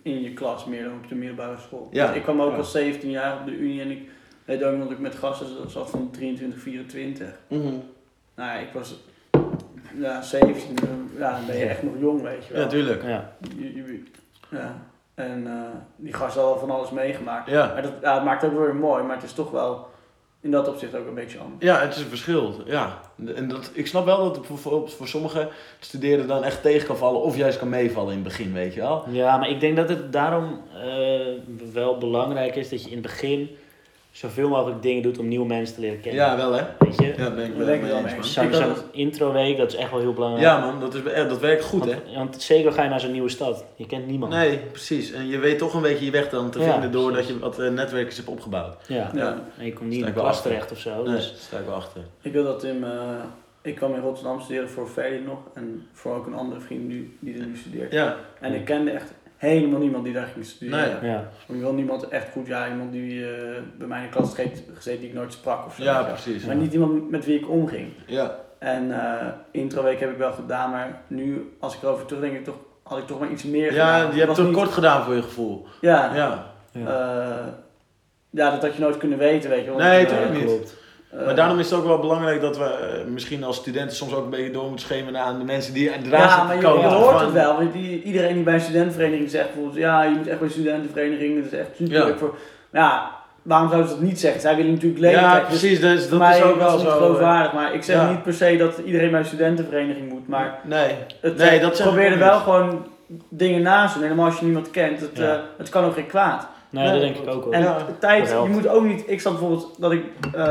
in 0.03 0.23
je 0.23 0.33
klas, 0.33 0.65
meer 0.65 0.85
dan 0.85 0.93
op 0.93 1.09
de 1.09 1.15
middelbare 1.15 1.57
school. 1.67 1.89
Ja. 1.93 2.13
Ik 2.13 2.23
kwam 2.23 2.41
ook 2.43 2.51
Ja. 2.51 2.57
al 2.57 2.65
17 2.65 3.11
jaar 3.11 3.39
op 3.41 3.47
de 3.47 3.53
Unie 3.53 3.81
en 3.81 3.91
ik 3.91 4.01
weet 4.45 4.65
ook 4.65 4.73
nog 4.77 4.83
dat 4.83 4.91
ik 4.93 4.99
met 4.99 5.15
gasten 5.15 5.47
zat 5.71 5.91
van 5.91 6.11
23, 6.13 6.61
24. 6.61 7.27
Mhm. 7.49 7.63
Nou, 7.63 7.79
ja, 8.37 8.55
ik 8.55 8.69
was 8.73 8.95
ja, 9.99 10.23
17, 10.23 10.77
ja, 11.19 11.31
dan 11.37 11.47
ben 11.47 11.57
je 11.57 11.65
echt 11.65 11.83
nog 11.83 11.93
jong, 11.99 12.23
weet 12.23 12.47
je 12.47 12.53
wel. 12.53 12.63
Ja, 12.63 12.69
tuurlijk. 12.69 13.03
Ja. 13.03 13.33
Je- 13.57 13.75
je- 13.75 14.03
ja. 14.51 14.77
En 15.15 15.47
eh, 15.47 15.53
die 15.97 16.13
gasten 16.13 16.43
hadden 16.43 16.61
van 16.61 16.71
alles 16.71 16.91
meegemaakt. 16.91 17.51
Ja. 17.51 17.67
Maar 17.73 17.83
dat, 17.83 17.93
ja, 18.03 18.15
het 18.15 18.25
maakt 18.25 18.43
het 18.43 18.51
ook 18.53 18.59
weer 18.59 18.75
mooi, 18.75 19.03
maar 19.05 19.15
het 19.17 19.25
is 19.25 19.33
toch 19.33 19.51
wel 19.51 19.87
in 20.41 20.51
dat 20.51 20.69
opzicht 20.69 20.95
ook 20.95 21.07
een 21.07 21.15
beetje 21.15 21.39
anders. 21.39 21.65
Ja, 21.65 21.81
het 21.81 21.95
is 21.97 22.01
een 22.03 22.09
verschil. 22.09 22.55
Ja. 22.67 22.99
En 23.35 23.49
dat, 23.49 23.71
ik 23.75 23.87
snap 23.87 24.05
wel 24.05 24.25
dat 24.25 24.37
het 24.37 24.49
bijvoorbeeld 24.49 24.95
voor 24.95 25.09
sommigen 25.09 25.49
studeren 25.79 26.27
dan 26.29 26.45
echt 26.45 26.63
tegen 26.63 26.87
kan 26.87 26.97
vallen 26.97 27.21
of 27.21 27.37
juist 27.37 27.59
kan 27.59 27.69
meevallen 27.69 28.09
in 28.11 28.19
het 28.19 28.29
begin, 28.29 28.53
weet 28.53 28.75
je 28.75 28.81
wel. 28.81 29.05
ja, 29.11 29.37
maar 29.37 29.49
ik 29.49 29.61
denk 29.61 29.77
dat 29.77 29.89
het 29.89 30.13
daarom 30.13 30.61
eh, 30.85 31.27
wel 31.73 31.99
belangrijk 31.99 32.57
is 32.57 32.69
dat 32.69 32.83
je 32.83 32.89
in 32.89 32.97
het 32.97 33.03
begin 33.07 33.51
zoveel 34.19 34.49
mogelijk 34.49 34.83
dingen 34.83 35.03
doet 35.03 35.19
om 35.19 35.29
nieuwe 35.29 35.47
mensen 35.47 35.75
te 35.75 35.81
leren 35.81 36.01
kennen. 36.01 36.25
Ja, 36.25 36.37
wel 36.37 36.53
hè. 36.53 36.63
Weet 36.79 36.99
je? 36.99 37.15
Ja, 37.17 37.31
ben 37.31 37.45
ik 37.45 37.55
wel 37.55 37.67
mee 37.67 38.15
eens, 38.15 38.15
man. 38.15 38.25
Zo'n 38.25 38.53
zo'n 38.53 38.69
het- 38.69 38.85
introweek, 38.91 39.57
dat 39.57 39.73
is 39.73 39.79
echt 39.79 39.91
wel 39.91 40.01
heel 40.01 40.13
belangrijk. 40.13 40.45
Ja 40.45 40.59
man, 40.61 40.81
dat, 40.81 40.95
is, 40.95 41.03
dat 41.29 41.41
werkt 41.41 41.65
goed 41.65 41.85
hè. 41.85 41.97
want, 42.15 42.43
zeker 42.43 42.73
ga 42.73 42.83
je 42.83 42.89
naar 42.89 43.01
zo'n 43.01 43.13
nieuwe 43.13 43.29
stad. 43.29 43.65
Je 43.77 43.87
kent 43.87 44.07
niemand. 44.07 44.33
Nee, 44.33 44.59
precies. 44.59 45.13
En 45.13 45.27
je 45.29 45.39
weet 45.39 45.59
toch 45.59 45.75
een 45.75 45.83
beetje 45.83 46.05
je 46.05 46.11
weg 46.11 46.29
dan 46.29 46.51
te 46.51 46.59
Ja, 46.61 46.73
vinden 46.73 46.91
doordat 46.93 47.13
precies. 47.13 47.33
je 47.35 47.39
wat 47.39 47.59
eh, 47.59 47.71
netwerkers 47.71 48.17
hebt 48.17 48.29
opgebouwd. 48.29 48.77
Ja. 48.89 49.11
Ja. 49.15 49.43
En 49.59 49.65
je 49.65 49.73
komt 49.73 49.89
niet 49.89 49.99
in 50.01 50.05
de 50.05 50.13
klas 50.13 50.43
terecht 50.43 50.73
of 50.73 50.79
zo. 50.79 51.03
Nee, 51.03 51.15
Dus, 51.15 51.29
daar 51.31 51.39
sta 51.39 51.59
ik 51.59 51.67
wel 51.67 51.75
achter. 51.75 52.01
Ik 52.23 52.33
wil 52.33 52.45
dat 52.45 52.65
in, 52.65 52.85
eh, 52.85 52.91
ik 53.63 53.75
kwam 53.75 53.95
in 53.95 54.01
Rotterdam 54.01 54.41
studeren 54.41 54.69
voor 54.69 54.87
Ferry 54.89 55.23
nog 55.27 55.39
en 55.55 55.87
voor 55.93 56.15
ook 56.15 56.27
een 56.27 56.35
andere 56.35 56.61
vriend 56.61 56.89
nu, 56.89 57.17
die 57.21 57.39
er 57.39 57.47
nu 57.47 57.57
studeert. 57.57 57.93
Ja, 57.93 58.17
En 58.41 58.55
ik 58.55 58.65
kende 58.65 58.91
echt 58.91 59.13
helemaal 59.39 59.81
niemand 59.81 60.05
die 60.05 60.13
daar 60.13 60.27
ging 60.33 60.45
studeren. 60.45 60.99
Nee. 61.03 61.11
ja. 61.11 61.29
Ik 61.49 61.61
wil 61.61 61.73
niemand 61.73 62.09
echt 62.09 62.33
goed, 62.33 62.47
ja, 62.47 62.69
iemand 62.69 62.93
die 62.93 63.25
eh, 63.35 63.63
bij 63.79 63.87
mij 63.87 63.99
in 63.99 64.05
de 64.05 64.11
klas 64.17 64.35
gezeten, 64.35 64.65
gezeten 64.75 65.01
die 65.01 65.09
ik 65.09 65.15
nooit 65.15 65.33
sprak 65.33 65.67
of 65.67 65.75
zo. 65.75 65.83
ja 65.83 65.99
je 65.99 66.05
wel. 66.05 66.13
precies. 66.13 66.45
Maar 66.45 66.57
niet 66.57 66.73
iemand 66.73 67.11
met 67.11 67.25
wie 67.25 67.39
ik 67.39 67.49
omging. 67.51 67.93
Ja. 68.07 68.37
En 68.59 69.01
eh 69.01 69.27
introweek 69.51 70.01
heb 70.01 70.11
ik 70.11 70.17
wel 70.19 70.33
gedaan, 70.33 70.71
maar 70.71 71.01
nu 71.07 71.53
als 71.61 71.75
ik 71.77 71.83
erover 71.83 72.07
terugdenk, 72.07 72.35
ik 72.35 72.45
toch 72.45 72.57
had 72.83 72.99
ik 72.99 73.07
toch 73.07 73.21
maar 73.21 73.31
iets 73.31 73.45
meer 73.45 73.73
Ja, 73.75 73.87
gedaan. 73.87 74.01
je 74.01 74.07
Het 74.19 74.27
hebt 74.27 74.37
het 74.37 74.47
niet- 74.47 74.57
kort 74.57 74.71
gedaan 74.71 75.05
voor 75.05 75.15
je 75.15 75.23
gevoel. 75.23 75.67
Ja, 75.81 76.15
Ja. 76.15 76.47
Ja. 76.73 76.81
eh, 76.87 77.47
ja, 78.31 78.51
dat 78.51 78.63
had 78.63 78.75
je 78.75 78.81
nooit 78.81 78.97
kunnen 78.97 79.19
weten, 79.19 79.51
weet 79.51 79.65
je 79.65 79.71
wel. 79.71 79.79
Nee, 79.79 80.07
tuurlijk 80.07 80.33
niet. 80.33 80.45
klopt. 80.45 80.77
Eh, 81.11 81.25
Maar 81.25 81.35
daarom 81.35 81.59
is 81.59 81.71
het 81.71 81.79
ook 81.79 81.87
wel 81.87 81.99
belangrijk 81.99 82.41
dat 82.41 82.59
we 82.59 82.65
eh, 82.65 83.05
misschien 83.07 83.45
als 83.45 83.57
studenten 83.57 83.97
soms 83.97 84.15
ook 84.15 84.25
een 84.25 84.31
beetje 84.31 84.51
door 84.51 84.63
moeten 84.69 84.87
schemeren 84.87 85.21
aan 85.21 85.39
de 85.39 85.45
mensen 85.45 85.75
die 85.75 85.89
eraan 85.89 86.05
Ja, 86.05 86.29
zitten 86.29 86.47
maar 86.47 86.57
je, 86.57 86.81
ja, 86.81 86.95
hoort 86.95 87.21
het 87.21 87.33
wel. 87.33 87.57
want 87.57 87.73
Die, 87.73 88.03
iedereen 88.03 88.35
die 88.35 88.43
bij 88.43 88.55
een 88.55 88.61
studentenvereniging 88.61 89.31
zegt 89.31 89.47
bijvoorbeeld, 89.47 89.77
ja, 89.77 90.03
je 90.03 90.11
moet 90.17 90.27
echt 90.27 90.39
bij 90.39 90.47
een 90.47 90.53
studentenvereniging, 90.55 91.43
dat 91.43 91.53
is 91.53 91.59
echt 91.59 91.69
super 91.77 91.95
Ja. 91.97 92.05
leuk 92.05 92.19
voor. 92.19 92.35
Ja, 92.73 93.11
waarom 93.43 93.69
zouden 93.69 93.91
ze 93.91 93.97
dat 93.97 94.05
niet 94.05 94.21
zeggen? 94.21 94.41
Zij 94.41 94.57
willen 94.57 94.73
natuurlijk 94.73 95.01
leden 95.01 95.21
Ja, 95.21 95.39
dus 95.39 95.47
precies. 95.49 95.81
Dus 95.81 96.01
voor 96.01 96.11
dat 96.11 96.19
mij 96.19 96.39
is 96.39 96.45
ook 96.45 96.57
wel 96.59 96.79
zo. 96.79 96.87
eh, 96.87 96.93
geloofwaardig. 96.93 97.53
Maar 97.53 97.75
ik 97.75 97.83
zeg 97.83 97.97
ja. 97.97 98.11
niet 98.11 98.23
per 98.23 98.33
se 98.35 98.57
dat 98.57 98.79
iedereen 98.85 99.11
bij 99.11 99.21
een 99.21 99.27
studentenvereniging 99.27 100.09
moet, 100.13 100.29
maar 100.29 100.59
Nee. 100.65 100.95
het, 101.21 101.37
Nee, 101.37 101.61
dat 101.61 101.79
probeer 101.83 102.13
er 102.13 102.19
wel 102.19 102.39
gewoon 102.39 102.87
dingen 103.29 103.63
naast 103.63 103.93
te 103.93 103.99
doen. 103.99 104.09
Helemaal 104.09 104.31
als 104.31 104.39
je 104.39 104.45
niemand 104.45 104.71
kent, 104.71 105.01
het, 105.01 105.11
Ja. 105.19 105.41
het 105.59 105.69
kan 105.69 105.85
ook 105.85 105.95
geen 105.95 106.07
kwaad. 106.07 106.47
Nee, 106.71 106.85
Nee, 106.85 106.93
dat 106.93 107.01
denk 107.01 107.17
ik 107.17 107.35
ook 107.35 107.45
wel. 107.45 107.53
En 107.53 107.63
Ja, 107.63 107.79
de 107.79 107.99
tijd, 107.99 108.29
je 108.29 108.49
moet 108.49 108.69
ook 108.69 108.85
niet. 108.85 109.03
Ik 109.07 109.21
zat 109.21 109.33
bijvoorbeeld 109.33 109.75
dat 109.81 109.93
ik 109.93 110.05
eh, 110.35 110.43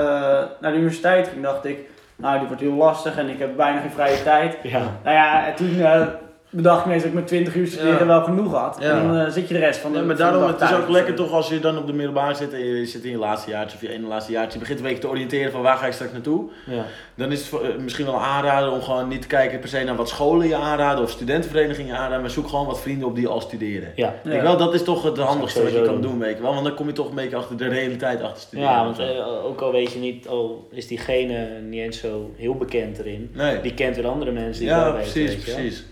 naar 0.60 0.72
de 0.72 0.78
universiteit 0.78 1.28
ging, 1.28 1.44
dacht 1.44 1.66
ik, 1.66 1.80
nou, 2.16 2.40
dit 2.40 2.48
wordt 2.48 2.62
heel 2.62 2.74
lastig 2.74 3.18
en 3.18 3.30
ik 3.30 3.40
heb 3.40 3.56
bijna 3.56 3.80
geen 3.80 3.92
vrije 3.92 4.24
tijd. 4.24 4.58
Ja. 4.64 4.82
Nou 5.04 5.16
ja, 5.16 5.48
en 5.48 5.56
toen 5.56 5.80
eh, 5.80 6.08
bedacht 6.50 6.80
ik 6.80 6.86
ineens 6.86 7.02
dat 7.02 7.12
ik 7.12 7.18
met 7.18 7.28
20 7.28 7.56
uur 7.56 7.68
studeren 7.68 7.98
Ja. 8.00 8.06
wel 8.06 8.24
genoeg 8.24 8.54
had. 8.54 8.78
Ja. 8.80 8.90
En 8.90 9.08
dan 9.08 9.18
eh, 9.18 9.32
zit 9.32 9.48
je 9.48 9.54
de 9.54 9.60
rest 9.60 9.80
van 9.80 9.92
de 9.92 9.98
Ja, 9.98 10.04
maar 10.04 10.16
de 10.16 10.22
daarom, 10.22 10.42
dag 10.42 10.52
het 10.60 10.70
is 10.70 10.76
ook 10.76 10.90
lekker 10.90 11.14
toch 11.16 11.32
als 11.32 11.50
je 11.50 11.60
dan 11.60 11.78
op 11.78 11.88
de 11.88 11.94
middelbare 11.94 12.34
zit 12.36 12.54
en 12.54 12.60
je 12.66 12.86
zit 12.86 13.04
in 13.04 13.12
je 13.12 13.18
laatste 13.18 13.50
jaartje 13.50 13.76
of 13.78 13.82
je 13.84 13.90
ene 13.92 14.08
laatste 14.08 14.32
jaartje, 14.32 14.54
je 14.54 14.60
begint 14.60 14.80
een 14.80 14.86
beetje 14.86 15.02
te 15.02 15.10
oriënteren 15.10 15.52
van 15.52 15.62
waar 15.62 15.78
ga 15.78 15.86
ik 15.86 15.94
straks 15.94 16.12
naartoe. 16.12 16.44
Ja. 16.66 16.86
Dan 17.16 17.32
is 17.32 17.40
het 17.40 17.48
voor- 17.48 17.64
eh, 17.66 17.76
misschien 17.76 18.06
wel 18.06 18.14
een 18.16 18.20
aanrader 18.22 18.72
om 18.72 18.82
gewoon 18.82 19.08
niet 19.08 19.22
te 19.22 19.28
kijken 19.28 19.60
per 19.60 19.70
se 19.70 19.84
naar 19.84 19.96
wat 19.96 20.10
scholen 20.10 20.48
je 20.48 20.56
aanraden 20.56 21.04
of 21.04 21.10
studentenverenigingen 21.10 21.94
je 21.94 22.00
aanraden, 22.00 22.22
maar 22.22 22.30
zoek 22.30 22.48
gewoon 22.48 22.66
wat 22.66 22.82
vrienden 22.82 23.08
op 23.08 23.16
die 23.16 23.28
al 23.28 23.42
studeren. 23.42 23.92
Ja. 23.96 24.14
Ja. 24.24 24.32
Ik 24.32 24.42
wel, 24.42 24.58
dat 24.58 24.74
is 24.74 24.84
toch 24.84 25.04
het 25.04 25.18
ik 25.18 25.24
handigste 25.24 25.64
wat 25.64 25.72
je 25.72 25.82
kan 25.82 26.02
doen. 26.02 26.20
weet 26.20 26.36
je 26.38 26.42
wel. 26.44 26.54
Want 26.54 26.66
dan 26.66 26.76
kom 26.76 26.88
je 26.88 26.94
toch 26.94 27.10
een 27.10 27.16
beetje 27.16 27.36
achter 27.36 27.58
de 27.58 27.68
realiteit 27.68 28.22
achter 28.22 28.42
studeren. 28.42 28.72
Ja, 28.72 28.84
want 28.84 29.00
eh, 29.00 29.46
ook 29.46 29.62
al 29.62 29.72
weet 29.72 29.92
je 29.92 30.00
niet, 30.00 30.28
al 30.28 30.68
is 30.72 30.88
diegene 30.88 31.48
niet 31.70 31.82
eens 31.82 32.00
zo 32.00 32.32
heel 32.36 32.56
bekend 32.56 33.00
erin, 33.00 33.32
nee. 33.34 33.62
die 33.62 33.74
kent 33.74 33.96
weer 33.96 34.08
andere 34.08 34.32
mensen 34.32 34.60
die 34.62 34.72
Ja, 34.74 34.84
wel 34.84 34.94
weten. 34.94 35.12
precies, 35.42 35.86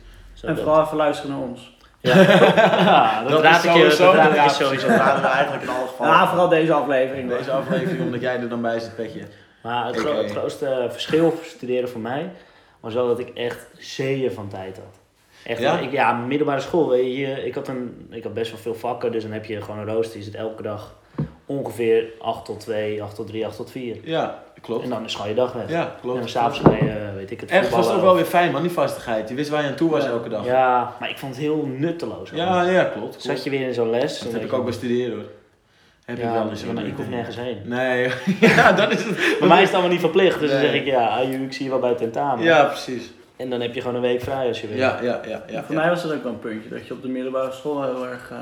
En 0.45 0.55
dat- 0.55 0.63
vooral 0.63 0.83
even 0.83 0.97
luisteren 0.97 1.31
naar 1.31 1.47
ons. 1.47 1.73
Ja, 1.99 2.15
ja 2.21 3.23
dat, 3.23 3.41
raad 3.41 3.63
ik 3.63 3.73
je, 3.73 3.95
dat 3.97 4.13
raad 4.15 4.35
ik 4.35 4.43
je 4.43 4.63
sowieso. 4.63 4.87
Dat 4.87 4.97
raden 4.97 5.21
we 5.21 5.27
eigenlijk 5.27 5.63
in 5.63 5.69
alle 5.69 5.87
gevallen. 5.87 6.13
Ja, 6.13 6.27
vooral 6.27 6.49
deze 6.49 6.73
aflevering. 6.73 7.29
Deze 7.29 7.51
aflevering, 7.51 8.01
omdat 8.01 8.21
jij 8.21 8.39
er 8.39 8.49
dan 8.49 8.61
bij 8.61 8.79
zit, 8.79 8.95
petje. 8.95 9.21
Maar 9.63 9.85
het, 9.85 9.95
het 10.03 10.31
grootste 10.31 10.87
verschil 10.91 11.31
voor 11.31 11.45
studeren 11.45 11.89
voor 11.89 12.01
mij 12.01 12.31
was 12.79 12.93
wel 12.93 13.07
dat 13.07 13.19
ik 13.19 13.29
echt 13.29 13.67
zeeën 13.77 14.31
van 14.31 14.47
tijd 14.47 14.77
had. 14.77 14.99
Echt, 15.45 15.59
Ja? 15.59 15.73
ja? 15.73 15.79
Ik, 15.79 15.91
ja, 15.91 16.13
middelbare 16.13 16.59
school, 16.61 16.89
weet 16.89 17.15
je, 17.17 17.45
ik 17.45 17.55
had, 17.55 17.67
een, 17.67 18.07
ik 18.11 18.23
had 18.23 18.33
best 18.33 18.51
wel 18.51 18.59
veel 18.59 18.75
vakken, 18.75 19.11
dus 19.11 19.23
dan 19.23 19.31
heb 19.31 19.45
je 19.45 19.61
gewoon 19.61 19.79
een 19.79 19.93
rooster, 19.93 20.17
je 20.17 20.23
zit 20.23 20.35
elke 20.35 20.61
dag 20.61 20.95
ongeveer 21.45 22.05
8 22.19 22.45
tot 22.45 22.59
2, 22.59 23.03
8 23.03 23.15
tot 23.15 23.27
3, 23.27 23.45
8 23.45 23.55
tot 23.55 23.71
4. 23.71 23.97
Ja, 24.03 24.43
klopt. 24.65 24.83
En 24.83 24.89
dan 24.89 25.05
is 25.05 25.13
gewoon 25.15 25.29
je 25.29 25.35
dag 25.35 25.53
weg. 25.53 25.69
Ja, 25.69 25.81
En 25.81 25.91
klopt. 26.01 26.19
dan 26.19 26.29
s'avonds 26.29 26.59
ga 26.59 26.71
je, 26.71 26.89
eh, 26.89 27.15
weet 27.15 27.31
ik 27.31 27.39
het, 27.41 27.51
Ergens 27.51 27.69
was 27.75 27.85
het 27.87 27.95
ook 27.95 28.01
wel 28.01 28.15
weer 28.15 28.25
fijn 28.25 28.51
man, 28.51 28.61
die 28.61 28.71
vastigheid. 28.71 29.29
Je 29.29 29.35
wist 29.35 29.49
waar 29.49 29.61
je 29.63 29.67
aan 29.69 29.75
toe 29.75 29.89
was 29.89 30.03
Ja. 30.03 30.09
elke 30.09 30.29
dag. 30.29 30.45
Ja, 30.45 30.95
maar 30.99 31.09
ik 31.09 31.17
vond 31.17 31.35
het 31.35 31.41
heel 31.43 31.65
nutteloos. 31.65 32.29
ja, 32.33 32.61
ja, 32.69 32.83
klopt. 32.83 33.21
Zat 33.21 33.43
je 33.43 33.49
weer 33.49 33.67
in 33.67 33.73
zo'n 33.73 33.89
les. 33.89 34.19
Dat 34.19 34.31
heb 34.33 34.43
ik 34.43 34.53
ook 34.53 34.63
bij 34.63 34.73
studeren 34.73 35.15
hoor. 35.17 35.25
Heb 36.05 36.17
ja, 36.17 36.27
ik 36.27 36.33
wel 36.33 36.49
eens. 36.49 36.63
ja, 36.63 36.71
maar 36.71 36.85
ik 36.85 36.93
hoef 36.95 37.09
nergens 37.09 37.35
heen. 37.35 37.61
Nee, 37.63 38.09
ja, 38.55 38.71
dat 38.71 38.91
is 38.91 39.03
het. 39.03 39.35
Bij 39.39 39.47
mij 39.47 39.57
is 39.57 39.63
het 39.63 39.71
allemaal 39.73 39.91
niet 39.91 39.99
verplicht, 39.99 40.39
dus 40.39 40.51
dan 40.51 40.59
zeg 40.59 40.73
ik 40.73 40.85
ja, 40.85 41.17
ik 41.17 41.53
zie 41.53 41.63
je 41.63 41.69
wel 41.71 41.79
bij 41.79 41.89
het 41.89 41.97
tentamen. 41.97 42.43
Ja, 42.45 42.63
precies. 42.63 43.11
En 43.35 43.49
dan 43.49 43.61
heb 43.61 43.73
je 43.73 43.81
gewoon 43.81 43.95
een 43.95 44.01
week 44.01 44.21
vrij 44.21 44.47
als 44.47 44.61
je 44.61 44.67
wil. 44.67 44.77
Ja, 44.77 44.99
ja, 45.01 45.21
ja. 45.27 45.43
ja, 45.47 45.63
Voor 45.63 45.75
mij 45.75 45.89
was 45.89 46.01
dat 46.03 46.13
ook 46.13 46.23
wel 46.23 46.31
een 46.31 46.39
puntje, 46.39 46.69
dat 46.69 46.87
je 46.87 46.93
op 46.93 47.01
de 47.01 47.07
middelbare 47.07 47.51
school 47.51 47.83
heel 47.83 48.07
erg 48.07 48.31
eh, 48.31 48.37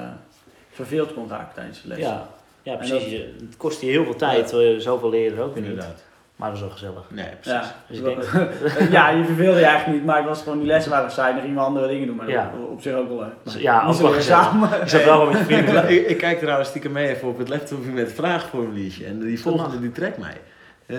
verveeld 0.72 1.13
kon 1.13 1.30
raken 1.30 1.53
tijdens 1.56 1.82
de 1.82 1.88
les. 1.88 1.98
Ja, 1.98 2.27
ja 2.63 2.72
En 2.72 2.77
precies. 2.77 3.12
dat- 3.12 3.20
Het 3.48 3.58
kost 3.58 3.82
je 3.82 3.88
heel 3.88 4.03
veel 4.03 4.15
tijd, 4.15 4.56
zoveel 4.77 5.10
leren 5.10 5.38
er 5.38 5.44
ook 5.44 5.53
weer 5.53 5.63
niet. 5.63 5.72
Inderdaad. 5.72 6.03
Maar 6.36 6.48
dat 6.48 6.58
is 6.58 6.63
wel 6.63 6.74
gezellig. 6.74 7.04
Nee, 7.10 7.25
precies. 7.42 7.52
Ja, 7.68 7.75
Dus 7.88 7.98
ik 7.98 8.04
denk, 8.04 8.24
ja, 8.98 9.10
je 9.10 9.24
verveelde 9.25 9.60
je 9.60 9.66
eigenlijk 9.66 9.98
niet, 9.98 10.06
maar 10.08 10.18
het 10.18 10.25
was 10.25 10.41
gewoon 10.41 10.58
die 10.58 10.67
lessen 10.67 10.91
waren 10.91 11.12
saai, 11.12 11.32
dan 11.34 11.41
gingen 11.41 11.58
we 11.58 11.63
andere 11.63 11.88
dingen 11.88 12.08
doen, 12.08 12.15
maar 12.15 12.30
Ja. 12.30 12.52
was 12.60 12.69
op 12.69 12.82
zich 12.82 12.93
ook 12.93 13.08
wel 13.08 13.17
leuk. 13.19 13.34
Dus 13.43 13.56
ja, 13.56 13.86
ook 13.88 13.93
zo 13.93 14.02
wel 14.04 14.12
gezellig. 14.12 14.43
samen. 14.43 14.69
Je 14.84 14.89
zat 14.89 15.04
wel 15.04 15.13
gewoon 15.19 15.32
met 15.32 15.38
je 15.39 15.46
vrienden. 15.56 15.89
ik, 15.89 16.08
ik 16.08 16.17
kijk 16.17 16.39
trouwens 16.39 16.69
stiekem 16.69 16.91
mee 16.91 17.08
even 17.10 17.28
op 17.28 17.38
het 17.38 17.50
laptopje 17.50 17.91
met 17.91 18.06
het 18.06 18.15
vraagformuliertje. 18.15 19.06
En 19.06 19.19
die 19.19 19.39
volgende 19.41 19.80
die 19.80 19.91
trekt 19.91 20.17
mij. 20.17 20.38
Eh, 20.86 20.98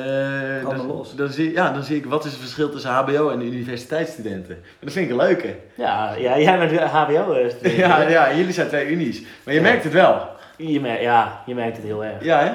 Allemaal 0.64 0.86
dan, 0.86 0.96
los. 0.96 1.14
Dan 1.14 1.28
zie, 1.28 1.52
ja, 1.52 1.70
dan 1.72 1.82
zie 1.82 1.96
ik 1.96 2.06
wat 2.06 2.24
is 2.24 2.30
het 2.32 2.40
verschil 2.40 2.70
tussen 2.70 2.90
HBO 2.90 3.28
en 3.28 3.40
universiteitsstudenten. 3.42 4.54
En 4.54 4.62
dat 4.80 4.92
vind 4.92 5.04
ik 5.04 5.10
een 5.10 5.26
leuke. 5.26 5.54
Ja, 5.74 6.14
ja, 6.18 6.38
jij 6.38 6.58
bent 6.58 6.80
HBO. 6.80 7.32
eh, 7.32 7.78
Ja, 7.78 8.00
ja, 8.08 8.34
jullie 8.34 8.52
zijn 8.52 8.68
twee 8.68 8.86
unies. 8.88 9.20
Maar 9.44 9.54
je 9.54 9.60
Ja. 9.60 9.66
merkt 9.66 9.84
het 9.84 9.92
wel. 9.92 10.28
Je 10.56 10.80
merkt, 10.80 11.02
ja, 11.02 11.42
je 11.46 11.54
merkt 11.54 11.76
het 11.76 11.86
heel 11.86 12.04
erg. 12.04 12.24
Ja, 12.24 12.38
hè? 12.38 12.50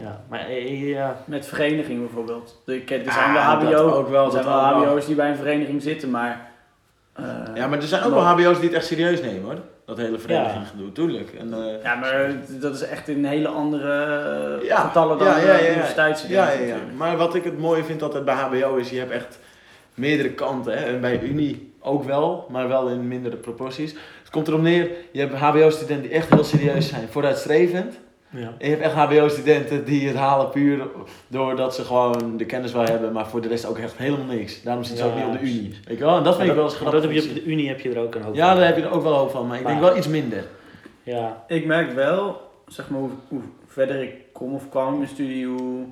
Ja, 0.00 0.20
maar 0.28 0.40
eh, 0.46 0.88
ja, 0.88 1.16
Met 1.24 1.46
vereniging 1.46 2.00
bijvoorbeeld. 2.00 2.62
Er, 2.66 2.92
er 2.92 3.08
Ah, 3.08 3.14
zijn 3.14 3.32
wel 3.32 3.42
HBO, 3.42 3.90
ook 3.90 4.08
wel, 4.08 4.24
er 4.24 4.30
zijn 4.32 4.44
wel. 4.44 4.54
HBO's 4.58 5.06
die 5.06 5.14
bij 5.14 5.28
een 5.30 5.36
vereniging 5.36 5.82
zitten, 5.82 6.10
maar... 6.10 6.50
eh, 7.12 7.24
Ja, 7.54 7.66
maar 7.66 7.78
er 7.78 7.84
zijn 7.86 8.02
ook 8.02 8.12
wel 8.12 8.22
HBO's 8.22 8.58
die 8.58 8.68
het 8.68 8.76
echt 8.76 8.86
serieus 8.86 9.20
nemen 9.20 9.42
hoor. 9.42 9.58
Dat 9.86 9.98
hele 9.98 10.18
vereniging 10.18 10.66
gedoe, 10.68 10.92
tuurlijk. 10.92 11.30
En, 11.38 11.52
eh, 11.54 11.82
Ja, 11.82 11.94
maar 11.94 12.32
dat 12.48 12.74
is 12.74 12.82
echt 12.82 13.08
in 13.08 13.24
hele 13.24 13.48
andere 13.48 13.92
eh, 14.60 14.66
Ja, 14.66 14.76
getallen 14.80 15.18
dan 15.18 15.26
ja, 15.26 15.36
ja, 15.38 15.52
ja, 15.52 15.56
de 15.58 15.62
ja. 15.64 15.70
universiteitsstudenten 15.70 16.46
ja, 16.46 16.60
ja, 16.60 16.66
ja. 16.66 16.72
natuurlijk. 16.72 16.98
Maar 16.98 17.16
wat 17.16 17.34
ik 17.34 17.44
het 17.44 17.58
mooie 17.58 17.84
vind 17.84 18.02
altijd 18.02 18.24
bij 18.24 18.34
HBO 18.34 18.76
is, 18.76 18.90
je 18.90 18.98
hebt 18.98 19.10
echt 19.10 19.38
meerdere 19.94 20.30
kanten. 20.30 20.78
Hè? 20.78 20.84
En 20.84 21.00
bij 21.00 21.20
Unie 21.22 21.72
ook 21.80 22.04
wel, 22.04 22.46
maar 22.50 22.68
wel 22.68 22.88
in 22.88 23.08
mindere 23.08 23.36
proporties. 23.36 23.92
Het 24.20 24.30
komt 24.30 24.48
erop 24.48 24.60
neer, 24.62 24.90
je 25.12 25.20
hebt 25.20 25.34
HBO-studenten 25.34 26.08
die 26.08 26.16
echt 26.18 26.28
heel 26.30 26.44
serieus 26.44 26.88
zijn, 26.88 27.08
vooruitstrevend. 27.08 27.98
Ja. 28.30 28.52
Je 28.58 28.66
hebt 28.68 28.80
echt 28.82 28.94
HBO-studenten 28.94 29.84
die 29.84 30.08
het 30.08 30.16
halen 30.16 30.50
puur 30.50 30.86
doordat 31.28 31.74
ze 31.74 31.84
gewoon 31.84 32.36
de 32.36 32.44
kennis 32.44 32.72
wel 32.72 32.84
hebben, 32.84 33.12
maar 33.12 33.26
voor 33.28 33.40
de 33.40 33.48
rest 33.48 33.66
ook 33.66 33.78
echt 33.78 33.96
helemaal 33.96 34.26
niks. 34.26 34.62
Daarom 34.62 34.84
zitten 34.84 35.04
ze 35.04 35.10
Ja, 35.12 35.16
ook 35.18 35.26
niet 35.26 35.34
op 35.36 35.40
de. 35.40 35.46
Unie. 35.48 35.78
Weet 35.84 35.98
je 35.98 36.04
wel? 36.04 36.16
En 36.16 36.22
dat 36.22 36.36
vind 36.36 36.48
ik 36.48 36.54
wel 36.54 36.64
eens 36.64 36.74
grappig. 36.74 37.00
dat 37.00 37.10
heb 37.10 37.22
je 37.22 37.28
op 37.28 37.34
de 37.34 37.44
Unie 37.44 37.68
heb 37.68 37.80
je 37.80 37.90
er 37.94 37.98
ook 38.02 38.14
een 38.14 38.22
hoop 38.22 38.34
Ja, 38.34 38.46
van. 38.48 38.56
daar 38.56 38.66
heb 38.66 38.76
je 38.76 38.82
er 38.82 38.90
ook 38.92 39.02
wel 39.02 39.14
hoop 39.14 39.30
van, 39.30 39.46
maar 39.46 39.58
ik 39.58 39.66
denk 39.66 39.80
wel 39.80 39.96
iets 39.96 40.08
minder. 40.08 40.44
Ja, 41.02 41.44
Ik 41.48 41.66
merk 41.66 41.92
wel, 41.92 42.40
zeg 42.66 42.88
maar, 42.90 43.00
hoe, 43.00 43.10
hoe 43.28 43.40
verder 43.66 44.02
ik 44.02 44.14
kom 44.32 44.54
of 44.54 44.68
kwam 44.68 44.92
in 44.92 44.98
mijn 44.98 45.10
studie, 45.10 45.46
hoe 45.46 45.84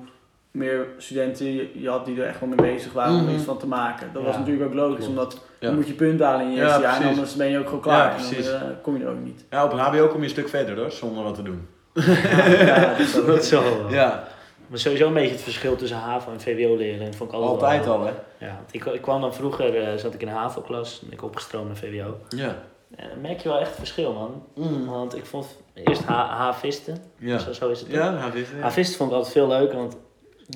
meer 0.51 0.85
studenten 0.97 1.53
je, 1.53 1.69
je 1.73 1.89
had 1.89 2.05
die 2.05 2.21
er 2.21 2.27
echt 2.27 2.39
wel 2.39 2.49
mee 2.49 2.73
bezig 2.73 2.93
waren 2.93 3.15
om 3.15 3.23
Mhm. 3.23 3.33
iets 3.35 3.43
van 3.43 3.57
te 3.57 3.67
maken. 3.67 4.07
Dat 4.13 4.23
was 4.23 4.33
Ja, 4.33 4.39
natuurlijk 4.39 4.65
ook 4.67 4.73
logisch, 4.73 4.95
klopt. 4.95 5.09
omdat 5.09 5.41
Ja. 5.59 5.67
dan 5.67 5.75
moet 5.75 5.87
je 5.87 5.93
punten 5.93 6.25
halen 6.25 6.45
in 6.45 6.51
je 6.51 6.57
Ja, 6.57 6.63
eerste 6.63 6.81
jaar 6.81 7.01
en 7.01 7.07
anders 7.07 7.35
ben 7.35 7.49
je 7.49 7.57
ook 7.59 7.65
gewoon 7.65 7.81
klaar. 7.81 8.19
Ja, 8.19 8.37
en 8.37 8.43
dan 8.43 8.53
eh, 8.53 8.75
kom 8.81 8.97
je 8.97 9.03
er 9.03 9.09
ook 9.09 9.23
niet. 9.23 9.45
Ja, 9.49 9.63
op 9.65 9.71
een 9.71 9.79
HBO 9.79 10.07
kom 10.07 10.17
je 10.17 10.23
een 10.23 10.29
stuk 10.29 10.49
verder 10.49 10.75
hoor, 10.77 10.91
zonder 10.91 11.23
wat 11.23 11.35
te 11.35 11.41
doen. 11.43 11.67
Ja, 11.93 12.85
dat 12.89 12.99
is 12.99 13.11
dat 13.49 13.49
wel. 13.49 13.89
Ja, 13.89 14.27
Maar 14.67 14.79
sowieso 14.79 15.07
een 15.07 15.13
beetje 15.13 15.31
het 15.31 15.41
verschil 15.41 15.75
tussen 15.75 15.97
HAVO 15.97 16.31
en 16.31 16.41
VWO 16.41 16.75
leren. 16.75 17.13
vond 17.13 17.29
ik 17.29 17.35
altijd, 17.35 17.61
altijd 17.61 17.87
al 17.87 18.05
hè. 18.05 18.11
Ja, 18.45 18.53
want 18.55 18.73
ik, 18.73 18.85
ik 18.85 19.01
kwam 19.01 19.21
dan 19.21 19.33
vroeger, 19.33 19.81
eh, 19.83 19.97
zat 19.97 20.13
ik 20.13 20.21
in 20.21 20.27
de 20.27 20.33
HAVO-klas 20.33 21.01
en 21.05 21.11
ik 21.11 21.23
opgestroomd 21.23 21.67
naar 21.67 21.75
VWO. 21.77 22.17
Ja. 22.29 22.55
En 22.95 23.09
dan 23.09 23.21
merk 23.21 23.39
je 23.39 23.49
wel 23.49 23.59
echt 23.59 23.69
het 23.69 23.77
verschil, 23.77 24.13
man. 24.13 24.43
Mm. 24.55 24.85
Want 24.85 25.15
ik 25.17 25.25
vond 25.25 25.57
eerst 25.73 26.03
havisten, 26.05 26.97
Ja. 27.17 27.37
zo, 27.37 27.51
zo 27.53 27.69
is 27.69 27.79
het. 27.79 27.89
Ja, 27.91 28.05
ja. 28.05 28.31
Havisten 28.61 28.97
vond 28.97 29.09
ik 29.09 29.15
altijd 29.15 29.33
veel 29.33 29.47
leuker, 29.47 29.77
want 29.77 29.97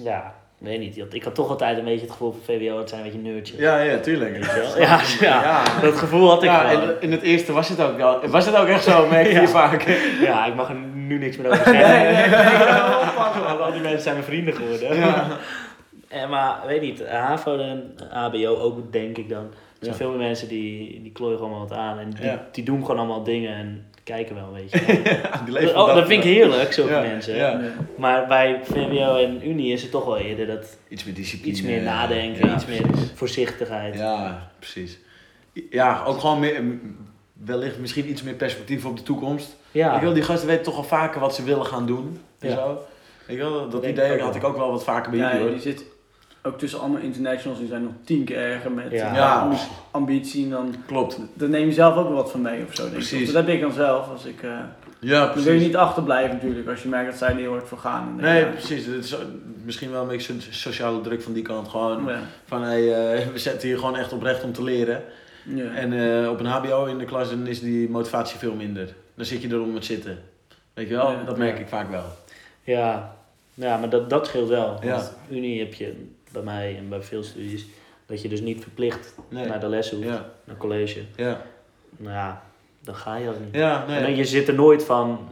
ja, 0.04 0.34
ik 0.60 0.67
weet 0.67 0.80
niet. 0.80 1.13
Ik 1.13 1.24
had 1.24 1.36
toch 1.36 1.50
altijd 1.50 1.78
een 1.78 1.84
beetje 1.84 2.02
het 2.02 2.12
gevoel 2.12 2.32
van 2.32 2.41
VWO, 2.56 2.78
het 2.78 2.89
zijn 2.89 3.06
een 3.06 3.12
beetje 3.12 3.32
nerdjes. 3.32 3.60
Ja, 3.60 3.78
ja, 3.80 3.98
tuurlijk. 4.00 4.46
Ja, 4.78 5.02
ja, 5.19 5.43
Ja. 5.43 5.80
dat 5.82 5.98
gevoel 5.98 6.30
had 6.30 6.43
ik 6.43 6.50
Ja, 6.50 6.69
in, 6.72 7.02
in 7.02 7.12
het 7.12 7.22
eerste 7.22 7.52
was 7.52 7.69
het 7.69 7.82
ook 7.82 7.98
wel. 7.98 8.28
Was 8.28 8.46
het 8.46 8.56
ook 8.56 8.67
echt 8.67 8.84
zo, 8.84 9.08
merk 9.10 9.28
je 9.28 9.34
Ja. 9.41 9.48
vaak. 9.48 9.84
Ja, 10.22 10.46
ik 10.46 10.56
mag 10.56 10.69
er 10.69 10.76
nu 11.08 11.18
niks 11.18 11.38
meer 11.38 11.46
over 11.52 11.58
zeggen. 11.66 11.74
Nee, 11.88 12.04
nee, 12.04 12.28
nee, 12.28 13.44
Want 13.48 13.60
al 13.60 13.72
die 13.72 13.82
mensen 13.82 14.02
zijn 14.02 14.16
mijn 14.16 14.28
vrienden 14.28 14.54
geworden. 14.54 14.96
Ja. 14.98 15.28
En, 16.08 16.30
maar 16.30 16.60
weet 16.68 16.82
niet, 16.82 17.08
HAVO 17.08 17.58
en 17.58 17.94
HBO 18.10 18.56
ook 18.58 18.92
denk 18.92 19.18
ik 19.18 19.30
dan. 19.30 19.44
Er 19.44 19.89
zijn 19.89 19.92
Ja. 19.92 19.98
veel 19.98 20.10
meer 20.10 20.28
mensen 20.28 20.48
die, 20.48 21.02
die 21.02 21.12
klooien 21.12 21.38
gewoon 21.38 21.60
wat 21.60 21.72
aan 21.74 22.00
en 22.00 22.10
die, 22.10 22.26
Ja. 22.26 22.48
die 22.52 22.63
doen 22.63 22.82
gewoon 22.82 22.98
allemaal 22.98 23.24
dingen 23.24 23.56
en 23.56 23.86
kijken 24.04 24.36
wel, 24.36 24.54
weet 24.54 24.72
je. 24.72 25.02
Die 25.46 25.54
leven 25.54 25.78
oh, 25.82 25.96
dat 25.96 26.08
vind 26.08 26.24
ik 26.24 26.30
heerlijk, 26.34 26.74
zulke 26.74 26.92
mensen. 26.92 27.62
Maar 27.98 28.28
bij 28.28 28.60
VWO 28.63 29.16
en 29.18 29.50
Unie 29.50 29.72
is 29.74 29.82
het 29.82 29.92
toch 29.92 30.06
wel 30.06 30.18
eerder 30.18 30.48
dat 30.48 30.78
Iets 30.88 31.04
meer 31.04 31.13
discipline. 31.13 31.52
iets 31.52 31.62
meer 31.62 31.82
nadenken, 31.82 32.54
iets 32.54 32.66
meer 32.66 32.82
voorzichtigheid. 33.16 33.98
Ja, 33.98 34.50
precies. 34.60 35.00
Ja, 35.70 36.04
ook 36.06 36.20
gewoon 36.20 36.39
meer, 36.39 36.62
wellicht 37.34 37.80
misschien 37.80 38.10
iets 38.10 38.24
meer 38.24 38.34
perspectief 38.34 38.86
op 38.86 38.98
de 38.98 39.04
toekomst. 39.04 39.56
Ja. 39.72 39.96
Ik 39.96 40.02
wil, 40.02 40.13
die 40.13 40.24
gasten 40.24 40.48
weten 40.48 40.63
toch 40.63 40.78
al 40.78 40.84
vaker 40.84 41.19
wat 41.19 41.36
ze 41.36 41.43
willen 41.43 41.65
gaan 41.65 41.86
doen. 41.86 42.19
En 42.39 42.50
Ja. 42.50 42.56
zo. 42.56 42.82
Ik 43.28 43.38
wil, 43.38 43.69
dat 43.69 43.82
denk 43.82 43.93
idee 43.98 44.13
ik 44.15 44.19
had 44.22 44.36
ik 44.36 44.43
ook 44.43 44.58
wel 44.58 44.72
wat 44.72 44.84
vaker 44.84 45.12
bij 45.12 45.19
Ja, 45.19 45.28
jullie 45.28 45.41
hoor. 45.43 45.52
die 45.52 45.62
zit 45.62 45.86
ook 46.43 46.58
tussen 46.60 46.80
allemaal 46.80 47.02
internationals, 47.02 47.60
die 47.60 47.67
zijn 47.67 47.84
nog 47.84 47.91
tien 48.06 48.24
keer 48.24 48.38
erger 48.38 48.72
met 48.72 48.91
Ja. 48.91 49.10
eh, 49.10 49.15
Ja. 49.15 49.39
ambi- 49.41 49.58
ambitie. 49.91 50.43
En 50.43 50.50
dan, 50.50 50.76
Klopt. 50.86 51.19
dan 51.34 51.50
neem 51.50 51.65
je 51.67 51.74
zelf 51.74 51.96
ook 51.96 52.08
wel 52.08 52.15
wat 52.15 52.32
van 52.32 52.41
mee 52.41 52.63
of 52.67 52.76
zo. 52.76 52.82
Denk 52.82 52.88
ik. 52.88 52.93
Precies. 53.08 53.32
Dat 53.32 53.46
heb 53.46 53.56
ik 53.56 53.62
dan 53.62 53.72
zelf. 53.72 54.10
Als 54.10 54.26
ik, 54.26 54.43
eh, 54.43 54.50
Ja, 55.00 55.19
dan 55.26 55.34
wil 55.34 55.38
je 55.43 55.50
precies. 55.50 55.65
niet 55.67 55.76
achterblijven 55.76 56.34
natuurlijk, 56.36 56.67
als 56.69 56.84
je 56.84 56.89
merkt 56.89 57.10
dat 57.10 57.17
zij 57.19 57.30
er 57.30 57.36
heel 57.36 57.52
hard 57.52 57.67
voor 57.67 57.78
gaan. 57.78 58.15
Nee, 58.19 58.39
ja, 58.46 58.50
precies. 58.50 58.86
Het 58.86 59.04
is 59.04 59.15
misschien 59.65 59.91
wel 59.91 60.02
een 60.02 60.08
beetje 60.08 60.34
so- 60.41 60.48
sociale 60.52 61.02
druk 61.02 61.22
van 61.22 61.34
die 61.34 61.43
kant. 61.43 61.67
Gewoon 61.67 62.06
ja. 62.08 62.19
van, 62.46 62.62
hey, 62.63 63.13
eh, 63.13 63.28
we 63.34 63.38
zetten 63.39 63.67
hier 63.67 63.78
gewoon 63.78 63.98
echt 63.98 64.13
oprecht 64.13 64.43
om 64.43 64.54
te 64.54 64.63
leren. 64.63 65.04
Ja. 65.43 65.63
En 65.73 66.21
eh, 66.23 66.29
op 66.29 66.39
een 66.39 66.45
HBO 66.45 66.86
in 66.86 66.97
de 66.97 67.06
klas 67.06 67.29
dan 67.29 67.47
is 67.47 67.60
die 67.60 67.89
motivatie 67.89 68.39
veel 68.39 68.53
minder. 68.56 68.93
Dan 69.15 69.25
zit 69.25 69.41
je 69.41 69.47
erom 69.49 69.73
met 69.73 69.86
zitten. 69.86 70.19
Weet 70.73 70.88
je 70.88 70.95
wel? 70.95 71.12
Ja. 71.12 71.23
dat 71.23 71.38
merk 71.38 71.60
ik 71.60 71.67
vaak 71.67 71.89
wel. 71.89 72.06
Ja, 72.63 73.15
ja 73.53 73.77
maar 73.77 73.89
dat, 73.89 74.10
dat 74.10 74.27
scheelt 74.27 74.49
wel. 74.49 74.77
Ja. 74.82 74.95
Want 74.95 75.12
Unie 75.29 75.60
heb 75.60 75.73
je 75.73 76.06
bij 76.32 76.41
mij 76.41 76.77
en 76.77 76.89
bij 76.89 77.01
veel 77.01 77.23
studies 77.23 77.65
dat 78.06 78.21
je 78.21 78.27
dus 78.29 78.41
niet 78.41 78.62
verplicht 78.62 79.15
Nee. 79.29 79.45
naar 79.47 79.60
de 79.60 79.67
les 79.67 79.89
hoeft, 79.91 80.03
Ja, 80.08 80.29
naar 80.43 80.58
college. 80.58 81.01
ja. 81.15 81.41
Nou 81.97 82.13
ja, 82.13 82.43
dan 82.79 82.95
ga 82.95 83.15
je 83.15 83.25
dat 83.25 83.39
niet. 83.39 83.56
Ja, 83.56 83.86
En 83.88 84.01
dan, 84.03 84.15
je 84.15 84.25
zit 84.25 84.47
er 84.47 84.53
nooit 84.53 84.84
van, 84.84 85.29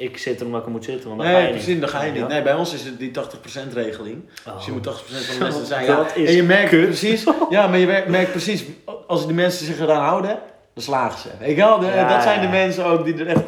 ik 0.00 0.18
zit 0.18 0.40
er 0.40 0.46
omdat 0.46 0.60
ik 0.60 0.66
er 0.66 0.72
moet 0.72 0.84
zitten, 0.84 1.08
want 1.08 1.20
dan 1.20 1.30
ga 1.30 1.36
Nee, 1.36 1.46
je 1.46 1.52
precies, 1.52 1.80
dan 1.80 1.88
ga 1.88 2.02
je 2.02 2.12
niet. 2.12 2.28
Nee, 2.28 2.42
bij 2.42 2.54
ons 2.54 2.74
is 2.74 2.84
het 2.84 2.98
die 2.98 3.10
80% 3.10 3.72
regeling. 3.72 4.22
Oh. 4.48 4.56
Dus 4.56 4.64
je 4.64 4.72
moet 4.72 4.86
80% 4.88 4.90
van 4.90 5.38
de 5.38 5.44
lessen 5.44 5.66
zijn. 5.66 5.84
Ja. 5.90 5.96
Dat 5.96 6.16
is 6.16 6.28
En 6.28 6.34
je 6.34 6.42
merkt 6.42 6.70
precies, 6.70 7.24
ja, 7.50 7.66
maar 7.66 7.78
je 7.78 8.04
merkt, 8.08 8.30
precies, 8.30 8.64
als 9.06 9.26
die 9.26 9.34
mensen 9.34 9.66
zich 9.66 9.80
eraan 9.80 10.04
houden, 10.04 10.38
dan 10.74 10.82
slagen 10.82 11.18
ze. 11.18 11.54
Wel? 11.54 11.84
Ja, 11.84 12.08
dat 12.08 12.22
zijn 12.22 12.40
de 12.40 12.48
mensen 12.48 12.84
ook 12.84 13.04
die 13.04 13.14
er 13.14 13.26
echt 13.26 13.42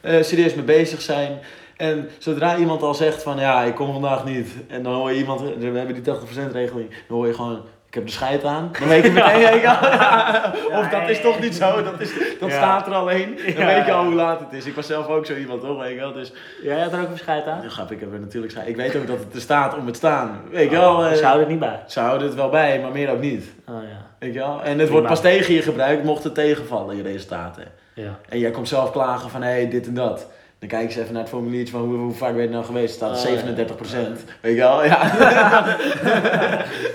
eh, 0.00 0.22
serieus 0.22 0.54
mee 0.54 0.64
bezig 0.64 1.00
zijn. 1.00 1.38
En 1.76 2.08
zodra 2.18 2.56
iemand 2.56 2.82
al 2.82 2.94
zegt 2.94 3.22
van 3.22 3.38
ja, 3.38 3.62
ik 3.62 3.74
kom 3.74 3.92
vandaag 3.92 4.24
niet. 4.24 4.48
En 4.68 4.82
dan 4.82 4.94
hoor 4.94 5.12
je 5.12 5.18
iemand, 5.18 5.40
we 5.40 5.78
hebben 5.78 6.02
die 6.02 6.14
80% 6.14 6.52
regeling. 6.52 6.88
Dan 7.08 7.16
hoor 7.16 7.26
je 7.26 7.34
gewoon, 7.34 7.62
ik 7.88 7.94
heb 7.94 8.06
de 8.06 8.12
scheid 8.12 8.44
aan. 8.44 8.70
Dan 8.78 8.88
weet 8.94 9.04
je 9.04 9.10
meteen, 9.10 9.60
wel. 9.62 10.80
of 10.80 10.88
dat 10.88 11.08
is 11.08 11.20
toch 11.20 11.40
niet 11.40 11.54
zo. 11.54 11.82
Dat, 11.82 12.00
is, 12.00 12.12
dat 12.40 12.48
Ja. 12.50 12.56
staat 12.56 12.86
er 12.86 12.92
alleen. 12.94 13.38
Dan 13.56 13.66
Ja. 13.66 13.74
weet 13.74 13.86
je 13.86 13.92
al 13.92 14.04
hoe 14.04 14.14
laat 14.14 14.40
het 14.40 14.52
is. 14.52 14.66
Ik 14.66 14.74
was 14.74 14.86
zelf 14.86 15.06
ook 15.06 15.26
zo 15.26 15.34
iemand 15.34 15.60
toch, 15.60 15.78
weet 15.80 15.92
je 15.94 15.98
wel. 15.98 16.12
Dus 16.12 16.32
Jij 16.62 16.80
had 16.80 16.92
er 16.92 17.00
ook 17.00 17.10
een 17.10 17.18
scheid 17.18 17.46
aan? 17.46 17.60
ja, 17.62 17.68
grap, 17.68 17.90
ik 17.92 18.00
heb 18.00 18.12
er 18.12 18.20
natuurlijk 18.20 18.52
scheid. 18.52 18.68
Ik 18.68 18.76
weet 18.76 18.96
ook 18.96 19.06
dat 19.06 19.18
het 19.18 19.34
er 19.34 19.40
staat 19.40 19.76
om 19.76 19.86
het 19.86 19.96
staan. 19.96 20.40
Weet 20.50 20.70
je 20.70 20.76
wel. 20.76 20.94
Oh, 20.96 21.06
eh, 21.06 21.12
ze 21.12 21.22
houden 21.22 21.40
het 21.42 21.50
niet 21.50 21.60
bij. 21.60 21.80
ze 21.86 22.00
houden 22.00 22.26
het 22.26 22.36
wel 22.36 22.48
bij, 22.48 22.80
maar 22.80 22.90
meer 22.92 23.10
ook 23.10 23.20
niet. 23.20 23.44
Oh 23.68 23.74
ja. 23.82 24.06
Weet 24.18 24.32
je 24.32 24.38
wel? 24.38 24.60
En 24.62 24.78
het 24.78 24.88
wordt 24.88 25.06
pas 25.06 25.20
tegen 25.20 25.54
je 25.54 25.62
gebruikt 25.62 26.04
mocht 26.04 26.24
het 26.24 26.34
tegenvallen, 26.34 26.96
je 26.96 27.02
resultaten. 27.02 27.64
ja. 27.94 28.18
En 28.28 28.38
jij 28.38 28.50
komt 28.50 28.68
zelf 28.68 28.90
klagen 28.92 29.30
van 29.30 29.42
hé, 29.42 29.50
hey, 29.50 29.68
dit 29.68 29.86
en 29.86 29.94
dat. 29.94 30.26
Dan 30.58 30.68
kijk 30.68 30.82
je 30.82 30.88
eens 30.88 30.96
even 30.96 31.12
naar 31.12 31.22
het 31.22 31.30
formuliertje 31.30 31.72
van 31.72 31.82
hoe, 31.82 31.96
hoe 31.96 32.12
vaak 32.12 32.34
ben 32.34 32.42
je 32.42 32.48
nou 32.48 32.64
geweest. 32.64 32.94
staat 32.94 33.26
Oh, 33.26 33.32
37% 33.32 34.24
Weet 34.40 34.54
je 34.54 34.60
wel? 34.60 34.84
Ja. 34.84 35.02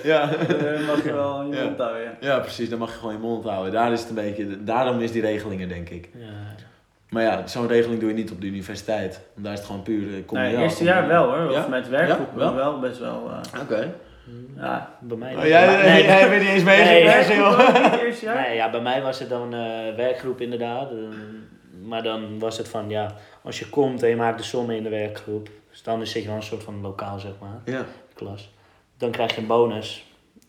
ja. 0.03 0.25
Dan 0.47 0.85
mag 0.85 1.03
je 1.03 1.13
wel 1.13 1.43
je 1.43 1.55
Ja. 1.55 1.63
mond 1.63 1.77
houden, 1.77 2.01
ja. 2.03 2.11
ja, 2.19 2.39
precies. 2.39 2.69
Dan 2.69 2.79
mag 2.79 2.91
je 2.91 2.97
gewoon 2.97 3.13
je 3.13 3.19
mond 3.19 3.43
houden. 3.45 3.71
Daar 3.73 3.91
is 3.91 3.99
het 3.99 4.09
een 4.09 4.15
beetje, 4.15 4.63
daarom 4.63 4.99
is 4.99 5.11
die 5.11 5.21
regelingen, 5.21 5.67
denk 5.69 5.89
ik. 5.89 6.09
ja. 6.13 6.25
Maar 7.09 7.23
ja, 7.23 7.47
zo'n 7.47 7.67
regeling 7.67 7.99
doe 7.99 8.09
je 8.09 8.15
niet 8.15 8.31
op 8.31 8.41
de 8.41 8.47
universiteit. 8.47 9.19
Want 9.33 9.45
daar 9.45 9.53
is 9.53 9.59
het 9.59 9.67
gewoon 9.67 9.83
puur 9.83 10.07
eh, 10.13 10.25
kom 10.25 10.37
Nee, 10.37 10.57
eerste 10.57 10.83
jaar 10.83 11.07
wel 11.07 11.23
hoor. 11.35 11.51
Ja? 11.51 11.59
Of 11.59 11.67
met 11.67 11.89
werkgroepen 11.89 12.39
Ja, 12.41 12.53
wel? 12.53 12.55
wel 12.55 12.79
best 12.79 12.99
wel. 12.99 13.31
eh, 13.53 13.61
Oké. 13.61 13.93
ja. 14.57 14.89
Bij 14.99 15.17
mij 15.17 15.35
Oh, 15.35 15.45
jij, 15.45 15.67
nee, 15.91 16.03
jij 16.13 16.29
bent 16.29 16.41
niet 16.41 16.51
eens 16.51 16.63
bezig 16.63 16.85
Nee, 16.85 17.05
met 17.05 18.35
nee. 18.45 18.55
ja, 18.55 18.69
bij 18.69 18.81
mij 18.81 19.01
was 19.01 19.19
het 19.19 19.29
dan 19.29 19.53
eh 19.53 19.95
werkgroep 19.95 20.41
inderdaad. 20.41 20.89
Maar 21.87 22.03
dan 22.03 22.39
was 22.39 22.57
het 22.57 22.67
van, 22.67 22.89
ja, 22.89 23.15
als 23.41 23.59
je 23.59 23.69
komt 23.69 24.03
en 24.03 24.09
je 24.09 24.15
maakt 24.15 24.37
de 24.37 24.43
sommen 24.43 24.75
in 24.75 24.83
de 24.83 24.89
werkgroep, 24.89 25.49
dus 25.71 25.83
dan 25.83 26.07
zit 26.07 26.21
je 26.21 26.27
wel 26.27 26.37
een 26.37 26.43
soort 26.43 26.63
van 26.63 26.81
lokaal, 26.81 27.19
zeg 27.19 27.31
maar, 27.41 27.61
Ja. 27.75 27.85
klas. 28.13 28.51
Dan 28.97 29.11
krijg 29.11 29.35
je 29.35 29.41
een 29.41 29.47
bonus. 29.47 30.05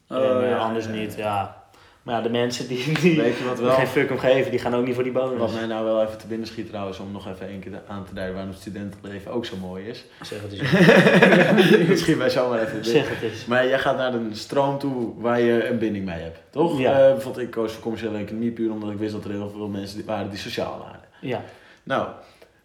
Oh, 0.09 0.17
en 0.19 0.43
eh, 0.43 0.49
ja, 0.51 0.57
anders 0.59 0.85
ja, 0.85 0.91
niet, 0.91 1.15
ja. 1.17 1.63
Maar 2.03 2.15
ja, 2.15 2.21
de 2.21 2.29
mensen 2.31 2.69
die, 2.69 2.99
die 3.01 3.21
Weet 3.21 3.37
je 3.39 3.45
wat 3.45 3.59
wel? 3.61 3.71
geen 3.75 3.87
fuck 3.87 4.11
om 4.11 4.19
geven, 4.19 4.51
die 4.51 4.61
gaan 4.61 4.75
ook 4.75 4.85
niet 4.87 4.95
voor 4.95 5.03
die 5.03 5.13
bonus. 5.13 5.39
Wat 5.39 5.53
mij 5.53 5.67
nou 5.67 5.85
wel 5.85 6.03
even 6.03 6.19
te 6.19 6.27
binnen 6.27 6.47
schiet 6.47 6.69
trouwens, 6.69 6.99
om 6.99 7.13
nog 7.13 7.29
even 7.29 7.49
één 7.49 7.61
keer 7.61 7.83
aan 7.89 8.05
te 8.05 8.15
duiden 8.15 8.35
waarom 8.35 8.53
het 8.53 8.61
studentenleven 8.61 9.33
ook 9.33 9.45
zo 9.47 9.57
mooi 9.57 9.87
is. 9.89 10.05
Zeg 10.23 10.39
het 10.43 10.53
eens. 10.53 11.89
dat 11.89 11.99
schiet 11.99 12.17
mij 12.17 12.31
zomaar 12.31 12.63
even 12.63 12.85
zeg 12.85 13.09
het 13.09 13.31
eens. 13.31 13.45
Maar 13.47 13.69
jij 13.69 13.79
gaat 13.79 13.97
naar 13.97 14.15
een 14.15 14.37
stroom 14.37 14.79
toe 14.79 15.13
waar 15.21 15.41
je 15.41 15.69
een 15.69 15.79
binding 15.79 16.05
mee 16.05 16.21
hebt, 16.21 16.39
toch? 16.51 16.79
Ja. 16.79 16.93
Eh, 16.93 17.13
bijvoorbeeld 17.13 17.45
ik 17.45 17.51
koos 17.51 17.73
voor 17.73 17.83
commerciële 17.83 18.19
economie 18.19 18.51
puur 18.51 18.71
omdat 18.73 18.91
ik 18.91 18.99
wist 18.99 19.13
dat 19.13 19.25
er 19.25 19.31
heel 19.31 19.51
veel 19.51 19.69
mensen 19.69 20.05
waren 20.05 20.31
die 20.31 20.39
sociaal 20.39 20.79
waren. 20.79 21.01
Ja. 21.25 21.41
Nou, 21.83 22.07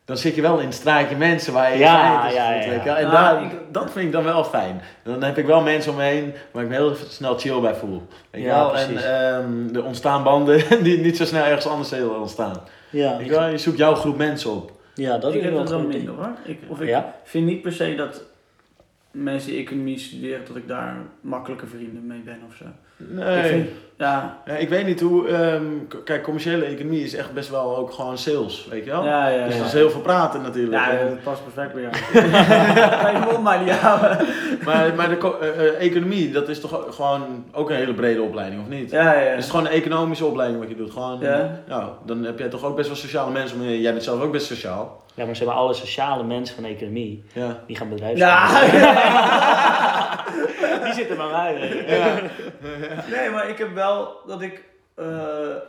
dan 0.06 0.18
zit 0.18 0.36
je 0.36 0.42
wel 0.42 0.60
in 0.60 0.66
het 0.66 0.74
straatje 0.76 1.16
mensen 1.16 1.54
waar 1.54 1.68
je 1.72 1.74
je 1.78 1.84
Ja, 1.84 2.22
veilig 2.22 2.34
ja, 2.36 2.52
ja. 2.86 2.98
En 2.98 3.10
daar, 3.12 3.36
Ah, 3.36 3.44
ik- 3.44 3.52
dat 3.72 3.92
vind 3.92 4.06
ik 4.06 4.12
dan 4.12 4.24
wel 4.24 4.44
fijn. 4.44 4.82
Dan 5.04 5.24
heb 5.24 5.38
ik 5.38 5.46
wel 5.46 5.62
mensen 5.62 5.92
om 5.92 5.98
me 5.98 6.04
heen 6.04 6.34
waar 6.52 6.64
ik 6.64 6.70
me 6.70 6.76
heel 6.76 6.96
snel 7.08 7.38
chill 7.38 7.60
bij 7.60 7.76
voel. 7.76 8.08
Weet 8.32 8.42
je 8.42 8.48
Ja, 8.48 8.60
wel? 8.60 8.70
precies. 8.70 9.04
En 9.04 9.36
ehm, 9.36 9.76
er 9.76 9.84
ontstaan 9.86 10.24
banden 10.24 10.64
die 10.84 11.00
niet 11.00 11.18
zo 11.18 11.26
snel 11.26 11.44
ergens 11.44 11.68
anders 11.68 11.90
zullen 11.90 12.20
ontstaan. 12.20 12.58
Ja, 12.90 13.20
je, 13.20 13.30
wel? 13.30 13.48
je 13.48 13.58
zoekt 13.58 13.78
jouw 13.78 13.96
groep 13.96 14.18
mensen 14.18 14.52
op. 14.52 14.72
ja 14.94 15.18
dat 15.18 15.32
ik 15.32 15.38
is 15.38 15.44
heb 15.44 15.54
wel 15.54 15.62
dat 15.62 15.70
wel 15.72 15.80
goed. 15.80 15.88
minder 15.88 16.14
hoor. 16.14 16.32
Ik, 16.44 16.60
of 16.68 16.82
ik 16.82 16.88
Ja? 16.88 17.14
vind 17.24 17.46
niet 17.46 17.62
per 17.62 17.74
se 17.74 17.96
dat 17.96 18.22
mensen 19.12 19.52
die 19.52 19.60
economie 19.60 20.00
studeren, 20.00 20.42
dat 20.48 20.56
ik 20.56 20.68
daar 20.68 20.96
makkelijke 21.22 21.68
vrienden 21.68 22.08
mee 22.08 22.22
ben 22.26 22.40
of 22.50 22.56
zo. 22.56 22.64
Ik 22.64 23.06
Nee. 23.10 23.44
vind, 23.50 23.70
ja, 23.98 24.42
Ja, 24.46 24.54
ik 24.54 24.70
weet 24.70 24.86
niet 24.86 25.00
hoe. 25.02 25.28
ehm, 25.28 25.64
kijk, 26.04 26.24
commerciële 26.24 26.66
economie 26.66 27.04
is 27.04 27.16
echt 27.16 27.34
best 27.34 27.50
wel 27.50 27.78
ook 27.78 27.92
gewoon 27.92 28.18
sales, 28.18 28.68
weet 28.70 28.86
je 28.86 28.92
wel? 28.92 29.04
ja, 29.06 29.28
ja. 29.28 29.46
Dus 29.46 29.54
ja. 29.54 29.60
dat 29.60 29.68
is 29.68 29.74
heel 29.74 29.90
veel 29.90 30.02
praten 30.02 30.42
natuurlijk. 30.42 30.74
Ja, 30.84 31.04
dat 31.08 31.24
past 31.24 31.42
perfect 31.44 31.74
bij 31.74 31.82
jou. 31.82 31.94
Ga 33.02 33.10
je 33.10 33.20
mond 33.32 33.44
maar 33.44 33.60
niet 33.64 33.72
houden. 33.72 34.18
maar 34.66 34.96
maar 34.96 35.10
de 35.10 35.38
eh, 35.42 35.68
eh, 35.68 35.82
economie, 35.82 36.32
dat 36.32 36.50
is 36.50 36.60
toch 36.60 36.86
gewoon 36.96 37.46
ook 37.52 37.70
een 37.70 37.76
hele 37.76 37.94
brede 37.94 38.22
opleiding, 38.22 38.62
of 38.62 38.68
niet? 38.68 38.92
Ja, 38.92 39.14
ja. 39.14 39.30
Het 39.30 39.44
is 39.44 39.50
gewoon 39.50 39.66
een 39.66 39.72
economische 39.72 40.26
opleiding 40.26 40.60
wat 40.62 40.70
je 40.70 40.76
doet. 40.76 40.92
Gewoon, 40.92 41.20
Ja. 41.20 41.62
nou, 41.68 41.90
dan 42.06 42.24
heb 42.24 42.40
jij 42.40 42.50
toch 42.50 42.64
ook 42.66 42.76
best 42.76 42.88
wel 42.88 42.98
sociale 42.98 43.32
mensen 43.32 43.58
om 43.58 43.64
je 43.64 43.70
heen. 43.70 43.82
Jij 43.82 43.92
bent 43.92 44.04
zelf 44.04 44.22
ook 44.22 44.32
best 44.32 44.46
sociaal. 44.46 45.04
Ja, 45.20 45.26
maar 45.26 45.36
zeg 45.36 45.48
maar, 45.48 45.56
alle 45.56 45.74
sociale 45.74 46.24
mensen 46.24 46.56
van 46.56 46.66
economie, 46.66 47.24
Ja. 47.34 47.60
die 47.68 47.76
gaan 47.76 47.90
bedrijven. 47.90 48.18
Ja. 48.18 48.48
Die 50.84 50.94
zitten 50.94 51.18
bij 51.18 51.28
mij. 51.32 51.84
Ja. 51.88 52.14
Nee, 53.18 53.30
maar 53.30 53.50
ik 53.50 53.58
heb 53.58 53.74
wel 53.74 54.18
dat 54.28 54.42
ik. 54.42 54.64
eh, 54.96 55.06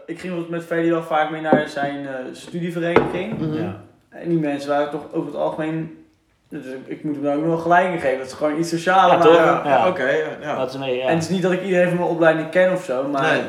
ik 0.06 0.20
ging 0.20 0.48
met 0.48 0.64
Freddy 0.64 0.90
wel 0.90 1.02
vaak 1.02 1.30
mee 1.30 1.40
naar 1.40 1.68
zijn 1.68 2.06
eh, 2.06 2.14
studievereniging. 2.32 3.38
Mhm. 3.38 3.54
Ja. 3.62 3.80
En 4.08 4.28
die 4.28 4.38
mensen 4.38 4.70
waren 4.70 4.90
toch 4.90 5.02
over 5.12 5.26
het 5.26 5.36
algemeen. 5.40 6.04
Dus 6.48 6.64
ik, 6.64 6.78
ik 6.86 7.04
moet 7.04 7.14
hem 7.14 7.24
dan 7.24 7.36
ook 7.36 7.44
nog 7.44 7.62
gelijk 7.62 7.92
in 7.92 8.00
geven. 8.00 8.18
Dat 8.18 8.26
is 8.26 8.32
gewoon 8.32 8.58
iets 8.58 8.68
socialer. 8.68 9.12
Ja, 9.12 9.18
maar- 9.18 9.26
toch? 9.26 9.36
Ja, 9.36 9.62
Ja. 9.64 9.88
Oké, 9.88 10.10
ja. 10.42 10.56
Dat 10.56 10.70
is 10.70 10.76
mee, 10.78 10.96
ja. 10.96 11.06
En 11.06 11.14
het 11.14 11.22
is 11.22 11.28
niet 11.28 11.42
dat 11.42 11.52
ik 11.52 11.62
iedereen 11.62 11.88
van 11.88 11.96
mijn 11.98 12.10
opleiding 12.10 12.50
ken 12.50 12.72
of 12.72 12.84
zo, 12.84 13.08
maar. 13.08 13.22
Nee. 13.32 13.42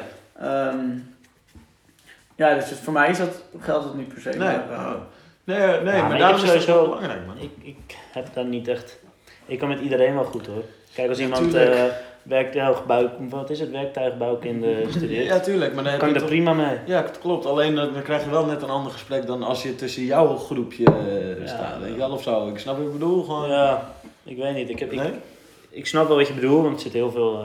ehm, 0.49 0.77
ja, 2.35 2.53
dus 2.53 2.73
voor 2.83 2.93
mij 2.93 3.09
is 3.09 3.17
dat, 3.17 3.43
geldt 3.59 3.83
dat 3.85 3.95
niet 3.95 4.07
per 4.13 4.21
se. 4.21 4.29
Nee, 4.29 4.37
maar, 4.39 4.71
eh, 4.71 4.77
oh. 4.79 4.93
Nee, 5.43 5.57
nee, 5.57 5.67
Ja, 5.67 5.81
maar 5.83 6.09
maar 6.09 6.17
daarom 6.17 6.35
is 6.35 6.41
het 6.41 6.49
sowieso- 6.51 6.73
wel 6.75 6.83
belangrijk, 6.83 7.25
man. 7.25 7.35
Ik, 7.39 7.49
ik 7.61 7.97
heb 8.11 8.27
daar 8.33 8.45
niet 8.45 8.67
echt... 8.67 8.99
Ik 9.45 9.59
kan 9.59 9.67
met 9.69 9.79
iedereen 9.79 10.13
wel 10.13 10.23
goed 10.23 10.45
hoor. 10.47 10.63
Kijk, 10.93 11.09
als 11.09 11.19
iemand 11.19 11.41
tuurlijk. 11.51 11.75
eh 11.75 11.83
werktuigbouw... 12.23 13.09
Wat 13.29 13.49
is 13.49 13.59
het? 13.59 13.71
Werktuigbouwkunde 13.71 14.83
studeert. 14.89 15.25
Ja, 15.25 15.39
tuurlijk, 15.39 15.73
maar 15.73 15.83
dan 15.83 15.97
kan 15.97 16.09
je 16.09 16.15
ik 16.15 16.21
er 16.21 16.27
prima 16.27 16.53
mee. 16.53 16.77
Ja, 16.85 17.01
het 17.03 17.19
klopt. 17.19 17.45
Alleen 17.45 17.77
eh, 17.77 17.93
dan 17.93 18.01
krijg 18.03 18.23
je 18.23 18.29
wel 18.29 18.45
net 18.45 18.61
een 18.61 18.69
ander 18.69 18.91
gesprek 18.91 19.25
dan 19.25 19.43
als 19.43 19.63
je 19.63 19.75
tussen 19.75 20.03
jouw 20.03 20.35
groepje 20.37 20.85
eh, 20.85 21.39
Ja. 21.39 21.47
staat. 21.47 21.79
Weet 21.81 21.91
je 21.91 21.97
wel 21.97 22.11
of 22.11 22.23
zo. 22.23 22.47
Ik 22.47 22.57
snap 22.59 22.77
wat 22.77 22.85
ik 22.85 22.91
bedoel. 22.91 23.23
Gewoon. 23.23 23.49
Ja, 23.49 23.91
ik 24.23 24.37
weet 24.37 24.55
niet. 24.55 24.69
Ik, 24.69 24.79
heb, 24.79 24.91
ik, 24.91 24.99
Nee? 24.99 25.11
ik 25.69 25.87
snap 25.87 26.07
wel 26.07 26.17
wat 26.17 26.27
je 26.27 26.33
bedoelt, 26.33 26.63
want 26.63 26.75
er 26.75 26.81
zitten 26.81 26.99
heel 26.99 27.11
veel 27.11 27.43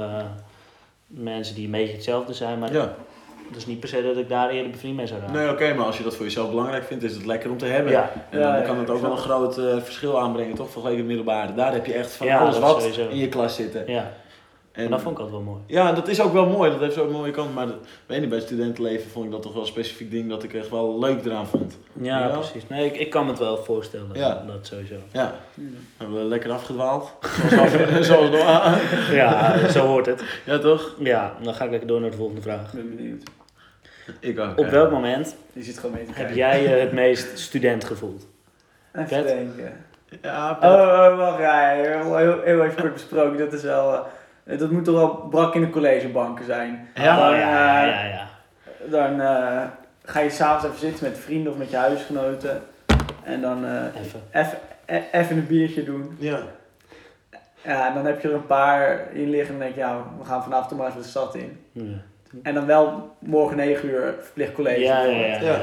mensen 1.06 1.54
die 1.54 1.64
een 1.64 1.70
beetje 1.70 1.92
hetzelfde 1.94 2.32
zijn. 2.32 2.58
Maar 2.58 2.72
Ja. 2.72 2.94
Dat 3.48 3.56
is 3.56 3.66
niet 3.66 3.80
per 3.80 3.88
se 3.88 4.02
dat 4.02 4.16
ik 4.16 4.28
daar 4.28 4.50
eerder 4.50 4.70
bevriend 4.70 4.96
mee 4.96 5.06
zou 5.06 5.20
raken. 5.20 5.34
Nee, 5.34 5.50
oké, 5.50 5.74
maar 5.74 5.84
als 5.86 5.96
je 5.98 6.02
dat 6.04 6.14
voor 6.16 6.24
jezelf 6.24 6.48
belangrijk 6.50 6.84
vindt, 6.84 7.04
is 7.04 7.14
het 7.14 7.26
lekker 7.26 7.50
om 7.50 7.58
te 7.58 7.64
hebben. 7.66 7.92
Ja, 7.92 8.10
En 8.30 8.38
Ja, 8.38 8.50
dan 8.52 8.60
ja, 8.60 8.66
kan 8.66 8.78
het 8.78 8.90
ook 8.90 9.00
wel 9.00 9.10
een 9.10 9.16
groot 9.16 9.58
eh, 9.58 9.76
verschil 9.82 10.20
aanbrengen, 10.20 10.54
toch? 10.54 10.70
Vergeleken 10.70 10.98
met 11.06 11.06
middelbare. 11.16 11.54
Daar 11.54 11.72
heb 11.72 11.86
je 11.86 11.92
echt 11.92 12.12
van 12.12 12.26
Ja, 12.26 12.38
alles 12.38 12.58
wat 12.58 12.80
sowieso. 12.80 13.08
in 13.08 13.16
je 13.18 13.28
klas 13.28 13.54
zitten. 13.56 13.84
ja. 13.86 14.12
En, 14.76 14.82
maar 14.82 14.90
dat 14.90 15.00
vond 15.00 15.18
ik 15.18 15.22
altijd 15.24 15.42
wel 15.42 15.52
mooi. 15.52 15.62
Ja, 15.66 15.92
dat 15.92 16.08
is 16.08 16.20
ook 16.20 16.32
wel 16.32 16.46
mooi. 16.46 16.70
Dat 16.70 16.80
heeft 16.80 16.94
zo'n 16.94 17.10
mooie 17.10 17.30
kant. 17.30 17.54
Maar 17.54 17.66
dat, 17.66 17.76
weet 18.06 18.20
niet, 18.20 18.28
bij 18.28 18.38
het 18.38 18.46
studentenleven 18.46 19.10
vond 19.10 19.24
ik 19.24 19.30
dat 19.30 19.42
toch 19.42 19.52
wel 19.52 19.62
een 19.62 19.68
specifiek 19.68 20.10
ding 20.10 20.28
dat 20.30 20.42
ik 20.42 20.54
echt 20.54 20.70
wel 20.70 20.98
leuk 20.98 21.24
eraan 21.24 21.46
vond. 21.46 21.78
Ja, 21.92 22.18
Ja. 22.18 22.28
precies. 22.28 22.68
Nee, 22.68 22.86
ik, 22.86 22.96
ik 22.96 23.10
kan 23.10 23.24
me 23.24 23.30
het 23.30 23.38
wel 23.38 23.56
voorstellen. 23.56 24.08
Ja. 24.12 24.42
Dat 24.46 24.66
sowieso. 24.66 24.94
Ja, 25.12 25.34
hebben 25.96 26.18
we 26.18 26.24
lekker 26.24 26.50
afgedwaald. 26.50 27.12
Zoals, 27.50 27.72
af, 27.74 27.76
zoals 28.06 28.30
normaal. 28.30 28.74
Ja, 29.12 29.68
zo 29.68 29.86
hoort 29.86 30.06
het. 30.06 30.22
Ja, 30.44 30.58
toch? 30.58 30.94
Ja, 30.98 31.34
dan 31.42 31.54
ga 31.54 31.64
ik 31.64 31.70
lekker 31.70 31.88
door 31.88 32.00
naar 32.00 32.10
de 32.10 32.16
volgende 32.16 32.42
vraag. 32.42 32.66
Ik 32.66 32.72
ben 32.72 32.96
benieuwd. 32.96 33.22
Ik 34.20 34.38
ook. 34.38 34.58
Op 34.58 34.64
ja. 34.64 34.70
welk 34.70 34.90
moment 34.90 35.36
Je 35.52 35.62
zit 35.62 35.78
gewoon 35.78 35.94
mee 35.94 36.04
te 36.04 36.12
heb 36.12 36.34
jij 36.34 36.62
je 36.62 36.68
het 36.68 36.92
meest 36.92 37.38
student 37.38 37.84
gevoeld? 37.84 38.26
Even 38.92 39.08
Vet. 39.08 39.26
denken. 39.26 39.72
Ja, 40.22 40.54
Pet. 40.54 40.70
Oh, 40.70 40.76
oh, 40.76 41.16
wacht, 41.16 41.38
ja, 41.38 41.68
heel, 41.70 42.16
heel, 42.16 42.40
heel 42.42 42.64
even 42.64 42.80
kort 42.80 42.92
besproken. 42.92 43.38
Dat 43.38 43.52
is 43.52 43.62
wel... 43.62 43.92
eh, 43.92 44.00
dat 44.46 44.70
moet 44.70 44.84
toch 44.84 44.94
wel 44.94 45.26
brak 45.30 45.54
in 45.54 45.60
de 45.60 45.70
collegebanken 45.70 46.44
zijn. 46.44 46.88
Ja, 46.94 47.16
dan, 47.16 47.28
oh, 47.32 47.38
ja, 47.38 47.82
eh, 47.82 47.88
ja, 47.88 48.04
ja. 48.04 48.28
Dan 48.90 49.20
eh, 49.20 49.62
ga 50.04 50.20
je 50.20 50.30
s'avonds 50.30 50.64
even 50.66 50.78
zitten 50.78 51.08
met 51.08 51.18
vrienden 51.18 51.52
of 51.52 51.58
met 51.58 51.70
je 51.70 51.76
huisgenoten. 51.76 52.62
En 53.24 53.40
dan 53.40 53.64
eh, 53.64 54.00
Even. 54.02 54.20
even 54.32 54.58
e- 54.86 55.02
even 55.12 55.36
een 55.36 55.46
biertje 55.46 55.84
doen. 55.84 56.16
Ja. 56.18 56.38
Ja, 57.62 57.88
en 57.88 57.94
dan 57.94 58.06
heb 58.06 58.20
je 58.22 58.28
er 58.28 58.34
een 58.34 58.46
paar 58.46 59.12
in 59.12 59.30
liggen 59.30 59.54
en 59.54 59.60
denk 59.60 59.74
je, 59.74 59.80
ja, 59.80 60.02
we 60.18 60.24
gaan 60.24 60.42
vanavond 60.42 60.80
maar 60.80 60.88
even 60.88 61.00
de 61.02 61.08
stad 61.08 61.34
in. 61.34 61.60
Ja. 61.72 61.82
En 62.42 62.54
dan 62.54 62.66
wel 62.66 63.16
morgen 63.18 63.56
9 63.56 63.88
uur 63.88 64.14
verplicht 64.20 64.52
college. 64.52 64.80
Ja, 64.80 65.02
ja, 65.02 65.26
ja. 65.26 65.40
ja. 65.40 65.58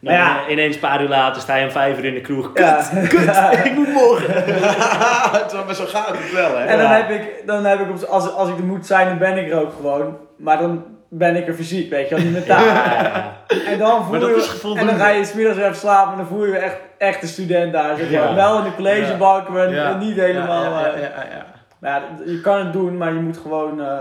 Maar 0.00 0.14
ja. 0.14 0.44
eh, 0.46 0.52
ineens 0.52 0.74
een 0.74 0.80
paar 0.80 1.02
uur 1.02 1.08
later 1.08 1.42
sta 1.42 1.56
je 1.56 1.64
om 1.64 1.70
vijf 1.70 1.98
uur 1.98 2.04
in 2.04 2.14
de 2.14 2.20
kroeg. 2.20 2.52
Kut, 2.52 2.64
Ja. 2.64 2.82
kut, 3.08 3.64
ik 3.66 3.74
moet 3.74 3.92
morgen. 3.92 4.34
Zo- 5.50 5.64
maar 5.64 5.74
zo 5.74 5.84
gaat 5.86 6.08
het 6.18 6.32
wel, 6.32 6.56
hè? 6.58 6.64
En 6.64 6.78
dan 6.78 6.86
Ja. 6.86 6.92
heb 6.96 7.10
ik, 7.10 7.42
dan 7.46 7.64
heb 7.64 7.80
ik 7.80 7.88
op, 7.90 8.02
als, 8.02 8.32
als 8.34 8.48
ik 8.48 8.58
er 8.58 8.64
moet 8.64 8.86
zijn, 8.86 9.08
dan 9.08 9.18
ben 9.18 9.36
ik 9.38 9.50
er 9.50 9.60
ook 9.60 9.72
gewoon. 9.76 10.16
Maar 10.36 10.58
dan 10.58 10.84
ben 11.08 11.36
ik 11.36 11.48
er 11.48 11.54
fysiek, 11.54 11.90
weet 11.90 12.08
je 12.08 12.14
wel, 12.14 12.24
niet 12.24 12.32
mentaal. 12.32 12.64
Ja, 12.64 12.74
ja, 12.74 13.32
En 13.66 13.78
dan 13.78 14.02
voel 14.02 14.10
Maar 14.10 14.20
dat 14.20 14.28
je, 14.28 14.36
is 14.36 14.78
en 14.78 14.86
dan 14.86 14.96
ga 14.96 15.08
je 15.08 15.24
smiddags 15.24 15.56
weer 15.56 15.66
even 15.66 15.78
slapen 15.78 16.10
en 16.12 16.18
dan 16.18 16.26
voel 16.26 16.44
je 16.44 16.52
je 16.52 16.58
echt, 16.58 16.76
echt 16.98 17.22
een 17.22 17.28
student 17.28 17.72
daar. 17.72 17.96
Zeg 17.96 18.10
maar. 18.10 18.28
Ja. 18.28 18.34
Wel 18.34 18.58
in 18.58 18.64
de 18.64 18.74
collegebank, 18.74 19.48
maar 19.48 19.74
Ja. 19.74 19.94
niet 19.96 20.16
helemaal... 20.16 20.62
Ja, 20.62 20.70
ja, 20.80 20.84
eh, 20.92 21.00
ja, 21.02 21.08
ja, 21.08 21.26
ja. 21.30 21.44
Nou 21.80 21.94
ja, 22.02 22.32
je 22.32 22.40
kan 22.40 22.58
het 22.58 22.72
doen, 22.72 22.96
maar 22.96 23.12
je 23.12 23.20
moet 23.20 23.38
gewoon. 23.38 23.80
eh, 23.80 23.98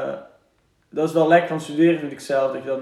dat 0.89 1.07
is 1.07 1.13
wel 1.13 1.27
lekker 1.27 1.47
van 1.49 1.59
studeren, 1.62 1.99
vind 1.99 2.12
ik 2.12 2.19
zelf. 2.19 2.51
Dat 2.51 2.62
je 2.63 2.67
dan 2.67 2.81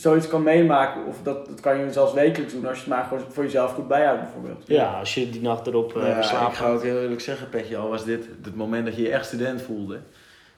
zoiets 0.00 0.28
kan 0.28 0.42
meemaken. 0.42 1.04
Of 1.06 1.16
dat, 1.22 1.46
dat 1.46 1.60
kan 1.60 1.78
je 1.78 1.92
zelfs 1.92 2.12
wekelijks 2.12 2.52
doen 2.52 2.66
als 2.66 2.74
je 2.78 2.84
het 2.84 2.92
maar 2.94 3.04
gewoon 3.04 3.22
voor 3.28 3.42
jezelf 3.44 3.72
goed 3.72 3.88
bijhoudt, 3.88 4.20
bijvoorbeeld. 4.22 4.62
ja, 4.66 4.98
als 4.98 5.14
je 5.14 5.30
die 5.30 5.40
nacht 5.40 5.66
erop 5.66 5.96
uh, 5.96 6.06
Ja, 6.06 6.22
slaapt. 6.22 6.52
ik 6.52 6.58
ga 6.58 6.68
ook 6.68 6.82
heel 6.82 7.00
eerlijk 7.00 7.20
zeggen, 7.20 7.48
Petje, 7.48 7.76
al 7.76 7.88
was 7.88 8.04
dit 8.04 8.28
het 8.42 8.56
moment 8.56 8.84
dat 8.86 8.96
je 8.96 9.02
je 9.02 9.10
echt 9.10 9.26
student 9.26 9.62
voelde. 9.62 9.98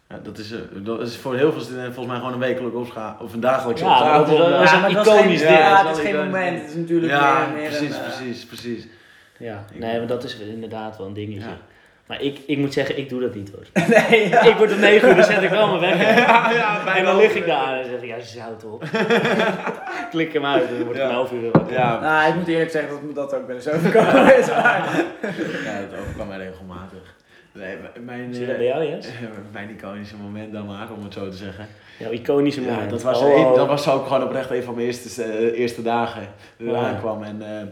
Ja, 0.09 0.18
dat, 0.22 0.38
is, 0.38 0.53
eh, 0.53 0.59
dat 0.74 1.00
is 1.00 1.16
voor 1.16 1.37
heel 1.37 1.53
veel 1.53 1.61
studenten 1.61 1.92
volgens 1.94 2.14
mij 2.14 2.24
gewoon 2.24 2.42
een 2.42 2.48
wekelijke 2.48 2.76
opscha 2.79 3.16
of 3.20 3.33
een 3.33 3.40
dagelijkse 3.40 3.85
Ja, 3.85 3.90
opgave. 3.90 4.18
dat 4.18 4.29
is 4.33 4.38
dat 4.38 4.48
Ja, 4.48 4.74
een 4.74 4.81
maar 4.81 4.92
dat 4.92 5.07
is 5.07 5.12
iconisch 5.12 5.40
geen, 5.42 5.48
ding. 5.48 5.61
Ja, 5.61 5.83
Dat 5.83 5.88
het 5.96 5.96
is 6.07 6.11
geen 6.11 6.24
moment. 6.24 6.61
Het 6.61 6.68
is 6.70 6.74
natuurlijk 6.76 7.12
ja, 7.12 7.46
meer, 7.46 7.57
meer 7.61 7.68
precies, 7.68 7.96
een, 7.96 8.03
eh, 8.03 8.16
precies, 8.16 8.44
precies. 8.46 8.87
Ja, 9.38 9.64
nee, 9.74 9.98
maar 9.98 10.07
dat 10.07 10.24
is 10.24 10.38
inderdaad 10.38 10.96
wel 10.96 11.07
een 11.07 11.12
dingetje. 11.14 11.48
Ja. 12.11 12.16
Maar 12.16 12.23
ik, 12.27 12.38
ik 12.46 12.59
moet 12.59 12.73
zeggen, 12.73 12.99
ik 12.99 13.09
doe 13.09 13.20
dat 13.20 13.35
niet 13.35 13.51
hoor. 13.55 13.85
nee, 14.11 14.29
ja. 14.29 14.42
Ik 14.42 14.57
word 14.57 14.73
om 14.73 14.81
9 14.81 15.09
uur, 15.09 15.14
dan 15.14 15.25
zet 15.25 15.42
ik 15.42 15.49
wel 15.51 15.79
mijn 15.79 15.99
wekker. 15.99 16.16
Ja, 16.27 16.51
ja, 16.53 16.96
En 16.96 17.05
dan 17.05 17.16
lig 17.16 17.35
ik 17.35 17.46
daar 17.46 17.79
en 17.81 17.85
zeg 17.85 18.01
ik, 18.03 18.09
ja, 18.09 18.20
ze 18.20 18.40
houdt 18.40 18.64
op. 18.73 18.85
Klik 20.11 20.33
hem 20.33 20.44
uit 20.44 20.62
en 20.68 20.75
dan 20.77 20.85
word 20.85 20.96
ik 20.96 21.03
Ja. 21.03 21.09
een 21.09 21.14
half 21.14 21.33
uur 21.33 21.51
wakker. 21.53 21.73
Ja, 21.73 22.01
Nou, 22.01 22.29
ik 22.29 22.35
moet 22.35 22.49
eerlijk 22.49 22.70
zeggen 22.70 22.90
dat 22.90 23.03
me 23.03 23.12
dat 23.12 23.35
ook 23.35 23.46
wel 23.46 23.57
eens 23.57 23.68
overkomen 23.68 24.38
is. 24.38 24.46
maar- 24.46 25.05
ja, 25.64 25.81
dat 25.90 26.01
overkwam 26.01 26.29
mij 26.29 26.38
regelmatig. 26.38 27.14
Nee, 27.53 27.77
mijn, 28.05 28.35
Zie 28.35 28.40
je 28.40 28.46
dat 28.46 28.57
eh, 28.57 28.61
bij 28.61 28.70
jou, 28.70 28.85
Jens? 28.85 29.09
mijn 29.53 29.70
iconische 29.70 30.16
moment 30.16 30.53
dan 30.53 30.66
maar, 30.66 30.88
om 30.96 31.05
het 31.05 31.12
zo 31.12 31.29
te 31.29 31.37
zeggen. 31.37 31.66
Jouw 31.99 32.11
iconische 32.11 32.62
Ja, 32.62 32.70
moment. 32.70 32.90
dat 32.90 33.03
was, 33.03 33.20
Oh, 33.20 33.37
een- 33.49 33.55
dat 33.55 33.66
was 33.66 33.88
ook 33.88 34.07
gewoon 34.07 34.23
oprecht 34.25 34.51
een 34.51 34.62
van 34.62 34.75
mijn 34.75 34.87
eerste, 34.87 35.23
eh, 35.23 35.59
eerste 35.61 35.83
dagen 35.83 36.23
die 36.57 36.70
Ja. 36.70 36.79
eraan 36.79 36.99
kwam. 36.99 37.23
En 37.23 37.42
eh, 37.42 37.66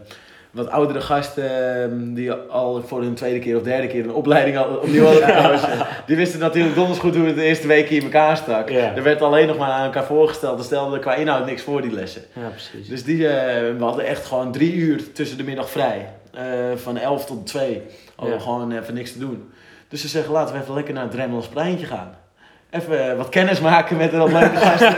wat 0.51 0.69
oudere 0.69 1.01
gasten 1.01 1.81
eh, 1.83 1.89
die 2.15 2.31
al 2.31 2.81
voor 2.87 3.01
hun 3.01 3.13
tweede 3.13 3.39
keer 3.39 3.57
of 3.57 3.63
derde 3.63 3.87
keer 3.87 4.03
een 4.03 4.13
opleiding 4.13 4.55
hadden, 4.57 4.81
opnieuw 4.81 5.03
hadden 5.05 5.23
gekozen. 5.29 5.69
Die 6.05 6.15
wisten 6.15 6.39
natuurlijk 6.39 6.75
donders 6.75 6.99
goed 6.99 7.15
hoe 7.15 7.25
het 7.25 7.35
de 7.35 7.43
eerste 7.43 7.67
week 7.67 7.89
in 7.89 8.03
elkaar 8.03 8.37
stak. 8.37 8.69
Ja. 8.69 8.95
Er 8.95 9.03
werd 9.03 9.21
alleen 9.21 9.47
nog 9.47 9.57
maar 9.57 9.69
aan 9.71 9.83
elkaar 9.85 10.05
voorgesteld. 10.05 10.59
Er 10.59 10.65
stelde 10.65 10.99
qua 10.99 11.15
inhoud 11.15 11.45
niks 11.45 11.61
voor 11.61 11.81
die 11.81 11.91
lessen. 11.93 12.21
Ja, 12.33 12.47
precies. 12.49 12.87
Dus 12.87 13.03
die, 13.03 13.27
eh, 13.27 13.75
we 13.77 13.83
hadden 13.83 14.05
echt 14.05 14.25
gewoon 14.25 14.51
drie 14.51 14.73
uur 14.73 15.11
tussen 15.13 15.37
de 15.37 15.43
middag 15.43 15.69
vrij. 15.69 16.09
Eh, 16.33 16.43
van 16.75 16.97
11 16.97 17.25
tot 17.25 17.47
2. 17.47 17.81
Hadden 18.15 18.35
we 18.37 18.41
Ja. 18.43 18.49
gewoon 18.49 18.71
even 18.71 18.93
niks 18.93 19.11
te 19.11 19.19
doen. 19.19 19.51
Dus 19.87 20.01
ze 20.01 20.07
zeggen, 20.07 20.33
laten 20.33 20.55
we 20.55 20.61
even 20.61 20.73
lekker 20.73 20.93
naar 20.93 21.03
het 21.03 21.13
Remmelspleintje 21.15 21.85
gaan. 21.85 22.15
Even 22.69 23.09
eh, 23.11 23.17
wat 23.17 23.29
kennis 23.29 23.59
maken 23.59 23.97
met 23.97 24.13
een 24.13 24.31
leuke 24.33 24.55
gasten. 24.67 24.95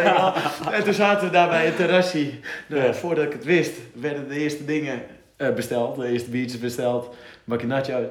en 0.73 0.83
toen 0.83 0.93
zaten 0.93 1.27
we 1.27 1.33
daar 1.33 1.49
bij 1.49 1.67
een 1.67 1.75
terrasje. 1.75 2.29
Nou. 2.67 2.93
Voordat 2.93 3.23
ik 3.25 3.31
het 3.31 3.43
wist, 3.45 3.71
werden 3.93 4.27
de 4.27 4.35
eerste 4.35 4.65
dingen 4.65 5.01
eh, 5.41 5.53
besteld. 5.53 5.95
De 5.95 6.07
eerste 6.07 6.29
biertjes 6.29 6.59
besteld. 6.59 7.05
Een 7.05 7.11
bakje 7.43 7.67
nacho. 7.67 8.05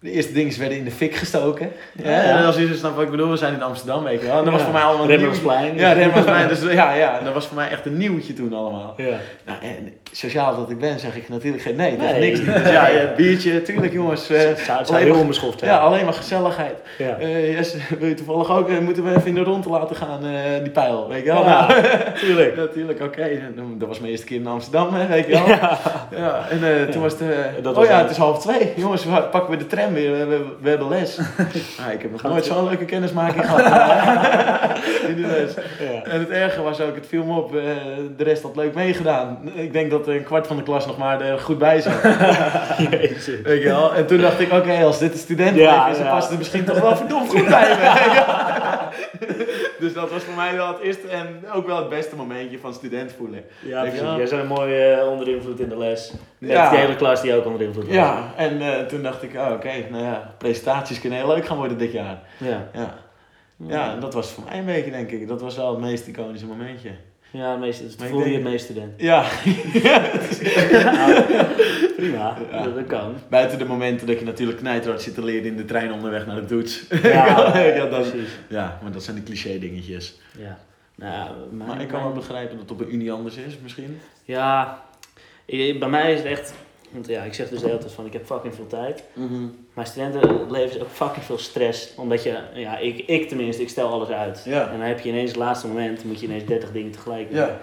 De 0.00 0.10
eerste 0.10 0.32
dingen 0.32 0.58
werden 0.58 0.78
in 0.78 0.84
de 0.84 0.90
fik 0.90 1.14
gestoken. 1.14 1.72
Ja. 2.02 2.22
En 2.22 2.44
als 2.44 2.56
je 2.56 2.74
snapt 2.74 2.94
wat 2.94 3.04
ik 3.04 3.10
bedoel, 3.10 3.30
we 3.30 3.36
zijn 3.36 3.54
in 3.54 3.62
Amsterdam, 3.62 4.04
weet 4.04 4.20
je 4.20 4.26
wel. 4.26 4.38
En 4.38 4.44
dat 4.44 4.52
was 4.52 4.62
voor 4.62 4.72
mij 4.72 4.82
allemaal 4.82 5.06
nieuw. 5.06 5.16
Remmelsplein. 5.16 5.76
Ja, 5.76 5.92
Remmelsplein. 6.02 6.48
Dus 6.48 6.62
ja, 6.62 6.94
ja, 6.94 7.20
dat 7.24 7.34
was 7.34 7.46
voor 7.46 7.56
mij 7.56 7.68
echt 7.68 7.86
een 7.86 7.96
nieuwtje 7.96 8.32
toen 8.32 8.52
allemaal. 8.52 8.94
Ja. 8.96 9.18
Nou, 9.46 9.58
en 9.62 9.92
sociaal 10.12 10.56
dat 10.56 10.70
ik 10.70 10.78
ben, 10.78 10.98
zeg 10.98 11.16
ik 11.16 11.28
natuurlijk 11.28 11.62
geen 11.62 11.76
nee. 11.76 11.96
Nee. 11.96 12.20
Niks 12.20 12.38
niet. 12.38 12.54
Dus 12.54 12.70
ja, 12.78 12.88
ja, 12.88 13.12
biertje, 13.16 13.62
tuurlijk 13.62 13.92
jongens. 13.92 14.28
Het 14.28 14.58
zou, 14.58 14.84
alleen 14.86 15.02
heel 15.02 15.12
maar- 15.12 15.20
onbeschoft 15.20 15.60
ja, 15.60 15.78
alleen 15.78 16.04
maar 16.04 16.12
gezelligheid. 16.14 16.74
Ja. 16.98 17.16
Eh 17.18 17.56
yes, 17.56 17.74
wil 17.98 18.08
je 18.08 18.14
toevallig 18.14 18.50
ook, 18.50 18.68
eh, 18.68 18.78
moeten 18.78 19.04
we 19.04 19.10
even 19.10 19.26
in 19.26 19.34
de 19.34 19.42
rond 19.42 19.64
laten 19.66 19.96
gaan, 19.96 20.20
die 20.62 20.72
pijl, 20.72 21.08
weet 21.08 21.24
je 21.24 21.32
wel? 21.32 21.44
Ja, 21.44 21.66
Nou, 21.66 21.82
tuurlijk. 22.14 22.56
natuurlijk, 22.66 23.00
oké. 23.02 23.22
En 23.22 23.74
Dat 23.78 23.88
was 23.88 23.98
mijn 23.98 24.10
eerste 24.10 24.26
keer 24.26 24.36
in 24.40 24.46
Amsterdam, 24.46 24.94
hè, 24.94 25.06
weet 25.06 25.26
je 25.26 25.32
wel? 25.32 25.48
Ja. 26.20 26.46
en 26.50 26.64
eh, 26.64 26.82
toen 26.82 26.92
Ja. 26.94 26.98
was 27.00 27.12
het, 27.18 27.66
oh 27.66 27.74
was 27.74 27.86
ja, 27.88 27.98
het. 28.02 28.10
is 28.10 28.16
half 28.16 28.38
twee. 28.40 28.72
Jongens, 28.76 29.04
we 29.04 29.22
pakken 29.30 29.50
we 29.50 29.56
de 29.56 29.66
tram 29.66 29.92
weer, 29.92 30.12
we, 30.12 30.24
we, 30.24 30.44
we 30.60 30.68
hebben 30.68 30.88
les. 30.88 31.18
Ah, 31.18 31.92
ik 31.92 32.02
heb 32.02 32.10
nog 32.10 32.22
nooit 32.22 32.44
zo'n 32.44 32.64
leuke 32.68 32.84
kennismaking 32.84 33.44
gehad 33.50 34.78
in 35.08 35.14
de 35.16 35.26
les. 35.26 35.54
Ja. 35.90 36.02
En 36.10 36.18
het 36.20 36.30
erge 36.30 36.62
was 36.62 36.80
ook, 36.80 36.94
het 36.94 37.06
viel 37.06 37.24
me 37.24 37.36
op, 37.36 37.52
de 38.16 38.24
rest 38.24 38.42
had 38.42 38.56
leuk 38.56 38.74
meegedaan. 38.74 39.38
Ik 39.54 39.72
denk 39.72 39.90
dat 39.90 39.99
een 40.06 40.22
kwart 40.24 40.46
van 40.46 40.56
de 40.56 40.62
klas 40.62 40.86
nog 40.86 40.98
maar 40.98 41.20
er 41.20 41.38
goed 41.38 41.58
bij 41.58 41.80
zat. 41.80 41.92
Jezus. 42.90 43.40
Weet 43.42 43.62
je 43.62 43.68
wel? 43.68 43.94
En 43.94 44.06
toen 44.06 44.20
dacht 44.20 44.40
ik, 44.40 44.52
oké, 44.52 44.84
als 44.84 44.98
dit 44.98 45.12
een 45.12 45.18
student 45.18 45.56
Ja, 45.56 45.88
is, 45.88 45.96
dan 45.96 46.06
ja. 46.06 46.12
past 46.12 46.28
het 46.28 46.38
misschien 46.38 46.64
toch 46.64 46.80
wel 46.80 46.96
verdomd 46.96 47.28
goed 47.30 47.48
bij 47.48 47.68
me. 47.68 48.88
dus 49.80 49.92
dat 49.94 50.10
was 50.10 50.22
voor 50.22 50.34
mij 50.34 50.54
wel 50.56 50.66
het 50.68 50.78
eerste 50.80 51.08
en 51.08 51.42
ook 51.54 51.66
wel 51.66 51.76
het 51.76 51.88
beste 51.88 52.16
momentje 52.16 52.58
van 52.58 52.74
student 52.74 53.12
voelen. 53.16 53.44
Ja, 53.60 53.82
je 53.84 53.90
precies. 53.90 54.30
Jij 54.30 54.38
bent 54.38 54.48
mooi 54.58 54.90
eh, 54.92 55.06
onder 55.08 55.28
invloed 55.28 55.60
in 55.60 55.68
de 55.68 55.76
les. 55.76 56.12
Met 56.38 56.50
Ja. 56.50 56.70
die 56.70 56.78
hele 56.78 56.96
klas 56.96 57.20
die 57.22 57.34
ook 57.34 57.44
onder 57.44 57.62
invloed 57.62 57.86
was. 57.86 57.94
Ja, 57.94 58.32
en 58.36 58.60
eh, 58.60 58.86
toen 58.86 59.02
dacht 59.02 59.22
ik, 59.22 59.34
oh, 59.34 59.50
oké, 59.52 59.70
nou 59.90 60.04
ja, 60.04 60.34
presentaties 60.38 61.00
kunnen 61.00 61.18
heel 61.18 61.28
leuk 61.28 61.46
gaan 61.46 61.56
worden 61.56 61.78
dit 61.78 61.92
jaar. 61.92 62.18
Ja. 62.36 62.68
Ja. 62.72 62.94
ja, 63.56 63.92
en 63.92 64.00
dat 64.00 64.14
was 64.14 64.30
voor 64.30 64.44
mij 64.48 64.58
een 64.58 64.64
beetje, 64.64 64.90
denk 64.90 65.10
ik. 65.10 65.28
Dat 65.28 65.40
was 65.40 65.56
wel 65.56 65.70
het 65.70 65.80
meest 65.80 66.06
iconische 66.06 66.46
momentje. 66.46 66.90
Ja, 67.32 67.58
het 67.78 67.96
ik 68.00 68.08
voelde 68.08 68.28
je 68.28 68.34
het 68.34 68.42
meest 68.42 68.64
student. 68.64 68.92
Ja, 68.96 69.24
Nou, 70.82 71.22
prima, 71.96 72.36
Ja. 72.50 72.62
dat, 72.62 72.74
dat 72.74 72.86
kan. 72.86 73.14
buiten 73.28 73.58
de 73.58 73.64
momenten 73.64 74.06
dat 74.06 74.18
je 74.18 74.24
natuurlijk 74.24 74.58
knijterhard 74.58 75.02
zit 75.02 75.14
te 75.14 75.24
leren 75.24 75.44
in 75.46 75.56
de 75.56 75.64
trein 75.64 75.92
onderweg 75.92 76.26
naar 76.26 76.36
de 76.40 76.44
toets. 76.46 76.84
Ja, 77.02 77.58
Ja, 77.74 77.86
dat- 77.86 78.10
precies. 78.10 78.28
Ja, 78.48 78.78
maar 78.82 78.92
dat 78.92 79.02
zijn 79.04 79.16
die 79.16 79.24
cliché 79.24 79.58
dingetjes. 79.58 80.18
Ja. 80.38 80.58
Nou, 80.94 81.30
mijn- 81.50 81.68
Maar 81.68 81.80
ik 81.80 81.88
kan 81.88 82.02
wel 82.02 82.12
begrijpen 82.12 82.50
dat 82.58 82.68
het 82.68 82.70
op 82.70 82.80
een 82.80 82.94
unie 82.94 83.12
anders 83.12 83.36
is, 83.36 83.58
misschien. 83.62 84.00
Ja, 84.24 84.82
bij 85.78 85.88
mij 85.88 86.12
is 86.12 86.18
het 86.18 86.26
echt... 86.28 86.54
Want 86.90 87.06
ja, 87.06 87.22
ik 87.22 87.34
zeg 87.34 87.48
dus 87.48 87.60
de 87.60 87.66
hele 87.66 87.78
tijd 87.78 87.92
van, 87.92 88.06
ik 88.06 88.12
heb 88.12 88.26
fucking 88.26 88.54
veel 88.54 88.66
tijd. 88.66 89.04
Maar 89.74 89.86
studentenleven 89.86 90.76
is 90.76 90.82
ook 90.82 90.88
fucking 90.92 91.24
veel 91.24 91.38
stress. 91.38 91.94
Omdat 91.96 92.22
je, 92.22 92.38
ja, 92.54 92.78
ik, 92.78 92.98
ik 92.98 93.28
tenminste, 93.28 93.62
ik 93.62 93.68
stel 93.68 93.88
alles 93.88 94.08
uit. 94.08 94.42
En 94.64 94.78
dan 94.78 94.86
heb 94.88 95.00
je 95.00 95.08
ineens 95.08 95.30
het 95.30 95.38
laatste 95.38 95.66
moment, 95.66 96.04
moet 96.04 96.20
je 96.20 96.26
ineens 96.26 96.44
30 96.44 96.72
dingen 96.72 96.90
tegelijk 96.90 97.28
doen. 97.28 97.38
Ja. 97.38 97.58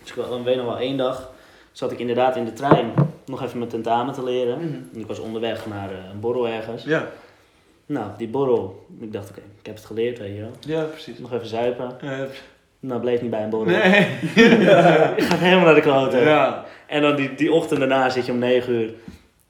Dus 0.00 0.08
ik 0.10 0.14
wel- 0.16 0.42
weet 0.42 0.56
nog 0.56 0.64
wel, 0.66 0.78
één 0.78 0.96
dag 0.96 1.32
zat 1.72 1.92
ik 1.92 1.98
inderdaad 1.98 2.36
in 2.36 2.44
de 2.44 2.52
trein 2.52 2.92
nog 3.26 3.42
even 3.42 3.58
mijn 3.58 3.70
tentamen 3.70 4.14
te 4.14 4.24
leren. 4.24 4.58
Mhm. 4.58 4.98
Ik 5.00 5.06
was 5.06 5.18
onderweg 5.18 5.66
naar 5.66 5.90
eh, 5.90 5.96
een 6.12 6.20
borrel 6.20 6.48
ergens. 6.48 6.84
Ja, 6.84 7.08
Nou, 7.86 8.10
die 8.16 8.28
borrel, 8.28 8.86
ik 9.00 9.12
dacht 9.12 9.30
oké, 9.30 9.40
ik 9.60 9.66
heb 9.66 9.74
het 9.76 9.84
geleerd, 9.84 10.18
weet 10.18 10.34
je 10.34 10.40
wel. 10.40 10.50
ja 10.60 10.82
precies. 10.84 11.18
Nog 11.18 11.32
even 11.32 11.46
zuipen. 11.46 11.96
Nou, 12.80 13.00
bleef 13.00 13.20
niet 13.20 13.30
bij 13.30 13.42
een 13.42 13.50
borrel. 13.50 13.76
nee. 13.76 14.00
Ik 15.16 15.22
ga 15.22 15.36
helemaal 15.36 15.64
naar 15.64 15.74
de 15.74 15.80
kloten. 15.80 16.20
Ja. 16.20 16.64
En 16.86 17.02
dan 17.02 17.16
die, 17.16 17.34
die 17.34 17.52
ochtend 17.52 17.78
daarna 17.80 18.08
zit 18.08 18.26
je 18.26 18.32
om 18.32 18.38
9 18.38 18.72
uur 18.72 18.92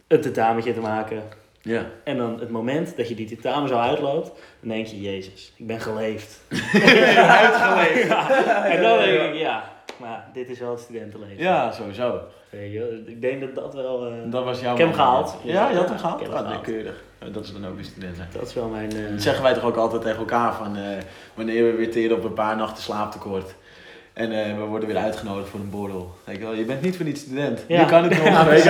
een 0.06 0.20
tentametje 0.20 0.74
te 0.74 0.80
maken. 0.80 1.22
Ja. 1.60 1.84
En 2.04 2.16
dan 2.16 2.40
het 2.40 2.50
moment 2.50 2.96
dat 2.96 3.08
je 3.08 3.14
die 3.14 3.26
tentamen 3.28 3.68
zo 3.68 3.76
uitloopt, 3.78 4.26
dan 4.60 4.68
denk 4.68 4.86
je, 4.86 5.00
jezus, 5.00 5.52
ik 5.56 5.66
ben 5.66 5.80
geleefd. 5.80 6.40
Uitgeleefd. 7.28 8.06
Ja. 8.08 8.64
En 8.64 8.82
dan 8.82 8.98
denk 8.98 9.32
ik, 9.34 9.40
ja, 9.40 9.64
maar 10.00 10.28
dit 10.32 10.48
is 10.48 10.58
wel 10.58 10.70
het 10.70 10.80
studentenleven. 10.80 11.42
Ja, 11.42 11.72
sowieso. 11.72 12.20
Weet 12.50 12.72
je, 12.72 12.78
wel. 12.78 12.88
ik 13.06 13.20
denk 13.20 13.40
dat 13.40 13.54
dat 13.54 13.74
wel, 13.74 14.06
eh, 14.06 14.12
Dat 14.24 14.44
was 14.44 14.60
jouw 14.60 14.72
Ik 14.72 14.78
heb 14.78 14.86
hem 14.86 14.96
gehaald. 14.96 15.36
Ja, 15.42 15.70
je 15.70 15.76
had 15.76 15.84
hem 15.88 15.92
Ja, 15.94 15.98
gehaald? 16.00 16.20
ik 16.20 16.26
heb 16.26 16.34
hem 16.34 16.42
Ah, 16.42 16.46
gehaald. 16.48 16.64
keurig. 16.66 17.02
Ja, 17.20 17.28
Dat 17.28 17.44
is 17.44 17.52
dan 17.52 17.66
ook 17.66 17.74
weer 17.74 17.84
studenten. 17.84 18.28
dat 18.32 18.46
is 18.46 18.54
wel 18.54 18.68
mijn... 18.68 18.90
eh, 18.96 19.10
Dat 19.10 19.22
zeggen 19.22 19.42
wij 19.42 19.54
toch 19.54 19.64
ook 19.64 19.76
altijd 19.76 20.02
tegen 20.02 20.18
elkaar 20.18 20.54
van 20.54 20.76
eh, 20.76 20.82
wanneer 21.34 21.64
we 21.64 21.72
weer 21.76 21.90
teren 21.90 22.16
op 22.16 22.24
een 22.24 22.32
paar 22.32 22.56
nachten 22.56 22.82
slaaptekort. 22.82 23.54
En 24.14 24.32
eh, 24.32 24.56
we 24.56 24.62
worden 24.64 24.88
weer 24.88 24.96
uitgenodigd 24.96 25.48
voor 25.48 25.60
een 25.60 25.70
borrel. 25.70 26.14
Je, 26.30 26.38
wel, 26.38 26.54
je 26.54 26.64
bent 26.64 26.82
niet 26.82 26.96
voor 26.96 27.04
niets 27.04 27.20
student. 27.20 27.64
Ja. 27.68 27.80
Je 27.80 27.86
kan 27.86 28.02
het 28.02 28.12
nog. 28.18 28.24
Ja, 28.24 28.46
weet 28.46 28.62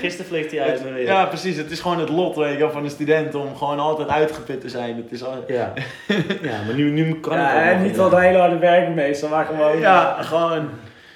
gisteren 0.00 0.26
vliegt 0.26 0.50
hij 0.50 0.60
uit 0.62 0.82
weer. 0.82 1.02
Ja, 1.02 1.24
precies. 1.24 1.56
Het 1.56 1.70
is 1.70 1.80
gewoon 1.80 1.98
het 1.98 2.08
lot 2.08 2.36
weet 2.36 2.52
je, 2.52 2.58
wel, 2.58 2.70
van 2.70 2.84
een 2.84 2.90
student 2.90 3.34
om 3.34 3.56
gewoon 3.56 3.78
altijd 3.78 4.08
uitgeput 4.08 4.60
te 4.60 4.68
zijn. 4.68 4.96
Het 4.96 5.12
is 5.12 5.24
al... 5.24 5.44
Ja. 5.48 5.72
ja, 6.42 6.62
maar 6.66 6.74
nu, 6.74 6.90
nu 6.90 7.20
kan 7.20 7.32
ook 7.32 7.46
en 7.46 7.82
niet 7.82 7.96
wat 7.96 8.18
hele 8.18 8.38
harde 8.38 8.58
werk 8.58 8.94
meestal, 8.94 9.28
maar 9.28 9.44
gewoon 9.44 9.78
Ja, 9.78 10.16
gewoon. 10.22 10.68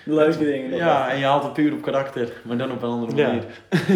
leuke 0.04 0.38
dingen. 0.44 0.76
Ja, 0.76 1.10
en 1.10 1.18
je 1.18 1.24
haalt 1.24 1.42
het 1.42 1.52
puur 1.52 1.72
op 1.72 1.82
karakter, 1.82 2.32
maar 2.42 2.56
dan 2.56 2.70
op 2.70 2.82
een 2.82 2.88
andere 2.88 3.16
Ja. 3.16 3.26
manier. 3.26 3.44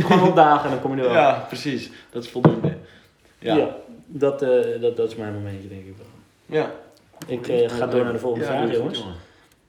Gewoon 0.06 0.28
opdagen 0.28 0.64
en 0.64 0.70
dan 0.70 0.80
kom 0.80 0.96
je 0.96 1.02
er 1.02 1.08
wel. 1.08 1.16
Ja, 1.16 1.44
precies. 1.48 1.90
Dat 2.10 2.24
is 2.24 2.30
voldoende. 2.30 2.72
Ja. 3.38 3.56
Ja. 3.56 3.68
Dat, 4.06 4.42
eh, 4.42 4.48
dat, 4.80 4.96
dat 4.96 5.10
is 5.10 5.16
mijn 5.16 5.32
momentje, 5.34 5.68
denk 5.68 5.84
ik 5.86 5.94
wel. 5.96 6.06
Ja. 6.60 6.70
Ik 7.26 7.48
eh, 7.48 7.70
ga 7.70 7.86
door 7.86 8.04
naar 8.04 8.12
de 8.12 8.18
volgende 8.18 8.46
Ja, 8.46 8.50
vraag, 8.52 8.72
jongens. 8.76 8.98
goed. 8.98 9.12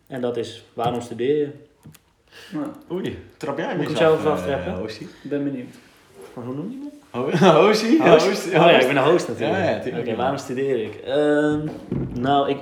En 0.08 0.22
dat 0.22 0.38
is, 0.38 0.64
waarom 0.74 1.02
studeer 1.02 1.38
je? 1.38 1.50
Nou, 2.52 2.68
Oei, 2.92 3.20
trap 3.38 3.58
jij 3.58 3.76
Moet 3.76 3.90
ik 3.90 3.98
hem 3.98 4.08
af, 4.12 4.22
zelf 4.22 4.26
eh, 4.26 4.32
aftrappen? 4.32 4.90
Ik 4.90 5.30
ben 5.30 5.44
benieuwd. 5.44 5.76
Maar 6.34 6.46
hoe 6.46 6.56
noem 6.56 6.72
je 6.72 6.78
me? 6.78 6.90
Ho- 7.10 7.62
Hostie? 7.68 8.04
Ja, 8.04 8.12
Host? 8.12 8.46
Oh 8.48 8.52
ja, 8.54 8.70
ik 8.80 8.88
ben 8.88 8.98
een 8.98 9.04
host 9.04 9.28
natuurlijk. 9.28 9.60
Ja, 9.86 9.92
ja. 9.96 10.00
Oké, 10.00 10.16
waarom 10.16 10.38
studeer 10.38 10.84
ik? 10.84 10.96
Ehm, 10.96 11.60
nou, 12.14 12.50
ik 12.50 12.58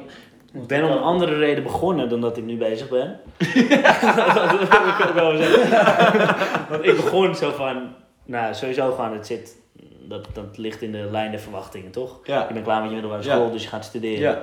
ben 0.68 0.84
om 0.84 0.92
een 0.92 0.98
andere 1.02 1.38
reden 1.38 1.64
begonnen 1.64 2.10
dan 2.10 2.22
dat 2.22 2.38
ik 2.38 2.44
nu 2.44 2.58
bezig 2.58 2.90
ben. 2.90 3.20
dat 4.36 4.52
wil 4.52 4.62
ik 4.62 5.06
ook 5.08 5.14
wel 5.14 5.38
zeggen. 5.38 5.86
Want 6.70 6.86
ik 6.86 6.96
begon 6.96 7.36
zo 7.36 7.52
van, 7.52 7.96
nou 8.26 8.54
sowieso 8.54 8.92
gewoon, 8.92 9.14
het 9.14 9.28
zit, 9.28 9.56
dat, 10.08 10.28
dat 10.34 10.58
ligt 10.58 10.82
in 10.82 10.92
de 10.92 11.08
lijn 11.12 11.32
der 11.32 11.40
verwachtingen, 11.40 11.92
toch? 11.92 12.20
Ja. 12.24 12.46
Je 12.48 12.54
bent 12.54 12.66
klaar 12.66 12.80
met 12.80 12.88
je 12.90 12.94
middelbare 12.96 13.24
Ja. 13.24 13.34
school, 13.36 13.52
dus 13.52 13.64
je 13.64 13.70
gaat 13.70 13.86
studeren. 13.86 14.42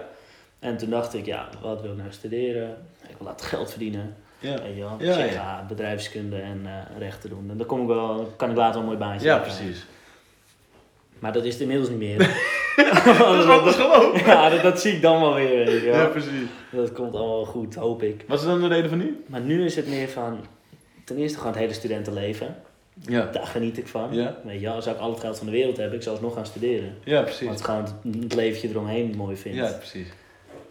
En 0.61 0.77
toen 0.77 0.90
dacht 0.90 1.14
ik, 1.14 1.27
ja, 1.27 1.49
wat 1.62 1.81
wil 1.81 1.90
ik 1.90 1.96
nou 1.96 2.12
studeren? 2.12 2.77
Ik 3.09 3.16
wil 3.18 3.27
laten 3.27 3.46
geld 3.46 3.70
verdienen. 3.70 4.16
Ja, 4.38 4.62
Weet 4.62 4.75
je 4.75 4.81
wel? 4.81 4.96
Ja, 4.99 5.14
dus 5.14 5.25
ik 5.25 5.33
ja. 5.33 5.38
ga 5.38 5.64
bedrijfskunde 5.68 6.37
en 6.37 6.61
eh, 6.64 6.99
rechten 6.99 7.31
doen. 7.31 7.51
En 7.51 7.57
dan 7.57 7.66
kom 7.66 7.81
ik 7.81 7.87
wel, 7.87 8.33
kan 8.37 8.51
ik 8.51 8.57
later 8.57 8.81
een 8.81 8.87
mooi 8.87 8.99
baantje 8.99 9.27
ja 9.27 9.38
precies. 9.38 9.87
Maar 11.18 11.33
dat 11.33 11.44
is 11.44 11.53
het 11.53 11.62
inmiddels 11.62 11.88
niet 11.88 11.99
meer. 11.99 12.18
Dat 12.77 13.64
is 13.64 13.75
is 13.75 13.75
gewoon. 13.75 14.18
ja, 14.27 14.49
dat, 14.49 14.62
dat 14.62 14.81
zie 14.81 14.92
ik 14.92 15.03
dan 15.03 15.20
wel 15.20 15.35
weer. 15.35 15.64
Weet 15.64 15.81
je 15.83 15.90
wel. 15.90 16.01
Ja, 16.01 16.07
precies. 16.07 16.49
Dat 16.70 16.92
komt 16.92 17.14
allemaal 17.14 17.44
goed, 17.44 17.75
hoop 17.75 18.03
ik. 18.03 18.25
Wat 18.29 18.38
is 18.38 18.44
dan 18.44 18.61
de 18.61 18.68
reden 18.68 18.88
van 18.88 18.99
nu? 18.99 19.25
Maar 19.27 19.40
nu 19.40 19.64
is 19.64 19.77
het 19.77 19.88
meer 19.88 20.09
van, 20.09 20.44
ten 21.05 21.16
eerste 21.16 21.38
gewoon 21.38 21.53
het 21.53 21.61
hele 21.61 21.73
studentenleven. 21.73 22.57
Ja. 22.94 23.29
Daar 23.33 23.46
geniet 23.46 23.79
ik 23.79 23.87
van. 23.87 24.14
Ja. 24.14 24.37
Weet 24.44 24.61
je 24.61 24.66
zou 24.66 24.96
ik 24.96 25.01
al 25.01 25.11
het 25.11 25.20
geld 25.20 25.37
van 25.37 25.46
de 25.46 25.53
wereld 25.53 25.77
hebben, 25.77 25.96
ik 25.96 26.03
zou 26.03 26.20
nog 26.20 26.35
gaan 26.35 26.46
studeren. 26.46 26.94
Ja, 27.05 27.23
precies. 27.23 27.46
Want 27.46 27.59
ik 27.59 27.64
gewoon 27.64 27.83
het, 27.83 28.23
het 28.23 28.35
leventje 28.35 28.68
eromheen 28.68 29.14
mooi 29.16 29.37
vind. 29.37 29.55
Ja, 29.55 29.70
precies. 29.70 30.09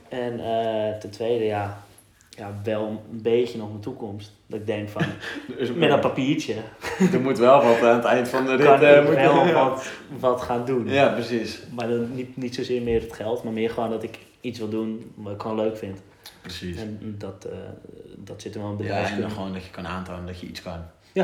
En 0.09 0.39
eh, 0.39 0.97
ten 0.97 1.09
tweede, 1.09 1.43
ja, 1.45 1.83
ja, 2.29 2.53
wel 2.63 2.87
een 3.11 3.21
beetje 3.21 3.57
nog 3.57 3.69
mijn 3.69 3.79
toekomst. 3.81 4.31
Dat 4.47 4.59
ik 4.59 4.65
denk 4.65 4.89
van, 4.89 5.01
Dus 5.57 5.71
met 5.73 5.89
dat 5.89 6.01
papiertje 6.01 6.53
er 7.13 7.19
moet 7.21 7.37
wel 7.37 7.63
wat 7.63 7.81
aan 7.81 7.95
het 7.95 8.05
eind 8.05 8.29
van 8.29 8.45
de 8.45 8.55
rit. 8.55 8.65
kan 8.65 8.81
eh, 8.81 9.05
moet- 9.05 9.15
wel 9.15 9.45
ja. 9.45 9.53
wat, 9.69 9.91
wat 10.19 10.41
gaan 10.41 10.65
doen. 10.65 10.87
Ja, 10.89 11.07
precies. 11.07 11.59
Maar 11.75 11.87
dan 11.87 12.15
niet, 12.15 12.37
niet 12.37 12.55
zozeer 12.55 12.81
meer 12.81 13.01
het 13.01 13.13
geld, 13.13 13.43
maar 13.43 13.53
meer 13.53 13.69
gewoon 13.69 13.89
dat 13.89 14.03
ik 14.03 14.19
iets 14.41 14.59
wil 14.59 14.69
doen 14.69 15.11
wat 15.15 15.33
ik 15.33 15.41
gewoon 15.41 15.57
leuk 15.57 15.77
vind. 15.77 15.99
Precies. 16.41 16.77
En 16.77 17.15
dat, 17.17 17.45
eh, 17.51 17.57
dat 18.17 18.41
zit 18.41 18.55
er 18.55 18.61
wel 18.61 18.75
in 18.79 18.85
Ja, 18.85 19.09
en 19.11 19.21
dan 19.21 19.31
gewoon 19.31 19.53
dat 19.53 19.63
je 19.63 19.71
kan 19.71 19.87
aantonen 19.87 20.25
dat 20.25 20.39
je 20.39 20.47
iets 20.47 20.61
kan. 20.61 20.79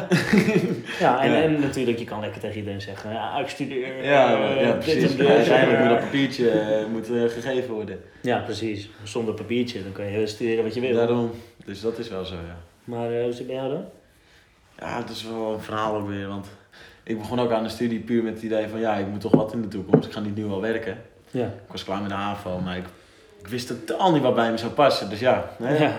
Ja, 1.00 1.22
en, 1.24 1.32
Ja. 1.32 1.42
en 1.42 1.60
natuurlijk, 1.60 2.00
je 2.00 2.06
kan 2.06 2.20
lekker 2.20 2.42
tegen 2.42 2.58
iedereen 2.58 2.82
zeggen, 2.82 3.12
ja, 3.12 3.38
ik 3.38 3.48
studeer. 3.48 4.04
Ja, 4.04 4.50
eh, 4.50 4.62
ja 4.62 4.72
dit 4.72 4.80
precies. 4.80 5.12
en 5.12 5.18
dit. 5.18 5.28
Uiteindelijk 5.28 5.80
moet 5.80 5.90
dat 5.90 6.00
papiertje 6.00 6.50
eh, 6.50 6.86
moet, 6.86 7.10
eh, 7.10 7.24
gegeven 7.24 7.74
worden. 7.74 8.00
Ja, 8.22 8.40
precies. 8.40 8.90
Zonder 9.04 9.34
papiertje, 9.34 9.84
dan 9.84 9.92
kan 9.92 10.06
je 10.06 10.28
studeren 10.28 10.64
wat 10.64 10.74
je 10.74 10.80
wil. 10.82 10.96
Daarom. 10.96 11.32
Dus 11.66 11.82
dat 11.82 11.98
is 11.98 12.10
wel 12.10 12.26
zo, 12.26 12.36
ja. 12.36 12.58
Maar 12.84 13.12
eh, 13.12 13.22
hoe 13.24 13.30
zit 13.32 13.38
het 13.38 13.48
bij 13.48 13.56
jou 13.56 13.70
dan? 13.70 13.86
Ja, 14.80 14.98
het 14.98 15.10
is 15.10 15.24
wel 15.24 15.54
een 15.54 15.62
verhaal 15.62 15.96
ook 15.96 16.08
weer. 16.08 16.28
Want 16.28 16.48
ik 17.04 17.18
begon 17.18 17.40
ook 17.40 17.52
aan 17.52 17.64
de 17.64 17.70
studie 17.70 18.00
puur 18.00 18.24
met 18.24 18.34
het 18.34 18.44
idee 18.44 18.68
van... 18.68 18.80
Ja, 18.80 18.96
ik 18.96 19.08
moet 19.08 19.22
toch 19.22 19.36
wat 19.36 19.54
in 19.54 19.62
de 19.62 19.68
toekomst. 19.68 20.08
Ik 20.08 20.14
ga 20.14 20.20
niet 20.20 20.36
nu 20.36 20.46
al 20.46 20.62
werken. 20.62 20.98
Ja. 21.32 21.46
Ik 21.46 21.72
was 21.72 21.84
klaar 21.84 22.00
met 22.02 22.10
de 22.10 22.16
HAVO, 22.16 22.60
maar 22.60 22.78
ik, 22.78 22.86
ik 23.42 23.48
wist 23.48 23.68
totaal 23.68 24.12
niet 24.12 24.22
wat 24.22 24.36
bij 24.36 24.52
me 24.52 24.58
zou 24.58 24.72
passen. 24.72 25.10
Dus 25.10 25.20
ja, 25.20 25.50
hè, 25.64 25.78
Ja. 25.84 25.96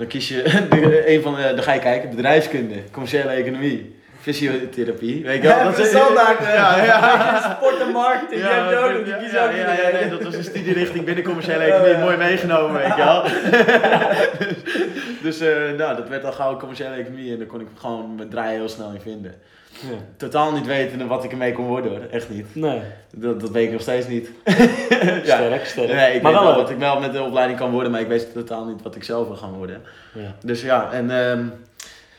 Dan 0.00 0.08
kies 0.08 0.28
je 0.28 0.42
de, 0.70 1.14
een 1.14 1.22
van 1.22 1.34
de... 1.34 1.52
Dan 1.54 1.62
ga 1.62 1.72
je 1.72 1.80
kijken, 1.80 2.10
bedrijfskunde, 2.10 2.74
commerciële 2.92 3.28
economie, 3.30 3.94
fysiotherapie. 4.20 5.22
Weet 5.24 5.42
je 5.42 5.48
wel? 5.48 5.56
Ja, 5.56 5.64
dat 5.64 5.78
is 5.78 5.88
standaard. 5.88 6.38
Ja, 6.58 6.84
ja. 6.84 7.56
Sport 7.56 7.80
en 7.80 7.92
marketing, 7.92 8.42
heb 8.42 8.70
je 8.70 8.76
ook 8.76 9.04
die 9.04 9.16
kies 9.16 9.32
ja, 9.32 9.44
ook 9.44 9.52
ja, 9.52 9.72
ja, 9.72 9.90
nee, 9.92 10.08
dat 10.10 10.22
was 10.22 10.34
een 10.34 10.44
studierichting 10.44 11.04
binnen 11.04 11.24
commerciële 11.24 11.64
economie, 11.70 11.96
mooi 11.96 12.16
meegenomen, 12.16 12.80
weet 12.80 12.96
je 12.96 13.04
wel. 13.04 13.22
dus 15.22 15.40
eh, 15.40 15.78
nou, 15.78 15.96
dat 15.96 16.08
werd 16.08 16.24
al 16.24 16.32
gauw 16.32 16.56
commerciële 16.56 16.94
economie 16.94 17.32
en 17.32 17.38
daar 17.38 17.46
kon 17.46 17.60
ik 17.60 17.66
gewoon 17.74 18.14
mijn 18.14 18.28
draai 18.28 18.56
heel 18.56 18.68
snel 18.68 18.90
in 18.92 19.00
vinden. 19.00 19.34
Ja. 19.80 19.96
Totaal 20.16 20.52
niet 20.52 20.66
wetende 20.66 21.06
wat 21.06 21.24
ik 21.24 21.30
ermee 21.30 21.52
kon 21.52 21.66
worden 21.66 21.90
hoor, 21.90 22.00
echt 22.10 22.30
niet. 22.30 22.54
Nee, 22.54 22.80
Dat, 23.16 23.40
dat 23.40 23.50
weet 23.50 23.66
ik 23.66 23.72
nog 23.72 23.80
steeds 23.80 24.06
niet. 24.08 24.30
sterk, 25.24 25.64
sterk. 25.66 25.92
Nee, 25.92 26.14
ik 26.14 26.22
maar 26.22 26.32
weet 26.32 26.40
wel 26.42 26.54
wat 26.54 26.70
ik 26.70 26.78
wel 26.78 27.00
met 27.00 27.12
de 27.12 27.22
opleiding 27.22 27.58
kan 27.58 27.70
worden, 27.70 27.92
maar 27.92 28.00
ik 28.00 28.08
weet 28.08 28.32
totaal 28.32 28.64
niet 28.64 28.82
wat 28.82 28.94
ik 28.94 29.04
zelf 29.04 29.26
wil 29.26 29.36
gaan 29.36 29.52
worden. 29.52 29.82
Ja. 30.14 30.34
Dus 30.44 30.62
ja, 30.62 30.92
en 30.92 31.10
ehm, 31.10 31.44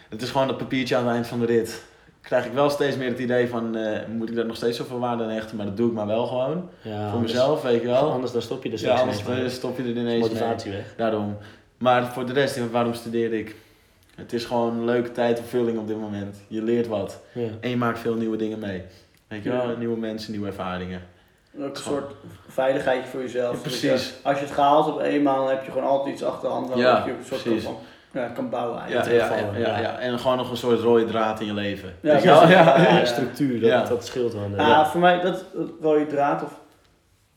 het 0.09 0.21
is 0.21 0.29
gewoon 0.29 0.47
dat 0.47 0.57
papiertje 0.57 0.95
aan 0.95 1.05
het 1.05 1.13
eind 1.13 1.27
van 1.27 1.39
de 1.39 1.45
rit. 1.45 1.83
Krijg 2.21 2.45
ik 2.45 2.53
wel 2.53 2.69
steeds 2.69 2.95
meer 2.97 3.09
het 3.09 3.19
idee 3.19 3.47
van, 3.47 3.75
eh, 3.75 3.99
moet 4.07 4.29
ik 4.29 4.35
daar 4.35 4.45
nog 4.45 4.55
steeds 4.55 4.77
zoveel 4.77 4.99
waarde 4.99 5.23
aan 5.23 5.29
hechten, 5.29 5.57
maar 5.57 5.65
dat 5.65 5.77
doe 5.77 5.87
ik 5.87 5.93
maar 5.93 6.07
wel 6.07 6.25
gewoon. 6.27 6.69
Ja, 6.81 6.91
voor 7.05 7.13
anders- 7.13 7.31
mezelf, 7.31 7.61
weet 7.61 7.81
je 7.81 7.87
wel. 7.87 8.11
Anders 8.11 8.31
dan 8.31 8.41
stop 8.41 8.63
je 8.63 8.69
er 8.69 8.75
ja, 8.75 8.79
straks 8.79 9.01
anders 9.01 9.23
mee. 9.23 9.49
stop 9.49 9.77
je 9.77 9.83
er 9.83 9.89
ineens 9.89 10.05
mee. 10.07 10.19
motivatie 10.19 10.71
weg. 10.71 10.93
Daarom. 10.97 11.37
Maar 11.77 12.05
voor 12.13 12.25
de 12.25 12.33
rest, 12.33 12.69
waarom 12.71 12.93
studeer 12.93 13.33
ik? 13.33 13.55
Het 14.21 14.33
is 14.33 14.45
gewoon 14.45 14.73
een 14.77 14.85
leuke 14.85 15.11
tijd 15.11 15.39
of 15.39 15.49
vulling 15.49 15.77
op 15.79 15.87
dit 15.87 15.99
moment. 15.99 16.37
Je 16.47 16.61
leert 16.63 16.87
wat. 16.87 17.19
Ja. 17.33 17.47
En 17.61 17.69
je 17.69 17.77
maakt 17.77 17.99
veel 17.99 18.13
nieuwe 18.15 18.37
dingen 18.37 18.59
mee. 18.59 18.83
Weet 19.27 19.43
je 19.43 19.49
wel, 19.49 19.69
Ja. 19.69 19.77
nieuwe 19.77 19.97
mensen, 19.97 20.31
nieuwe 20.31 20.47
ervaringen. 20.47 21.01
Ook 21.59 21.75
een 21.75 21.81
soort 21.83 22.11
veiligheidje 22.47 23.09
voor 23.09 23.21
jezelf. 23.21 23.55
Ja, 23.55 23.61
precies. 23.61 24.13
als 24.23 24.37
je 24.39 24.43
het 24.45 24.53
gehaald 24.53 24.85
hebt 24.85 24.99
eenmaal, 24.99 25.37
dan 25.37 25.49
heb 25.49 25.65
je 25.65 25.71
gewoon 25.71 25.87
altijd 25.87 26.13
iets 26.13 26.23
achter 26.23 26.47
de 26.49 26.53
hand 26.55 26.67
Ja, 26.75 26.83
waarop 26.83 27.05
je 27.05 27.11
op 27.11 27.19
een 27.19 27.25
soort 27.25 27.41
precies. 27.43 27.63
van 27.63 27.77
ja, 28.13 28.25
kan 28.27 28.49
bouwen 28.49 28.81
Ja, 28.89 29.09
ja, 29.09 29.79
ja. 29.79 29.99
En 29.99 30.19
gewoon 30.19 30.37
nog 30.37 30.49
een 30.51 30.57
soort 30.57 30.79
rode 30.79 31.05
draad 31.05 31.39
in 31.39 31.45
je 31.45 31.53
leven. 31.53 31.93
Ja, 32.01 32.17
je 32.17 32.25
wel? 32.25 32.47
ja, 32.47 32.81
Ja, 32.81 32.97
Ja. 32.97 33.05
structuur, 33.05 33.59
dat, 33.59 33.69
Ja. 33.69 33.83
dat 33.83 34.05
scheelt 34.05 34.33
wel. 34.33 34.49
Ja, 34.55 34.67
Ja. 34.67 34.85
voor 34.85 34.99
mij, 34.99 35.19
dat, 35.21 35.45
rode 35.81 36.05
draad, 36.07 36.43
of, 36.43 36.59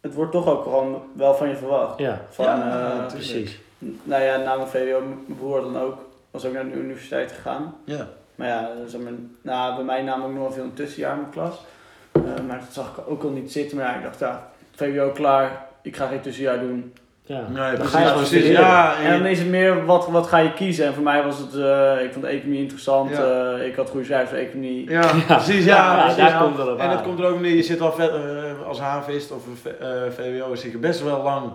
het 0.01 0.15
wordt 0.15 0.33
toch 0.33 0.47
ook 0.47 0.63
gewoon 0.63 1.03
wel 1.17 1.35
van 1.35 1.49
je 1.49 1.57
verwacht. 1.57 1.99
ja, 1.99 2.21
Van, 2.31 2.45
Ja, 2.45 2.91
eh, 3.05 3.07
precies. 3.13 3.59
nou 4.03 4.23
ja, 4.23 4.37
na 4.37 4.57
mijn 4.57 4.69
VWO, 4.69 5.01
mijn 5.01 5.37
broer 5.39 5.61
dan 5.61 5.79
ook, 5.79 5.99
was 6.35 6.47
ook 6.47 6.53
naar 6.53 6.65
de 6.71 6.79
universiteit 6.79 7.33
gegaan. 7.33 7.75
Ja. 7.85 8.07
Maar 8.35 8.49
ja, 8.49 8.71
zeg 8.87 9.01
maar, 9.01 9.13
nou, 9.43 9.75
bij 9.75 9.85
mij 9.85 10.03
namelijk 10.03 10.35
nog 10.35 10.43
wel 10.43 10.53
veel 10.53 10.65
een 10.65 10.75
tussenjaar 10.75 11.13
in 11.13 11.19
mijn 11.19 11.31
klas. 11.33 11.65
Eh, 12.13 12.21
maar 12.47 12.59
dat 12.59 12.69
zag 12.73 12.89
ik 12.97 13.11
ook 13.11 13.23
al 13.23 13.31
niet 13.31 13.53
zitten. 13.53 13.77
Maar 13.77 13.87
ja, 13.87 13.95
ik 13.97 14.03
dacht, 14.03 14.19
ja, 14.19 14.49
VWO 14.77 15.11
klaar, 15.11 15.67
ik 15.83 15.97
ga 15.97 16.07
geen 16.07 16.21
tussenjaar 16.21 16.61
doen. 16.61 16.93
Ja. 17.27 17.41
Nee, 17.49 17.71
Dan 17.71 17.75
precies, 17.75 17.91
ga 17.93 17.99
je 18.01 18.07
gewoon 18.07 18.21
precies. 18.23 18.39
studeren. 18.45 18.67
Ja, 18.67 18.97
En 18.97 19.19
dan 19.19 19.27
is 19.27 19.39
het 19.39 19.49
meer, 19.49 19.85
wat, 19.85 20.09
wat 20.09 20.27
ga 20.27 20.39
je 20.39 20.53
kiezen? 20.53 20.87
En 20.87 20.95
voor 20.95 21.03
mij 21.03 21.23
was 21.23 21.39
het, 21.39 21.55
eh, 21.55 22.05
ik 22.05 22.13
vond 22.13 22.25
de 22.25 22.31
economie 22.31 22.61
interessant. 22.61 23.11
Ja. 23.11 23.53
eh, 23.55 23.67
ik 23.67 23.75
had 23.77 23.91
goede 23.91 24.07
cijfers 24.07 24.31
voor 24.31 24.39
economie. 24.39 24.91
Ja, 24.91 25.01
precies. 25.27 25.65
Ja, 25.65 25.77
Ja, 25.77 26.01
precies. 26.01 26.17
daar 26.33 26.43
komt 26.43 26.59
op 26.61 26.79
En 26.79 26.91
dat 26.91 27.03
komt 27.03 27.19
er 27.19 27.27
ook 27.27 27.41
neer, 27.41 27.55
je 27.55 27.63
zit 27.63 27.81
al 27.81 27.93
vet, 27.93 28.11
eh, 28.11 28.67
als 28.67 28.81
havist 28.81 29.31
of 29.33 29.43
eh, 29.67 29.89
VWO 30.11 30.55
zit 30.55 30.73
je 30.73 30.79
best 30.79 31.03
wel 31.03 31.23
lang 31.23 31.53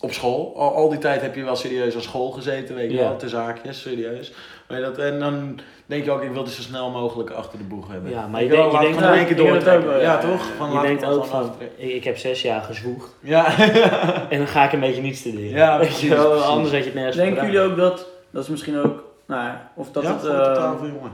op 0.00 0.12
school. 0.12 0.52
Al, 0.56 0.74
al 0.74 0.88
die 0.88 0.98
tijd 0.98 1.20
heb 1.20 1.34
je 1.34 1.42
wel 1.44 1.56
serieus 1.56 1.94
aan 1.94 2.00
school 2.02 2.30
gezeten, 2.30 2.74
weet 2.74 2.90
je 2.90 2.96
Ja. 2.96 3.02
wel, 3.02 3.16
te 3.16 3.28
zaakjes, 3.28 3.80
serieus. 3.80 4.32
Weet 4.68 4.78
je 4.78 4.84
dat, 4.84 4.98
en 4.98 5.18
dan 5.20 5.58
denk 5.86 6.04
je 6.04 6.10
ook, 6.10 6.22
ik 6.22 6.32
wil 6.32 6.42
het 6.42 6.52
zo 6.52 6.62
snel 6.62 6.90
mogelijk 6.90 7.30
achter 7.30 7.58
de 7.58 7.64
boeg 7.64 7.88
hebben. 7.88 8.10
Ja, 8.10 8.26
maar 8.26 8.40
Weet 8.40 8.50
je 8.50 8.56
wel, 8.56 8.70
denkt- 8.70 8.70
je 8.70 8.76
laat 8.76 8.82
denkt- 8.82 8.98
gewoon 8.98 9.14
één 9.18 9.26
keer 9.26 9.36
Ja, 9.36 9.42
ik 9.42 9.50
denk 9.50 9.64
doortrekken. 9.64 10.00
Ja, 10.06 10.12
ja. 10.12 10.18
toch? 10.18 10.46
Van, 10.56 10.72
je 10.72 10.80
denkt 10.80 11.04
ook 11.04 11.24
van, 11.24 11.52
ik, 11.76 11.88
ik 11.92 12.04
heb 12.04 12.18
zes 12.18 12.42
jaar 12.42 12.62
gezwoegd 12.62 13.08
Ja, 13.20 13.58
en 14.30 14.38
dan 14.38 14.46
ga 14.46 14.64
ik 14.64 14.72
een 14.72 14.80
beetje 14.80 15.02
niet 15.02 15.16
studeren. 15.16 15.50
Ja, 15.50 15.76
Weet 15.78 15.86
precies, 15.86 16.08
je 16.08 16.14
wel, 16.14 16.28
precies. 16.30 16.46
Anders 16.46 16.70
had 16.70 16.78
je 16.80 16.84
het 16.84 16.94
nergens 16.94 17.16
Denken 17.16 17.36
voor 17.42 17.50
jullie 17.52 17.70
ook 17.70 17.76
dat, 17.76 18.06
dat 18.30 18.42
is 18.42 18.48
misschien 18.48 18.78
ook, 18.78 19.04
nou 19.26 19.44
ja, 19.44 19.70
of 19.74 19.90
dat 19.90 20.02
ja, 20.02 20.12
het, 20.12 20.24
eh, 20.24 20.30
totaal 20.30 20.76
veel 20.78 20.86
jongen. 20.86 21.12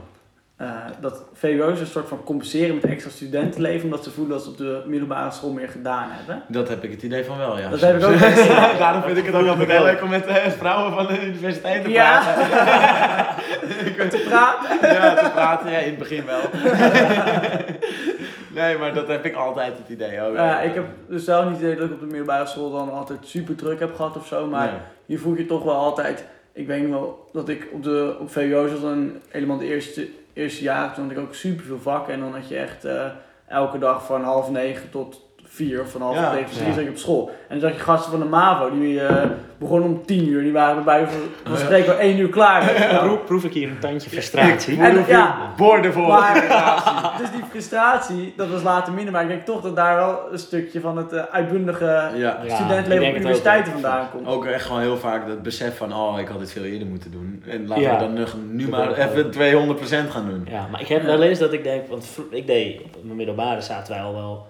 Eh, 0.59 0.67
dat 1.01 1.23
VWO's 1.33 1.79
een 1.79 1.85
soort 1.85 2.07
van 2.07 2.23
compenseren 2.23 2.75
met 2.75 2.83
extra 2.85 3.11
studentenleven, 3.11 3.83
omdat 3.83 4.03
ze 4.03 4.11
voelen 4.11 4.33
dat 4.33 4.43
ze 4.43 4.49
op 4.49 4.57
de 4.57 4.81
middelbare 4.85 5.31
school 5.31 5.51
meer 5.51 5.69
gedaan 5.69 6.07
hebben. 6.11 6.43
Dat 6.47 6.67
heb 6.67 6.83
ik 6.83 6.91
het 6.91 7.03
idee 7.03 7.23
van 7.25 7.37
wel, 7.37 7.59
ja. 7.59 7.69
Dat 7.69 7.81
heb 7.81 7.97
ik 7.97 8.03
ook. 8.05 8.13
Ja, 8.49 8.77
daarom 8.77 9.01
vind 9.01 9.17
ik 9.17 9.25
het 9.25 9.35
ook 9.35 9.47
altijd 9.47 9.69
heel 9.71 9.83
leuk 9.83 10.01
om 10.03 10.09
met 10.09 10.25
eh, 10.25 10.35
vrouwen 10.47 10.93
van 10.93 11.05
de 11.07 11.25
universiteit 11.25 11.83
te 11.83 11.89
Ja. 11.89 12.19
praten. 12.19 12.47
Je 13.85 13.93
kunt 13.97 14.11
te 14.11 14.25
praten. 14.29 14.91
Ja, 14.93 15.13
te 15.23 15.29
praten, 15.29 15.71
ja, 15.71 15.77
in 15.77 15.89
het 15.89 15.97
begin 15.97 16.25
wel. 16.25 16.39
nee, 18.61 18.77
maar 18.77 18.93
dat 18.93 19.07
heb 19.07 19.25
ik 19.25 19.35
altijd 19.35 19.77
het 19.77 19.89
idee. 19.89 20.25
Oh, 20.27 20.33
Ja, 20.35 20.59
ik 20.61 20.73
heb 20.73 20.85
dus 21.07 21.23
zelf 21.23 21.43
niet 21.45 21.53
het 21.53 21.61
idee 21.61 21.75
dat 21.75 21.85
ik 21.85 21.93
op 21.93 21.99
de 21.99 22.05
middelbare 22.05 22.45
school 22.45 22.71
dan 22.71 22.91
altijd 22.91 23.19
super 23.21 23.55
druk 23.55 23.79
heb 23.79 23.95
gehad 23.95 24.17
of 24.17 24.27
zo, 24.27 24.45
maar 24.47 24.67
Nee. 24.67 24.79
je 25.05 25.17
voelt 25.17 25.37
je 25.37 25.45
toch 25.45 25.63
wel 25.63 25.75
altijd. 25.75 26.25
Ik 26.53 26.67
weet 26.67 26.81
nog 26.81 26.91
wel 26.99 27.29
dat 27.31 27.49
ik 27.49 27.67
op, 27.71 27.83
de, 27.83 28.15
op 28.19 28.31
VWO 28.31 28.67
zat 28.67 28.81
dan 28.81 29.11
helemaal 29.29 29.57
de 29.57 29.65
eerste, 29.65 30.07
eerste 30.33 30.63
jaar. 30.63 30.93
Toen 30.93 31.03
had 31.03 31.11
ik 31.11 31.19
ook 31.19 31.33
super 31.33 31.65
veel 31.65 31.79
vakken. 31.79 32.13
En 32.13 32.19
dan 32.19 32.33
had 32.33 32.47
je 32.47 32.57
echt 32.57 32.85
eh, 32.85 33.05
elke 33.47 33.77
dag 33.77 34.05
van 34.05 34.23
half 34.23 34.49
negen 34.49 34.89
tot 34.89 35.28
vier 35.51 35.81
of 35.81 35.91
van 35.91 36.01
half 36.01 36.15
Ja, 36.15 36.31
negen 36.33 36.49
tot 36.49 36.73
vier 36.73 36.83
ja. 36.83 36.89
op 36.89 36.97
school. 36.97 37.29
En 37.47 37.59
dan 37.59 37.69
zag 37.69 37.77
je 37.77 37.83
gasten 37.83 38.11
van 38.11 38.19
de 38.19 38.25
MAVO, 38.25 38.71
die 38.79 39.01
eh, 39.01 39.29
begonnen 39.57 39.89
om 39.89 40.05
tien 40.05 40.27
uur. 40.27 40.41
Die 40.43 40.51
waren 40.51 40.83
bij 40.83 41.07
van 41.43 41.57
spreken 41.57 41.93
al 41.93 41.99
één 41.99 42.17
uur 42.19 42.29
klaar. 42.29 42.89
wel. 42.91 42.99
Proef, 43.07 43.25
proef 43.25 43.43
ik 43.43 43.53
hier 43.53 43.69
een 43.69 43.79
tandje 43.79 44.09
frustratie. 44.09 44.81
En, 44.81 45.03
ja, 45.07 45.35
Boordevol. 45.57 46.07
maar, 46.07 47.13
dus 47.19 47.31
die 47.31 47.43
frustratie, 47.49 48.33
dat 48.37 48.49
was 48.49 48.63
later 48.63 48.93
minder. 48.93 49.13
Maar 49.13 49.21
ik 49.21 49.27
denk 49.27 49.45
toch 49.45 49.61
dat 49.61 49.75
daar 49.75 49.95
wel 49.95 50.19
een 50.31 50.39
stukje 50.39 50.79
van 50.79 50.97
het 50.97 51.13
eh, 51.13 51.23
uitbundige 51.31 51.85
Ja. 52.15 52.39
Ja, 52.47 52.81
denk 52.81 53.03
op 53.09 53.15
universiteiten 53.15 53.71
vandaan 53.71 54.09
komt. 54.11 54.27
Ook 54.27 54.45
echt 54.45 54.65
gewoon 54.65 54.81
heel 54.81 54.97
vaak 54.97 55.27
dat 55.27 55.41
besef 55.41 55.77
van, 55.77 55.93
oh, 55.93 56.19
ik 56.19 56.27
had 56.27 56.39
dit 56.39 56.51
veel 56.51 56.63
eerder 56.63 56.87
moeten 56.87 57.11
doen. 57.11 57.43
En 57.47 57.67
laten 57.67 57.83
Ja. 57.83 57.93
we 57.99 58.13
dan 58.13 58.25
nu 58.51 58.67
maar 58.69 58.93
even 58.97 59.31
200% 59.31 60.11
gaan 60.11 60.29
doen. 60.29 60.47
Ja, 60.49 60.67
maar 60.71 60.81
ik 60.81 60.87
heb 60.87 61.03
wel 61.03 61.21
eens 61.21 61.39
dat 61.39 61.53
ik 61.53 61.63
denk, 61.63 61.87
want 61.87 62.17
ik 62.31 62.47
deed 62.47 62.81
op 62.81 63.03
mijn 63.03 63.15
middelbare 63.17 63.61
zaten 63.61 63.93
wij 63.93 64.03
al 64.03 64.13
wel, 64.13 64.47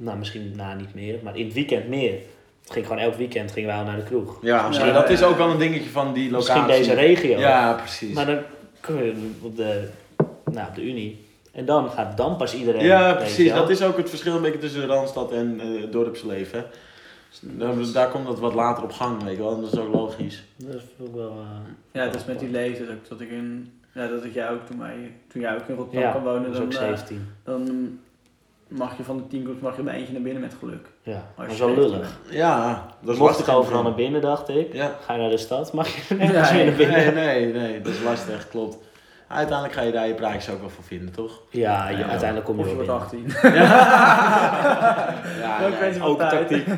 nou 0.00 0.18
misschien 0.18 0.52
na 0.56 0.74
niet 0.74 0.94
meer, 0.94 1.18
maar 1.22 1.36
in 1.38 1.44
het 1.44 1.54
weekend 1.54 1.88
meer. 1.88 2.12
Het 2.62 2.72
ging 2.72 2.86
gewoon 2.86 3.02
elk 3.02 3.14
weekend 3.14 3.52
gingen 3.52 3.68
wij 3.68 3.78
al 3.78 3.84
naar 3.84 3.96
de 3.96 4.02
kroeg. 4.02 4.38
Ja, 4.42 4.66
misschien. 4.66 4.88
Ja, 4.88 4.92
dat 4.94 5.08
ja, 5.08 5.14
is 5.14 5.22
ook 5.22 5.36
wel 5.36 5.50
een 5.50 5.58
dingetje 5.58 5.90
van 5.90 6.12
die 6.12 6.30
locatie. 6.30 6.54
Misschien 6.62 6.76
deze 6.78 6.92
regio. 6.94 7.38
Ja, 7.38 7.72
precies. 7.72 8.14
Maar 8.14 8.26
dan 8.26 8.38
kom 8.80 8.96
je 8.96 9.30
op 9.42 9.56
de, 9.56 9.88
nou, 10.50 10.68
op 10.68 10.74
de 10.74 10.84
Unie. 10.88 11.24
En 11.52 11.64
dan 11.64 11.90
gaat 11.90 12.16
dan 12.16 12.36
pas 12.36 12.54
iedereen. 12.54 12.84
Ja, 12.84 13.14
precies. 13.14 13.52
Dat 13.52 13.70
is 13.70 13.82
ook 13.82 13.96
het 13.96 14.08
verschil 14.08 14.36
een 14.36 14.42
beetje 14.42 14.58
tussen 14.58 14.86
Randstad 14.86 15.32
en 15.32 15.60
eh 15.60 15.80
het 15.80 15.92
dorpsleven. 15.92 16.64
Dus 17.30 17.40
Daar, 17.42 17.74
daar 17.92 18.08
komt 18.08 18.26
dat 18.26 18.38
wat 18.38 18.54
later 18.54 18.82
op 18.84 18.92
gang, 18.92 19.22
weet 19.22 19.36
je 19.36 19.42
wel. 19.42 19.60
Dat 19.60 19.72
is 19.72 19.78
ook 19.78 19.94
logisch. 19.94 20.44
Dat 20.56 20.74
is 20.74 20.82
ook 21.00 21.14
wel. 21.14 21.30
eh, 21.30 21.46
Ja, 21.92 22.04
dat 22.04 22.14
is 22.14 22.24
met 22.24 22.38
die 22.38 22.50
leeftijd 22.50 22.88
ook 22.90 23.08
dat 23.08 23.20
ik 23.20 23.30
in, 23.30 23.72
ja, 23.94 24.06
dat 24.06 24.24
ik 24.24 24.34
jij 24.34 24.50
ook 24.50 24.66
toen 24.66 24.78
wij, 24.78 25.12
toen 25.32 25.40
jij 25.40 25.54
ook 25.54 25.68
in 25.68 25.74
Rotterdam 25.74 26.02
ja, 26.02 26.12
kan 26.12 26.22
wonen, 26.22 26.42
dat 26.42 26.54
is 26.54 26.60
ook 26.60 26.72
dan, 26.72 26.82
eh, 26.82 26.88
17. 26.88 27.26
dan 27.44 27.98
mag 28.70 28.96
je 28.96 29.02
van 29.04 29.16
de 29.16 29.26
tien 29.26 29.44
groeps 29.44 29.60
mag 29.60 29.76
je 29.76 29.82
bij 29.82 29.94
eentje 29.94 30.12
naar 30.12 30.22
binnen 30.22 30.42
met 30.42 30.54
geluk. 30.58 30.86
Ja, 31.02 31.22
je 31.48 31.54
zo 31.54 31.66
weet. 31.66 31.76
lullig. 31.76 32.18
Ja, 32.30 32.86
dat 33.00 33.12
is 33.14 33.18
Mocht 33.20 33.30
lastig 33.30 33.48
ik 33.48 33.54
overal 33.60 33.82
naar 33.82 33.94
binnen, 33.94 34.20
dacht 34.20 34.48
ik. 34.48 34.72
Ja. 34.72 34.90
Ga 35.06 35.12
je 35.14 35.20
naar 35.20 35.30
de 35.30 35.36
stad, 35.38 35.72
mag 35.72 35.88
je 35.88 36.14
Nee, 36.14 36.28
meer 36.28 36.32
naar 36.66 36.74
binnen. 36.76 37.14
Nee, 37.14 37.44
nee, 37.44 37.52
nee, 37.52 37.80
dat 37.80 37.92
is 37.92 38.02
lastig, 38.02 38.48
klopt. 38.48 38.76
Uiteindelijk 39.28 39.74
ga 39.78 39.82
je 39.82 39.92
daar 39.92 40.06
je 40.06 40.14
praatjes 40.14 40.50
ook 40.50 40.60
wel 40.60 40.68
voor 40.70 40.84
vinden, 40.84 41.12
toch? 41.12 41.40
Ja, 41.50 41.88
je, 41.88 41.96
Ja. 41.96 42.04
uiteindelijk 42.06 42.44
kom 42.46 42.56
je 42.56 42.62
Of 42.64 42.70
je 42.70 42.76
wel 42.76 42.86
wordt 42.86 43.10
binnen. 43.10 43.32
18. 43.34 43.50
Ja, 45.40 45.58
Dat 45.60 45.94
je 45.94 45.98
van 45.98 46.08
ook 46.08 46.18
tactiek. 46.20 46.66
Eh, 46.66 46.74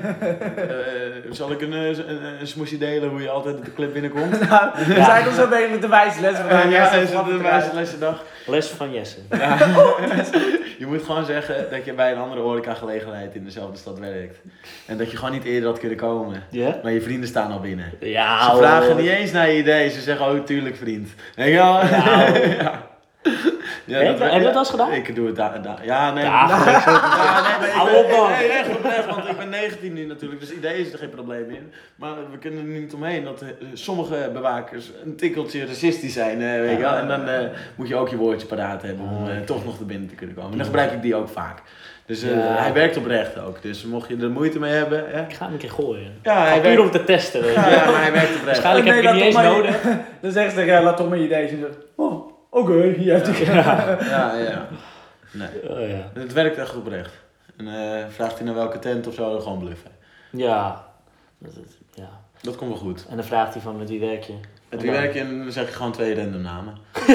zal 1.31 1.51
ik 1.51 1.61
een, 1.61 1.73
eh, 1.73 1.89
een, 1.89 2.23
een 2.41 2.47
smoesje 2.47 2.79
delen 2.79 3.09
hoe 3.09 3.23
je 3.23 3.31
altijd 3.31 3.65
de 3.65 3.73
club 3.73 3.93
binnenkomt? 3.93 4.49
Nou, 4.49 4.71
we 4.75 4.85
zijn 5.05 5.27
al 5.27 5.33
zo 5.33 5.49
bezig 5.49 5.71
met 5.71 5.81
de 5.83 5.89
wijsles. 5.89 6.37
Ja, 6.37 6.43
vandaag. 6.49 6.71
ja, 6.71 6.91
is 6.91 7.11
het 7.11 7.19
een 7.19 7.25
het 7.25 7.41
eruit. 7.41 7.43
wijslesendag? 7.73 8.23
Les 8.47 8.67
van 8.69 8.93
Jesse. 8.93 9.19
Ja. 9.31 9.57
Je 10.83 10.89
moet 10.89 11.03
gewoon 11.03 11.25
zeggen 11.25 11.67
dat 11.71 11.85
je 11.85 11.93
bij 11.93 12.13
een 12.13 12.19
andere 12.19 12.41
horecagelegenheid 12.41 13.35
in 13.35 13.45
dezelfde 13.45 13.79
stad 13.79 13.99
werkt. 13.99 14.39
En 14.87 14.97
dat 14.99 15.11
je 15.11 15.17
gewoon 15.17 15.33
niet 15.33 15.45
eerder 15.45 15.69
had 15.69 15.79
kunnen 15.79 15.97
komen. 15.99 16.43
Ja? 16.51 16.81
Maar 16.83 16.93
je 16.93 17.01
vrienden 17.01 17.29
staan 17.29 17.53
al 17.53 17.61
binnen. 17.61 17.93
Ja, 18.01 18.51
Ze 18.51 18.57
vragen 18.57 18.87
hoor. 18.93 19.01
niet 19.01 19.11
eens 19.11 19.31
naar 19.33 19.51
je 19.51 19.59
idee, 19.59 19.91
ze 19.91 20.01
zeggen 20.01 20.27
oh 20.27 20.45
tuurlijk 20.45 20.77
vriend. 20.77 21.09
Wel? 21.37 21.47
Ja. 21.47 22.87
Ja, 23.85 23.99
Heb 23.99 24.19
je- 24.19 24.25
heb 24.25 24.33
je 24.33 24.43
dat 24.43 24.53
al 24.55 24.59
eens 24.59 24.71
gedaan? 24.71 24.93
Ik 24.93 25.15
doe 25.15 25.27
het 25.27 25.37
daar. 25.37 25.63
Da 25.63 25.77
ja, 25.83 26.13
nee. 26.13 26.25
Ja, 26.33 26.47
nee, 27.61 27.71
maar 27.77 27.95
ik 27.99 28.07
ben-. 28.09 28.39
Nee, 28.39 28.49
echt 28.49 28.69
oprecht, 28.77 29.07
want 29.07 29.29
ik 29.29 29.37
ben 29.37 29.49
19 29.49 29.93
nu 29.93 30.07
natuurlijk, 30.07 30.41
dus 30.41 30.53
idee 30.53 30.79
is 30.81 30.93
er 30.93 30.99
geen 30.99 31.11
probleem 31.11 31.51
in. 31.51 31.73
Maar 31.97 32.13
we 32.31 32.39
kunnen 32.39 32.59
er 32.61 32.81
niet 32.81 32.95
omheen 32.95 33.25
dat 33.25 33.41
eh, 33.43 33.49
sommige 33.73 34.31
bewakers 34.33 34.91
een 35.05 35.17
tikkeltje 35.17 35.67
racistisch 35.67 36.13
zijn, 36.13 36.43
eh, 36.43 36.61
weet 36.61 36.77
je 36.77 36.83
wel. 36.83 36.95
En 36.95 37.09
dan 37.09 37.29
eh, 37.29 37.39
moet 37.75 37.89
je 37.89 37.97
ook 37.97 38.09
je 38.09 38.17
woordje 38.17 38.47
paraat 38.47 38.83
hebben 38.83 39.07
om 39.09 39.29
eh, 39.29 39.37
toch 39.45 39.65
nog 39.65 39.79
naar 39.79 39.89
binnen 39.89 40.09
te 40.09 40.15
kunnen 40.15 40.35
komen. 40.37 40.51
En 40.51 40.57
dan 40.57 40.67
gebruik 40.67 40.93
ik 40.93 41.03
die 41.03 41.15
ook 41.15 41.29
vaak. 41.29 41.63
Dus 42.07 42.23
eh, 42.23 42.31
Ja. 42.31 42.37
hij 42.57 42.73
werkt 42.73 42.97
oprecht 42.97 43.39
ook, 43.39 43.63
dus 43.63 43.85
mocht 43.85 44.09
je 44.09 44.17
er 44.21 44.31
moeite 44.31 44.59
mee 44.59 44.73
hebben. 44.73 45.05
Hè? 45.11 45.21
Ik 45.23 45.33
ga 45.35 45.45
hem 45.45 45.53
een 45.53 45.59
keer 45.59 45.71
gooien. 45.71 46.13
Ja, 46.23 46.45
hij 46.45 46.63
werkt, 46.63 46.81
om 46.81 46.91
te 46.91 47.05
testen. 47.05 47.43
weet 47.43 47.55
je. 47.55 47.61
ja, 47.61 47.91
maar 47.91 48.03
hij 48.03 48.13
werkt 48.13 48.29
oprecht. 48.37 48.45
Waarschijnlijk 48.45 48.85
Nee, 48.87 48.95
heb 48.95 49.03
je 49.03 49.09
het 49.09 49.17
niet 49.19 49.25
eens 49.27 49.45
nodig. 49.55 49.83
Dan 50.23 50.31
zeggen 50.33 50.51
ze 50.51 50.57
tegen 50.57 50.73
jou, 50.73 50.85
laat 50.85 50.97
toch 50.97 51.09
maar 51.09 51.19
je 51.19 51.25
idee 51.25 51.49
zien. 51.49 51.65
Oh, 51.97 52.32
oké, 52.61 52.73
heb 52.73 52.97
je 53.37 53.45
Ja, 54.15 54.35
ja. 54.37 54.67
Nee. 55.33 55.71
Oh, 55.71 55.89
ja. 55.89 56.11
Het 56.21 56.33
werkt 56.33 56.59
echt 56.59 56.77
oprecht. 56.77 57.13
En 57.57 57.69
eh, 57.69 58.05
vraagt 58.09 58.37
hij 58.37 58.45
naar 58.47 58.55
welke 58.55 58.79
tent 58.79 59.07
of 59.07 59.15
zo, 59.15 59.33
dan 59.33 59.43
gewoon 59.43 59.59
bluffen. 59.59 59.91
Ja. 60.31 60.85
Dat, 61.39 61.55
dat- 61.55 61.65
ja. 61.95 62.09
Dat 62.41 62.57
komt 62.57 62.71
wel 62.71 62.79
goed. 62.79 63.07
En 63.09 63.17
dan 63.17 63.25
vraagt 63.25 63.53
hij 63.53 63.63
van 63.63 63.79
met 63.79 63.89
wie 63.89 64.01
werk 64.01 64.23
je? 64.23 64.35
Dan- 64.81 64.91
werk 64.91 65.15
je 65.15 65.21
en 65.21 65.39
dan 65.43 65.53
zeg 65.53 65.67
je 65.67 65.73
gewoon 65.75 65.93
twee 65.93 66.15
random 66.15 66.43
namen. 66.43 66.75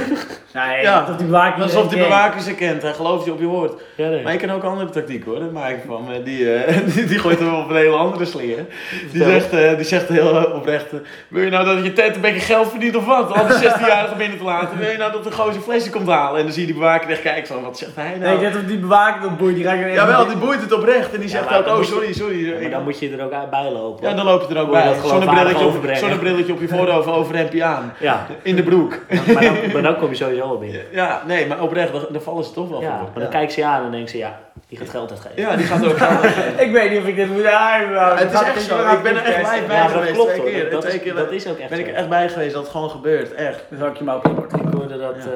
Nee, 0.54 0.82
Ja. 0.82 1.06
dat 1.06 1.18
die 1.18 1.28
bewaking 1.28 1.64
Alsof 1.64 1.88
die 1.88 2.00
bewaker 2.00 2.42
ze 2.42 2.56
kent, 2.56 2.82
hij 2.82 2.94
gelooft 2.94 3.26
je 3.26 3.32
op 3.32 3.40
je 3.40 3.46
woord. 3.46 3.82
Ja, 3.96 4.08
nee. 4.10 4.24
Maar 4.24 4.34
ik 4.34 4.40
ken 4.40 4.50
ook 4.50 4.64
een 4.64 4.70
andere 4.70 4.90
tactiek 4.90 5.26
hoor, 5.26 5.40
daar 5.40 5.52
maak 5.52 5.70
ik 5.70 5.80
van. 5.88 6.12
Eh, 6.12 6.24
Die, 6.24 6.54
eh, 6.54 6.78
die, 6.94 7.06
die 7.06 7.20
gooit 7.20 7.40
hem 7.40 7.54
op 7.56 7.70
een 7.70 7.76
hele 7.76 7.96
andere 7.96 8.26
slinger. 8.26 8.66
Die 9.12 9.24
zegt, 9.24 9.50
eh, 9.54 9.76
die 9.76 9.86
zegt 9.86 10.08
heel 10.08 10.52
oprecht, 10.54 10.86
wil 11.28 11.44
je 11.44 11.50
nou 11.50 11.66
dat 11.66 11.84
je 11.84 11.94
tent 11.94 12.16
een 12.16 12.22
beetje 12.22 12.40
geld 12.40 12.70
verdient 12.70 12.96
of 12.96 13.06
wat? 13.06 13.34
Al 13.34 13.48
die 13.48 13.56
16-jarigen 13.70 14.18
binnen 14.18 14.38
te 14.38 14.44
laten. 14.44 14.78
Wil 14.78 14.90
je 14.90 14.98
nou 14.98 15.12
dat 15.12 15.24
de 15.24 15.32
gozer 15.32 15.62
flesje 15.62 15.90
komt 15.90 16.08
halen? 16.08 16.38
En 16.40 16.44
dan 16.44 16.54
zie 16.54 16.62
je 16.62 16.68
die 16.68 16.78
bewaker 16.80 17.10
echt 17.10 17.22
kijken 17.22 17.48
van, 17.48 17.64
wat 17.64 17.78
zegt 17.78 17.96
hij 17.96 18.10
Nee, 18.10 18.20
nou? 18.20 18.34
ik 18.34 18.40
denk 18.40 18.54
dat 18.54 18.68
die 18.68 18.78
bewaking, 18.80 19.22
dat 19.24 19.38
boeit, 19.38 19.56
die 19.56 19.64
raakt 19.64 19.82
er 19.82 19.94
Jawel, 19.94 20.28
die 20.28 20.38
boeit 20.38 20.62
het 20.62 20.74
oprecht 20.74 21.14
en 21.14 21.20
die 21.20 21.30
zegt 21.30 21.54
ook, 21.56 21.68
oh 21.68 21.80
je- 21.80 21.86
sorry, 21.86 22.14
sorry. 22.14 22.46
Ja, 22.50 22.60
maar 22.62 22.70
dan 22.70 22.84
moet 22.84 23.00
je 23.00 23.16
er 23.18 23.24
ook 23.26 23.32
uit 23.32 23.50
bij 23.50 23.72
lopen. 23.72 24.10
Ja, 24.10 24.16
dan 24.16 24.26
loop 24.26 24.46
je 24.50 24.56
er 24.56 24.62
ook 24.62 24.68
je 24.68 24.72
bij. 24.74 24.86
dat 24.86 25.08
Zonnebrilletje 25.08 25.56
op, 25.64 25.68
overbrengen. 25.68 26.00
zonnebrilletje 26.00 26.54
op 26.54 26.60
je 26.62 26.68
voorhoofd, 26.68 27.08
overhemdje 27.08 27.46
aan. 27.64 27.94
Ja, 28.00 28.26
In 28.42 28.56
de 28.56 28.64
broek. 28.64 29.00
maar 29.34 29.44
dan, 29.44 29.56
maar 29.74 29.82
dan 29.82 29.98
kom 29.98 30.10
je 30.10 30.16
sowieso 30.16 30.42
al 30.42 30.58
binnen. 30.58 30.82
Ja, 30.92 31.22
nee, 31.28 31.48
maar 31.48 31.62
oprecht, 31.62 31.92
daar 32.12 32.22
vallen 32.22 32.44
ze 32.44 32.52
toch 32.54 32.70
wel 32.70 32.82
Ja, 32.82 32.98
voor. 32.98 33.10
maar 33.14 33.22
dan 33.24 33.30
kijken 33.32 33.52
ze 33.54 33.60
je 33.60 33.66
aan 33.66 33.84
en 33.86 33.92
denken 33.92 34.10
ze, 34.10 34.18
ja, 34.18 34.40
die 34.68 34.78
gaat 34.78 34.90
geld 34.90 35.10
uitgeven. 35.12 35.42
Ja, 35.42 35.56
die 35.56 35.66
gaat 35.66 35.86
ook 35.86 35.98
geld 35.98 36.22
uitgeven. 36.22 36.60
Ik 36.66 36.72
weet 36.72 36.92
niet 36.92 37.00
of 37.00 37.08
ik 37.08 37.16
dit 37.16 37.30
moet 37.30 37.46
aanhouden. 37.46 37.96
Ja, 37.96 38.16
het 38.16 38.34
is 38.34 38.42
echt 38.42 38.62
zo. 38.62 38.92
Ik 38.92 39.04
ben 39.04 39.16
er 39.16 39.24
echt 39.24 39.40
blij 39.42 39.66
bij 39.68 39.76
Ja, 39.76 39.88
geweest. 39.88 40.12
klopt 40.14 40.34
twee 40.34 40.54
keer. 40.54 40.70
Dat, 40.70 40.82
twee 40.82 40.94
is, 40.96 41.02
keer 41.02 41.16
dat 41.16 41.32
is 41.32 41.48
ook 41.48 41.58
echt 41.58 41.70
ben 41.70 41.80
ik 41.80 41.86
zo. 41.88 41.92
echt 41.92 42.10
bij 42.10 42.30
geweest 42.30 42.54
dat 42.54 42.64
het 42.64 42.72
gewoon 42.72 42.90
gebeurt. 42.90 43.34
Echt. 43.34 43.64
Dan 43.70 43.80
zal 43.80 43.88
ik 43.88 43.98
je 43.98 44.04
maar 44.04 44.16
op. 44.16 44.26
Ik 44.28 44.74
hoorde 44.74 44.98
dat 44.98 45.16
eh, 45.16 45.30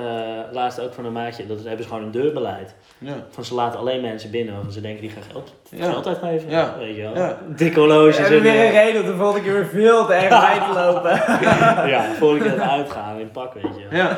laatst 0.51 0.79
ook 0.81 0.93
van 0.93 1.05
een 1.05 1.11
maatje, 1.11 1.45
dat 1.47 1.57
hebben 1.63 1.83
ze 1.83 1.89
gewoon 1.89 2.03
een 2.03 2.11
deurbeleid. 2.11 2.75
Ja. 2.97 3.13
Van 3.29 3.45
ze 3.45 3.53
laten 3.53 3.79
alleen 3.79 4.01
mensen 4.01 4.31
binnen 4.31 4.53
waarvan 4.53 4.71
ze 4.73 4.81
denken 4.81 5.01
die 5.01 5.09
gaan 5.09 5.23
geld, 5.31 5.53
Ja. 5.69 5.91
geld 5.91 6.07
uitgeven. 6.07 6.49
Ja. 6.49 6.75
Weet 6.77 6.95
je 6.95 7.01
wel. 7.01 7.15
Ja. 7.15 7.37
Dikke 7.47 7.79
horloges. 7.79 8.15
We 8.17 8.21
hebben 8.21 8.37
en, 8.51 8.57
weer 8.57 8.65
een 8.65 8.71
reden 8.71 9.01
om 9.01 9.07
de 9.07 9.15
volgende 9.15 9.41
keer 9.43 9.53
weer 9.53 9.67
veel 9.67 10.05
te 10.05 10.13
erg 10.13 10.29
bij 10.29 10.59
te 10.67 10.79
lopen. 10.79 11.11
ja, 11.93 12.03
voordat 12.19 12.43
je 12.43 12.49
dat 12.55 12.67
uitgaan 12.69 13.19
in 13.19 13.31
pak, 13.31 13.53
weet 13.53 13.63
je 13.63 13.87
wel. 13.89 13.99
Ja. 13.99 14.17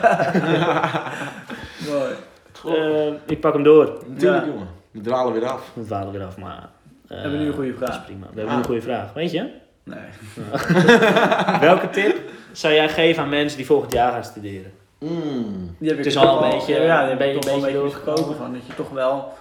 Mooi. 1.89 2.13
Eh, 2.77 3.13
ik 3.25 3.39
pak 3.39 3.53
hem 3.53 3.63
door. 3.63 3.93
Natuurlijk 4.07 4.45
Ja. 4.45 4.51
jongen. 4.51 4.81
We 4.93 5.01
dwalen 5.01 5.33
weer 5.33 5.45
af. 5.45 5.71
We 5.73 5.85
dwalen 5.85 6.11
weer 6.13 6.23
af, 6.23 6.37
maar... 6.37 6.69
eh, 7.07 7.17
Hebben 7.21 7.31
we 7.31 7.37
nu 7.37 7.47
een 7.47 7.53
goede 7.53 7.73
vraag? 7.73 7.89
Dat 7.89 7.99
is 7.99 8.05
prima. 8.05 8.25
We 8.33 8.39
hebben 8.39 8.45
nu 8.45 8.51
Ah. 8.51 8.57
een 8.57 8.65
goede 8.65 8.81
vraag. 8.81 9.13
Weet 9.13 9.31
je? 9.31 9.49
Nee. 9.83 9.99
Welke 11.69 11.89
tip 11.89 12.17
zou 12.51 12.73
jij 12.73 12.89
geven 12.89 13.23
aan 13.23 13.29
mensen 13.29 13.57
die 13.57 13.65
volgend 13.65 13.93
jaar 13.93 14.11
gaan 14.11 14.23
studeren? 14.23 14.71
Mm. 14.99 15.75
Die 15.79 15.87
heb 15.89 15.97
Het 15.97 15.99
ik 15.99 16.05
is 16.05 16.13
toch 16.13 16.23
al 16.25 16.35
een 16.43 16.49
wel- 16.49 16.57
beetje- 16.57 16.73
Ja, 16.81 17.03
die 17.03 17.11
een 17.13 17.19
heb 17.19 17.33
beetje- 17.33 17.51
een 17.53 17.61
beetje 17.61 17.77
doorgekomen. 17.77 18.35
van. 18.35 18.53
Dat 18.53 18.65
je 18.67 18.75
toch 18.75 18.89
wel... 18.89 19.33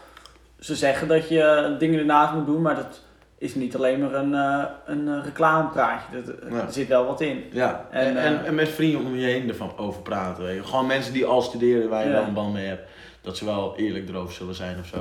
Ze 0.60 0.74
zeggen 0.76 1.08
dat 1.08 1.28
je 1.28 1.42
eh, 1.42 1.78
dingen 1.78 1.98
ernaast 1.98 2.32
moet 2.34 2.46
doen, 2.46 2.62
maar 2.62 2.74
dat 2.74 3.00
is 3.38 3.54
niet 3.54 3.76
alleen 3.76 4.00
maar 4.00 4.14
een, 4.14 4.34
eh, 4.34 4.64
een 4.86 5.08
eh, 5.08 5.24
reclamepraatje. 5.24 6.06
Ja. 6.50 6.60
Er 6.66 6.72
zit 6.72 6.88
wel 6.88 7.06
wat 7.06 7.20
in. 7.20 7.44
Ja, 7.52 7.86
en, 7.90 8.06
En, 8.06 8.16
en, 8.16 8.40
eh, 8.42 8.46
en 8.48 8.54
met 8.54 8.68
vrienden 8.68 9.06
om 9.06 9.14
je 9.16 9.26
heen 9.26 9.48
ervan 9.48 9.72
over 9.78 10.02
praten. 10.02 10.44
Weet 10.44 10.56
je. 10.56 10.64
Gewoon 10.64 10.86
mensen 10.86 11.12
die 11.12 11.24
al 11.26 11.42
studeren 11.42 11.88
waar 11.88 12.02
je 12.02 12.08
Ja. 12.08 12.14
wel 12.14 12.22
een 12.24 12.34
band 12.34 12.52
mee 12.52 12.66
hebt. 12.66 12.90
Dat 13.20 13.36
ze 13.36 13.44
wel 13.44 13.74
eerlijk 13.76 14.08
erover 14.08 14.34
zullen 14.34 14.54
zijn 14.54 14.76
of 14.80 14.86
zo. 14.86 14.98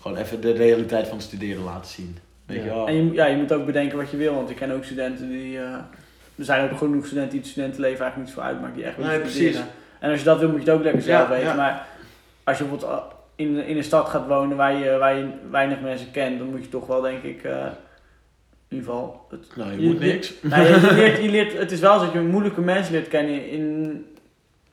Gewoon 0.00 0.16
even 0.16 0.40
de 0.40 0.52
realiteit 0.52 1.06
van 1.06 1.16
het 1.16 1.26
studeren 1.26 1.62
laten 1.64 1.90
zien. 1.90 2.16
Weet 2.46 2.64
Ja. 2.64 2.64
je? 2.64 2.84
En 2.86 2.94
je, 2.94 3.12
ja, 3.12 3.26
je 3.26 3.36
moet 3.36 3.52
ook 3.52 3.66
bedenken 3.66 3.98
wat 3.98 4.10
je 4.10 4.16
wil, 4.16 4.34
want 4.34 4.50
ik 4.50 4.56
ken 4.56 4.70
ook 4.72 4.84
studenten 4.84 5.28
die... 5.28 5.58
eh, 5.58 5.62
er 6.34 6.44
zijn 6.46 6.70
ook 6.70 6.78
genoeg 6.78 7.04
studenten 7.06 7.30
die 7.32 7.40
het 7.40 7.48
studentenleven 7.48 8.00
eigenlijk 8.00 8.30
niet 8.30 8.38
zo 8.38 8.48
uitmaakt, 8.50 8.74
die 8.74 8.84
echt 8.84 8.96
willen 8.96 9.10
Nee, 9.20 9.28
studeren. 9.28 9.52
precies. 9.52 9.70
En 9.98 10.10
als 10.10 10.18
je 10.18 10.24
dat 10.24 10.38
wil, 10.38 10.48
moet 10.48 10.62
je 10.62 10.66
het 10.70 10.74
ook 10.78 10.82
lekker 10.84 11.02
zelf 11.02 11.22
Ja, 11.22 11.28
weten. 11.34 11.46
ja. 11.48 11.54
Maar 11.54 11.86
als 12.44 12.58
je 12.58 12.64
bijvoorbeeld 12.64 12.92
eh, 12.92 13.04
in, 13.36 13.64
in 13.66 13.76
een 13.76 13.84
stad 13.84 14.08
gaat 14.08 14.26
wonen 14.26 14.56
waar 14.56 14.74
je, 14.74 14.96
waar 14.98 15.16
je 15.16 15.26
weinig 15.50 15.80
mensen 15.80 16.10
kent, 16.10 16.38
dan 16.38 16.50
moet 16.50 16.62
je 16.64 16.68
toch 16.68 16.86
wel, 16.86 17.00
denk 17.00 17.22
ik, 17.22 17.42
eh, 17.44 17.50
in 18.68 18.76
ieder 18.76 18.86
geval... 18.92 19.26
Het, 19.30 19.46
Nou, 19.56 19.80
je, 19.80 19.86
moet 19.88 20.00
niks. 20.00 20.32
Nou, 20.42 20.62
je, 20.62 20.68
je 20.80 20.92
leert, 20.94 21.22
je 21.22 21.30
leert, 21.30 21.58
het 21.58 21.70
is 21.72 21.80
wel 21.80 21.98
zo 21.98 22.04
dat 22.04 22.12
je 22.12 22.20
moeilijke 22.20 22.60
mensen 22.60 22.92
leert 22.92 23.08
kennen 23.08 23.48
in, 23.50 24.06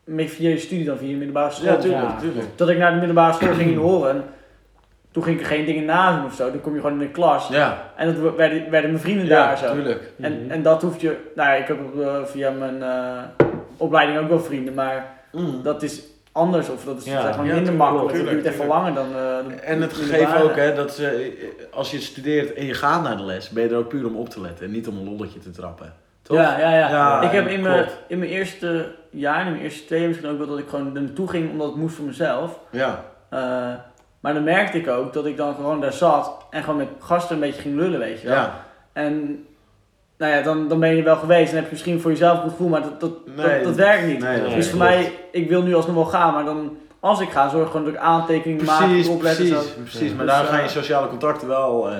via 0.05 0.49
je 0.49 0.57
studie 0.57 0.85
dan, 0.85 0.97
via 0.97 1.07
je 1.09 1.15
middelbare 1.15 1.51
school. 1.51 1.65
Ja, 1.67 1.75
tuurlijk, 1.77 2.01
Ja. 2.03 2.19
tuurlijk. 2.19 2.45
Dat 2.55 2.69
ik 2.69 2.77
naar 2.77 2.91
de 2.91 2.97
middelbare 2.97 3.33
school 3.33 3.53
ging 3.53 3.71
in 3.71 3.77
Horen, 3.77 4.23
toen 5.17 5.25
ging 5.25 5.37
ik 5.37 5.45
er 5.45 5.51
geen 5.55 5.65
dingen 5.65 5.85
nadoen 5.85 6.25
of 6.25 6.33
zo. 6.33 6.51
Dan 6.51 6.61
kom 6.61 6.73
je 6.75 6.81
gewoon 6.81 7.01
in 7.01 7.07
de 7.07 7.11
klas. 7.11 7.47
Ja, 7.47 7.83
En 7.95 8.13
dat 8.15 8.35
werden, 8.35 8.69
werden 8.69 8.89
mijn 8.91 9.01
vrienden 9.03 9.25
ja 9.25 9.47
daar 9.47 9.57
zo. 9.57 9.73
tuurlijk. 9.73 10.11
En, 10.21 10.41
Mhm. 10.41 10.51
en 10.51 10.61
dat 10.61 10.81
hoef 10.81 11.01
je, 11.01 11.17
nou 11.35 11.49
ja, 11.49 11.55
ik 11.55 11.67
heb 11.67 11.77
eh, 12.01 12.23
via 12.25 12.51
mijn 12.51 12.83
eh, 12.83 13.47
opleiding 13.77 14.19
ook 14.19 14.29
wel 14.29 14.39
vrienden, 14.39 14.73
maar 14.73 15.05
Mm. 15.31 15.63
dat 15.63 15.83
is 15.83 16.01
anders 16.31 16.69
of 16.69 16.83
dat 16.83 16.97
is 16.97 17.05
Ja, 17.05 17.21
zeg 17.21 17.35
maar 17.35 17.45
minder 17.45 17.55
tuurlijk, 17.57 17.77
makkelijk. 17.77 18.07
Dat 18.07 18.15
tuurlijk, 18.17 18.43
duurt 18.43 18.53
even 18.55 18.67
langer 18.67 18.93
dan. 18.93 19.05
eh, 19.05 19.13
de- 19.47 19.53
En 19.61 19.81
het 19.81 19.93
gegeven 19.93 20.41
ook, 20.41 20.55
hè, 20.55 20.73
dat 20.75 20.91
ze, 20.93 21.37
als 21.71 21.91
je 21.91 21.99
studeert 21.99 22.53
en 22.53 22.65
je 22.65 22.73
gaat 22.73 23.03
naar 23.03 23.17
de 23.17 23.23
les, 23.23 23.49
ben 23.49 23.63
je 23.63 23.69
er 23.69 23.75
ook 23.77 23.87
puur 23.87 24.05
om 24.05 24.15
op 24.15 24.29
te 24.29 24.41
letten 24.41 24.65
en 24.65 24.71
niet 24.71 24.87
om 24.87 24.97
een 24.97 25.03
lolletje 25.09 25.39
te 25.39 25.51
trappen. 25.51 25.93
Toch? 26.21 26.37
Ja, 26.37 26.59
ja, 26.59 26.69
ja. 26.77 26.89
Ja, 26.89 27.21
ik 27.21 27.31
heb 27.31 27.47
in 27.47 27.61
mijn, 27.61 27.85
in 28.07 28.19
mijn 28.19 28.31
eerste 28.31 28.91
jaar, 29.09 29.45
in 29.45 29.51
mijn 29.51 29.63
eerste 29.63 29.85
twee 29.85 29.99
jaar 29.99 30.07
misschien 30.07 30.29
ook 30.31 30.37
wel 30.37 30.47
dat 30.47 30.59
ik 30.59 30.67
gewoon 30.69 30.95
er 30.95 31.01
naartoe 31.01 31.27
ging 31.29 31.51
omdat 31.51 31.67
het 31.67 31.75
moest 31.75 31.95
voor 31.95 32.05
mezelf. 32.05 32.59
Ja, 32.69 33.03
Eh, 33.29 33.73
maar 34.19 34.33
dan 34.33 34.43
merkte 34.43 34.77
ik 34.77 34.87
ook 34.87 35.13
dat 35.13 35.25
ik 35.25 35.37
dan 35.37 35.55
gewoon 35.55 35.81
daar 35.81 35.93
zat 35.93 36.45
en 36.49 36.63
gewoon 36.63 36.77
met 36.77 36.87
gasten 36.99 37.35
een 37.35 37.41
beetje 37.41 37.61
ging 37.61 37.75
lullen, 37.75 37.99
weet 37.99 38.21
je 38.21 38.27
wel. 38.27 38.35
ja. 38.35 38.65
En 38.93 39.45
nou 40.17 40.31
ja, 40.33 40.41
dan, 40.41 40.67
dan 40.67 40.79
ben 40.79 40.89
je 40.89 40.97
er 40.97 41.03
wel 41.03 41.15
geweest 41.15 41.49
en 41.49 41.55
heb 41.55 41.65
je 41.65 41.71
misschien 41.71 42.01
voor 42.01 42.11
jezelf 42.11 42.33
een 42.35 42.41
goed 42.41 42.51
gevoel, 42.51 42.67
maar 42.69 42.81
dat, 42.81 42.99
dat, 42.99 43.11
Nee, 43.35 43.55
dat, 43.55 43.63
dat 43.63 43.75
werkt 43.75 44.07
niet. 44.07 44.19
Nee, 44.19 44.41
dat 44.41 44.51
dus 44.53 44.69
voor 44.69 44.79
mij, 44.79 45.11
ik 45.31 45.49
wil 45.49 45.61
nu 45.63 45.75
alsnog 45.75 45.95
wel 45.95 46.05
gaan, 46.05 46.33
maar 46.33 46.45
dan 46.45 46.77
als 46.99 47.19
ik 47.19 47.29
ga, 47.29 47.49
zorg 47.49 47.67
gewoon 47.71 47.85
dat 47.85 47.93
ik 47.93 47.99
aantekeningen 47.99 48.65
maak, 48.65 48.77
Precies, 48.79 49.07
erop 49.07 49.21
let 49.21 49.37
en 49.39 49.45
precies, 49.47 49.73
zo. 49.73 49.81
precies. 49.81 50.13
Maar 50.13 50.25
Dus, 50.25 50.35
daar 50.35 50.43
eh, 50.43 50.49
gaan 50.49 50.61
je 50.63 50.69
sociale 50.69 51.07
contacten 51.07 51.47
wel 51.47 51.91
eh, 51.91 51.97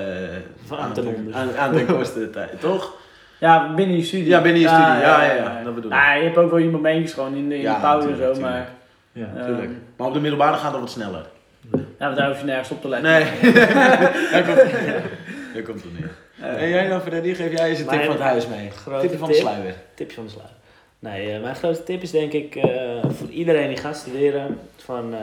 Van 0.65 0.77
aan, 0.77 0.93
ten 0.93 1.05
onder. 1.05 1.35
aan, 1.35 1.57
aan 1.57 1.73
ten 1.73 1.85
koste 1.85 2.19
de 2.19 2.29
tijd, 2.29 2.59
toch? 2.61 2.93
Ja, 3.39 3.73
binnen 3.73 3.95
je 3.97 4.03
studie. 4.03 4.27
Ja, 4.27 4.41
binnen 4.41 4.61
je 4.61 4.67
studie. 4.67 4.85
Ja, 4.85 5.23
ja, 5.23 5.33
ja. 5.33 5.61
Dat 5.63 5.75
bedoel 5.75 5.91
ik. 5.91 5.97
Nou, 5.97 6.17
je 6.17 6.23
hebt 6.23 6.37
ook 6.37 6.49
wel 6.49 6.59
je 6.59 6.69
momentjes 6.69 7.13
gewoon 7.13 7.35
in 7.35 7.49
de, 7.49 7.55
in 7.55 7.61
Ja, 7.61 7.73
de 7.73 7.79
pauze 7.81 8.07
en 8.07 8.13
tuurlijk, 8.15 8.35
zo, 8.35 8.41
maar... 8.41 8.67
tuurlijk. 9.13 9.33
Ja. 9.35 9.39
ehm, 9.41 9.45
Tuurlijk. 9.47 9.71
Maar 9.97 10.07
op 10.07 10.13
de 10.13 10.19
middelbare 10.19 10.57
gaat 10.57 10.71
het 10.71 10.79
wat 10.81 10.89
sneller. 10.89 11.25
Ja, 11.71 11.79
maar 11.99 12.15
daar 12.15 12.27
hoef 12.29 12.39
je 12.39 12.45
nergens 12.45 12.71
op 12.71 12.81
te 12.81 12.87
letten. 12.89 13.09
Nee. 13.11 13.51
Daar 14.31 15.63
komt, 15.65 15.99
neer. 15.99 16.11
Eh, 16.41 16.61
En 16.63 16.69
jij 16.69 16.87
dan, 16.87 17.01
Freddy, 17.01 17.33
geef 17.33 17.51
jij 17.57 17.69
eens 17.69 17.79
een 17.79 17.87
tip 17.87 18.01
van 18.03 18.11
het 18.13 18.21
huis 18.21 18.47
mee. 18.47 18.69
grote 18.71 19.01
Tipje 19.01 19.17
van 19.17 19.27
de 19.27 19.33
tip? 19.33 19.43
sluier. 19.43 19.75
Tipje 19.93 20.15
van 20.15 20.23
de 20.25 20.29
sluier. 20.31 20.51
Nee, 20.99 21.31
eh, 21.33 21.41
mijn 21.41 21.55
grootste 21.55 21.83
tip 21.83 22.01
is 22.01 22.11
denk 22.11 22.31
ik 22.33 22.55
eh, 22.55 23.03
voor 23.09 23.29
iedereen 23.29 23.67
die 23.67 23.77
gaat 23.77 23.97
studeren 23.97 24.59
van 24.75 25.13
eh 25.13 25.19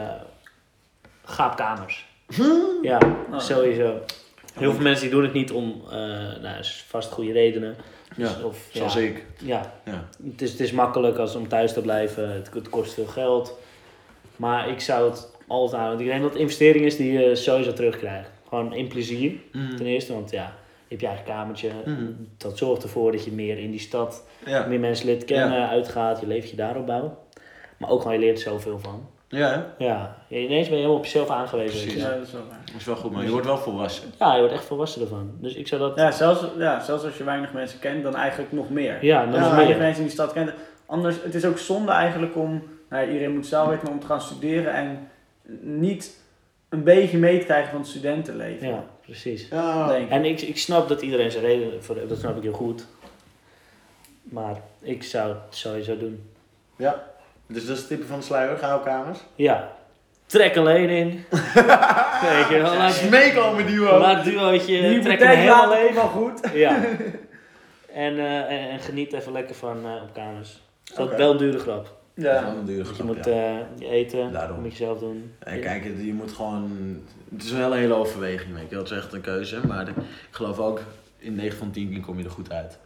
ga 1.25 1.47
op 1.47 1.57
kamers. 1.57 2.07
Ja, 2.83 2.99
Oh. 3.33 3.39
sowieso. 3.39 4.01
Heel 4.55 4.73
veel 4.73 4.83
mensen 4.83 5.03
die 5.05 5.15
doen 5.15 5.23
het 5.23 5.33
niet 5.33 5.53
om 5.53 5.83
eh 5.91 5.97
nou, 6.43 6.59
is 6.59 6.85
vast 6.89 7.13
goede 7.13 7.33
redenen. 7.33 7.77
Ja, 8.17 8.31
of, 8.45 8.59
zoals 8.73 8.95
ja, 8.95 9.01
ik. 9.01 9.25
Ja, 9.39 9.73
Ja. 9.85 10.05
het 10.31 10.43
is, 10.43 10.51
het 10.51 10.61
is 10.61 10.73
makkelijk 10.73 11.19
als 11.19 11.35
om 11.35 11.49
thuis 11.49 11.73
te 11.73 11.81
blijven. 11.81 12.33
Het, 12.33 12.51
het 12.55 12.69
kost 12.69 12.95
veel 12.95 13.07
geld. 13.07 13.59
Maar 14.37 14.69
ik 14.69 14.81
zou 14.81 15.11
het 15.11 15.29
altijd 15.49 15.83
aan. 15.83 15.89
Want 15.89 16.01
ik 16.01 16.07
denk 16.07 16.23
dat 16.23 16.31
het 16.31 16.41
investering 16.41 16.85
is 16.85 16.97
die 16.97 17.13
je 17.13 17.35
sowieso 17.35 17.73
terugkrijgt. 17.73 18.31
Gewoon 18.49 18.75
in 18.75 18.89
plezier, 18.89 19.33
Mhm. 19.53 19.77
ten 19.77 19.87
eerste. 19.87 20.13
Want 20.13 20.31
ja, 20.31 20.43
je 20.83 20.89
hebt 20.89 21.01
je 21.01 21.07
eigen 21.07 21.25
kamertje. 21.25 21.71
Mhm. 21.85 22.05
Dat 22.39 22.59
zorgt 22.59 22.83
ervoor 22.83 23.13
dat 23.13 23.25
je 23.25 23.33
meer 23.33 23.59
in 23.59 23.71
die 23.71 23.81
stad, 23.81 24.25
Ja. 24.47 24.67
meer 24.67 24.81
mensen 24.81 25.07
leert 25.07 25.25
kennen, 25.25 25.69
uitgaat, 25.69 26.21
je 26.21 26.27
leventje 26.27 26.57
daarop 26.57 26.87
bouwt. 26.87 27.13
Maar 27.79 27.91
ook 27.91 28.01
gewoon, 28.01 28.15
je 28.17 28.21
leert 28.25 28.37
er 28.37 28.43
zoveel 28.43 28.79
van. 28.79 29.09
Ja, 29.29 29.49
hè? 29.79 29.85
Ja, 29.85 30.17
ineens 30.29 30.49
ben 30.49 30.59
je 30.59 30.83
helemaal 30.83 30.97
op 30.97 31.05
jezelf 31.05 31.29
aangewezen. 31.31 31.81
Precies. 31.83 32.03
Ja, 32.03 32.15
dat 32.15 32.27
is 32.27 32.33
wel 32.33 32.43
waar. 32.49 32.61
Dat 32.65 32.75
is 32.77 32.85
wel 32.85 32.97
goed, 32.97 33.11
maar 33.13 33.25
je 33.25 33.31
wordt 33.31 33.47
wel 33.47 33.59
volwassen. 33.59 34.13
Ja, 34.19 34.33
je 34.35 34.39
wordt 34.39 34.55
echt 34.55 34.65
volwassen 34.65 35.01
ervan. 35.03 35.31
Dus 35.41 35.55
ik 35.55 35.69
zou 35.69 35.81
dat... 35.81 35.97
Ja, 35.97 36.11
zelfs, 36.11 36.45
ja, 36.59 36.81
zelfs 36.81 37.05
als 37.05 37.17
je 37.17 37.25
weinig 37.25 37.53
mensen 37.53 37.79
kent, 37.79 38.03
dan 38.03 38.15
eigenlijk 38.17 38.53
nog 38.53 38.71
meer. 38.71 39.05
Ja, 39.05 39.19
dan 39.25 39.29
Als 39.29 39.39
nog 39.39 39.49
je 39.49 39.55
weinig 39.55 39.75
meer. 39.77 39.85
mensen 39.85 40.01
in 40.03 40.07
die 40.09 40.17
stad 40.17 40.33
kent. 40.33 40.51
Anders, 40.87 41.17
het 41.23 41.35
is 41.35 41.45
ook 41.45 41.59
zonde 41.59 41.93
eigenlijk 41.93 42.37
om, 42.37 42.63
nou 42.91 43.07
iedereen 43.07 43.35
moet 43.35 43.47
zelf 43.47 43.69
weten, 43.69 43.85
maar 43.85 43.93
om 43.93 44.01
te 44.01 44.07
gaan 44.07 44.21
studeren 44.21 44.73
en 44.75 45.09
niet 45.61 46.17
een 46.69 46.83
beetje 46.83 47.19
mee 47.19 47.39
te 47.39 47.45
krijgen 47.45 47.71
van 47.71 47.81
het 47.81 47.89
studentenleven. 47.89 48.69
Ja, 48.69 48.85
precies. 49.01 49.49
Ja. 49.51 49.87
Denk 49.89 50.05
ik. 50.05 50.11
En 50.11 50.25
ik, 50.25 50.41
ik 50.41 50.59
snap 50.59 50.89
dat 50.89 51.03
iedereen 51.03 51.31
zijn 51.31 51.45
reden 51.45 51.85
voor 51.85 51.97
heeft, 51.97 52.09
dat 52.09 52.19
snap 52.19 52.37
ik 52.37 52.43
heel 52.43 52.53
goed. 52.53 52.87
Maar 54.23 54.57
ik 54.81 55.03
zou 55.03 55.29
het 55.29 55.57
sowieso 55.57 55.99
doen. 55.99 56.31
Dus 57.47 57.67
dat 57.67 57.75
is 57.77 57.79
het 57.79 57.89
type 57.89 58.07
van 58.07 58.19
de 58.19 58.25
sluier, 58.25 58.57
gauwkamers. 58.57 59.19
Ja, 59.35 59.73
trek 60.27 60.55
een 60.57 60.63
lening. 60.63 61.13
Weet 62.23 62.49
je 62.49 62.59
wel, 62.63 62.77
laat, 62.77 62.93
Smeekomen 62.93 63.67
duo. 63.67 63.99
laat 63.99 64.25
duootje, 64.25 64.81
Die 64.89 65.01
trek 65.01 65.21
een 65.21 65.29
helemaal 65.29 65.69
leeg. 65.69 65.95
wel 65.95 66.09
goed. 66.09 66.41
Ja. 66.53 66.83
En, 67.95 68.19
eh, 68.19 68.39
en, 68.39 68.71
en 68.71 68.79
geniet 68.81 69.13
even 69.13 69.33
lekker 69.33 69.55
van 69.55 69.87
eh, 69.87 70.03
op 70.03 70.15
kamers. 70.15 70.63
Dat 70.95 71.17
wel 71.17 71.31
een 71.31 71.37
dure 71.37 71.59
grap. 71.59 71.93
Dat 72.15 72.25
is 72.25 72.31
Ja. 72.31 72.85
je 72.97 73.03
moet 73.05 73.25
ja. 73.25 73.31
eh, 73.31 73.57
je 73.79 73.89
eten, 73.89 74.33
Daarom. 74.33 74.61
moet 74.61 74.71
je 74.71 74.77
zelf 74.85 74.99
doen. 74.99 75.33
En 75.39 75.61
kijk, 75.61 75.85
je 75.85 76.15
moet 76.15 76.33
gewoon... 76.33 76.71
Het 77.33 77.45
is 77.45 77.53
wel 77.53 77.73
een 77.73 77.79
hele 77.79 77.95
overweging, 77.95 78.55
weet 78.55 78.71
je. 78.71 78.75
Dat 78.77 78.91
is 78.91 78.97
echt 78.97 79.13
een 79.13 79.21
keuze. 79.21 79.67
Maar 79.67 79.89
ik 79.89 79.95
geloof 80.31 80.59
ook, 80.59 80.81
in 81.19 81.35
9 81.35 81.59
van 81.59 81.71
10 81.71 81.91
keer 81.91 82.01
kom 82.01 82.19
je 82.19 82.25
er 82.25 82.31
goed 82.31 82.53
uit. 82.53 82.79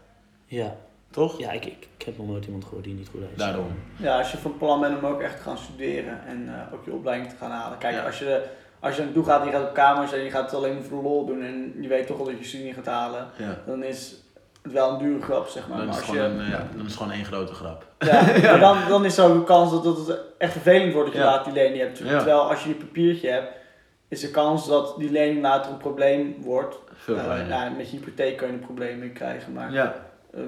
Ja, 0.46 0.76
Toch? 1.10 1.38
ja 1.38 1.50
ik, 1.50 1.64
ik, 1.64 1.88
ik 1.98 2.04
heb 2.04 2.18
nog 2.18 2.26
nooit 2.26 2.44
iemand 2.44 2.64
gehoord 2.64 2.84
die 2.84 2.94
niet 2.94 3.08
goed 3.08 3.20
heeft. 3.20 3.38
Daarom. 3.38 3.66
ja, 3.96 4.18
als 4.18 4.30
je 4.30 4.38
van 4.38 4.56
plan 4.58 4.80
bent 4.80 4.98
om 4.98 5.04
ook 5.06 5.20
echt 5.20 5.36
te 5.36 5.42
gaan 5.42 5.58
studeren 5.58 6.26
en 6.26 6.48
eh, 6.48 6.72
ook 6.74 6.84
je 6.84 6.92
opleiding 6.92 7.30
te 7.30 7.36
gaan 7.36 7.50
halen. 7.50 7.78
Kijk, 7.78 7.94
Ja. 7.94 8.04
als 8.04 8.18
je, 8.18 8.42
als 8.80 8.96
je 8.96 9.02
naartoe 9.02 9.24
gaat 9.24 9.40
en 9.40 9.46
je 9.46 9.52
gaat 9.52 9.68
op 9.68 9.74
kamers 9.74 10.12
en 10.12 10.24
je 10.24 10.30
gaat 10.30 10.44
het 10.44 10.54
alleen 10.54 10.82
voor 10.82 11.02
de 11.02 11.08
lol 11.08 11.26
doen 11.26 11.42
en 11.42 11.74
je 11.80 11.88
weet 11.88 12.06
toch 12.06 12.18
al 12.18 12.24
dat 12.24 12.38
je 12.38 12.44
studie 12.44 12.72
gaat 12.74 12.86
halen, 12.86 13.26
Ja. 13.38 13.58
dan 13.66 13.82
is 13.82 14.16
wel 14.62 14.90
een 14.92 14.98
dure 14.98 15.22
grap, 15.22 15.46
zeg 15.48 15.68
maar. 15.68 15.78
Dan 15.78 15.88
is, 15.88 15.94
maar 15.94 16.00
het 16.04 16.08
als 16.08 16.16
gewoon 16.18 16.32
je, 16.36 16.38
een, 16.38 16.44
eh, 16.44 16.50
ja, 16.50 16.66
dan 16.76 16.80
is 16.86 16.92
het 16.92 16.96
gewoon 16.96 17.12
één 17.12 17.24
grote 17.24 17.54
grap. 17.54 17.86
Ja, 17.98 18.22
maar 18.50 18.60
dan, 18.60 18.76
dan 18.88 19.04
is 19.04 19.18
er 19.18 19.24
ook 19.24 19.34
een 19.34 19.44
kans 19.44 19.70
dat, 19.70 19.84
dat 19.84 20.06
het 20.06 20.18
echt 20.38 20.52
vervelend 20.52 20.92
wordt 20.92 21.08
dat 21.08 21.16
je 21.16 21.22
Ja. 21.24 21.30
later 21.30 21.52
die 21.52 21.62
lening 21.62 21.82
hebt. 21.82 21.98
Ja. 21.98 22.04
Terwijl 22.16 22.40
als 22.50 22.62
je 22.62 22.68
je 22.68 22.74
papiertje 22.74 23.30
hebt, 23.30 23.52
is 24.08 24.20
de 24.20 24.30
kans 24.30 24.68
dat 24.68 24.94
die 24.98 25.10
lening 25.10 25.42
later 25.42 25.70
een 25.72 25.76
probleem 25.78 26.36
wordt. 26.40 26.76
Veel 26.94 27.16
Eh, 27.16 27.48
ja, 27.48 27.68
met 27.76 27.90
je 27.90 27.96
hypotheek 27.96 28.36
kun 28.36 28.46
je 28.46 28.52
een 28.52 28.58
probleem 28.60 28.98
mee 28.98 29.10
krijgen. 29.10 29.52
Maar 29.52 29.72
Ja. 29.72 29.94
ehm, 30.34 30.42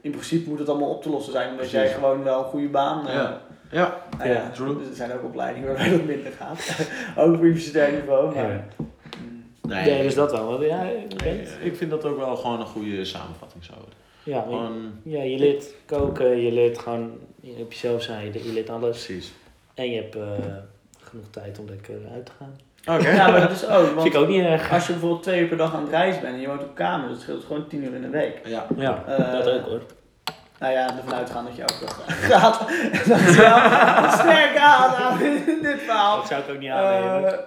in 0.00 0.10
principe 0.10 0.48
moet 0.48 0.58
het 0.58 0.68
allemaal 0.68 0.88
op 0.90 1.02
te 1.02 1.10
lossen 1.10 1.32
zijn. 1.32 1.50
Omdat 1.50 1.66
Precies. 1.68 1.78
jij 1.80 1.88
gewoon 1.94 2.22
wel 2.22 2.38
een 2.38 2.44
goede 2.44 2.68
baan 2.68 3.06
hebt. 3.06 3.12
Ja. 3.12 3.40
Ja. 3.70 3.96
Nou 4.18 4.28
ja, 4.30 4.34
Ja, 4.34 4.50
true. 4.50 4.78
dus 4.78 4.88
er 4.88 4.94
zijn 4.94 5.12
ook 5.12 5.24
opleidingen 5.24 5.68
waarbij 5.68 5.90
dat 5.90 6.04
minder 6.04 6.32
gaat. 6.32 6.86
ook 7.24 7.34
op 7.34 7.42
universitair 7.42 7.92
niveau. 7.92 8.34
Maar, 8.34 8.48
Ja. 8.50 8.64
Nee, 9.68 9.84
Nee, 9.90 10.02
dus 10.02 10.14
dat 10.14 10.30
wel. 10.32 10.46
Want 10.48 10.62
Ja, 10.62 10.82
Nee, 10.82 11.38
het. 11.38 11.58
ik 11.62 11.76
vind 11.76 11.90
dat 11.90 12.04
ook 12.04 12.16
wel 12.18 12.36
gewoon 12.36 12.60
een 12.60 12.66
goede 12.66 13.04
samenvatting 13.04 13.64
zo. 13.64 13.72
Ja, 14.22 14.40
Gewoon, 14.42 14.92
ja, 15.02 15.22
je 15.22 15.38
leert 15.38 15.64
koken, 15.86 16.36
je 16.40 16.52
leert 16.52 16.78
gewoon 16.78 17.10
op 17.58 17.72
jezelf 17.72 18.02
zijn, 18.02 18.32
je, 18.32 18.52
leert 18.52 18.70
alles. 18.70 19.04
precies. 19.04 19.32
En 19.74 19.90
je 19.90 19.96
hebt 20.00 20.14
eh, 20.16 20.22
genoeg 21.02 21.24
tijd 21.30 21.58
om 21.58 21.66
lekker 21.68 21.94
uit 22.14 22.26
te 22.26 22.32
gaan. 22.38 22.56
Oké. 22.98 23.08
ja, 23.10 23.30
maar 23.30 23.40
dat 23.40 23.50
is 23.50 23.66
ook. 23.66 23.86
Vind 23.86 24.04
ik 24.04 24.12
Want 24.12 24.16
ook 24.16 24.28
niet 24.28 24.42
erg. 24.44 24.72
als 24.72 24.86
je 24.86 24.92
bijvoorbeeld 24.92 25.22
twee 25.22 25.40
uur 25.40 25.48
per 25.48 25.56
dag 25.56 25.74
aan 25.74 25.80
het 25.82 25.90
reizen 25.90 26.22
bent 26.22 26.34
en 26.34 26.40
je 26.40 26.46
woont 26.46 26.62
op 26.62 26.74
kamer, 26.74 27.08
dat 27.08 27.20
scheelt 27.20 27.44
gewoon 27.44 27.66
tien 27.68 27.84
uur 27.84 27.94
in 27.94 28.02
de 28.02 28.08
week. 28.08 28.40
Ja. 28.46 28.66
Ja, 28.76 29.04
Eh, 29.06 29.32
dat 29.32 29.48
ook 29.50 29.66
hoor. 29.66 29.82
Nou 30.58 30.72
ja, 30.72 30.96
ervan 30.96 31.14
uitgaan 31.14 31.44
dat 31.44 31.56
je 31.56 31.62
ook 31.62 31.80
nog 31.80 32.04
gaat. 32.30 32.58
Dat 33.08 33.18
is 33.18 33.36
wel 33.36 33.56
een 34.04 34.10
sterke 34.12 34.60
aan 34.60 35.20
in 35.22 35.58
dit 35.62 35.80
verhaal. 35.80 36.16
Dat 36.16 36.26
zou 36.26 36.42
ik 36.42 36.50
ook 36.50 36.58
niet 36.58 36.70
aannemen. 36.70 37.32
Eh, 37.32 37.38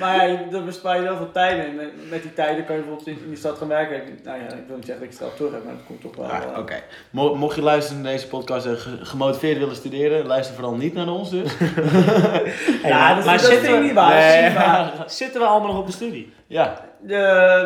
maar 0.00 0.28
ja, 0.30 0.38
daar 0.50 0.64
bespaar 0.64 0.96
je 0.96 1.02
heel 1.02 1.16
veel 1.16 1.32
tijd 1.32 1.56
mee. 1.56 1.72
Met, 1.72 2.10
met 2.10 2.22
die 2.22 2.32
tijden 2.32 2.64
kan 2.64 2.76
je 2.76 2.80
bijvoorbeeld 2.82 3.08
in, 3.08 3.22
in 3.22 3.28
die 3.28 3.36
stad 3.36 3.58
gaan 3.58 3.68
werken. 3.68 4.18
Nou 4.24 4.38
ja, 4.38 4.44
ik 4.44 4.64
wil 4.66 4.76
niet 4.76 4.86
zeggen 4.86 5.04
dat 5.06 5.14
ik 5.14 5.20
het 5.20 5.36
terug 5.36 5.52
heb, 5.52 5.64
maar 5.64 5.72
dat 5.74 5.82
komt 5.86 6.00
toch 6.00 6.16
wel. 6.16 6.30
Eh, 6.30 6.58
Oké. 6.58 6.74
Mo- 7.10 7.34
Mocht 7.34 7.56
je 7.56 7.62
luisteren 7.62 8.02
naar 8.02 8.12
deze 8.12 8.28
podcast 8.28 8.66
en 8.66 8.76
ge- 8.76 9.04
gemotiveerd 9.04 9.58
willen 9.58 9.76
studeren, 9.76 10.26
luister 10.26 10.54
vooral 10.54 10.74
niet 10.74 10.94
naar 10.94 11.08
ons 11.08 11.30
dus. 11.30 11.52
Hey, 11.58 12.52
ja, 12.90 13.14
dat, 13.14 13.24
dat 13.24 13.40
zitten 13.40 13.72
we- 13.72 13.78
niet 13.78 13.92
waar. 13.92 14.10
dat 14.10 14.22
is 14.24 14.32
Nee. 14.34 14.44
niet 14.44 14.54
waar. 14.54 14.92
Zitten 15.06 15.40
we 15.40 15.46
allemaal 15.46 15.68
nog 15.70 15.78
op 15.78 15.86
de 15.86 15.92
studie? 15.92 16.32
Ja. 16.46 16.90
De, 17.06 17.14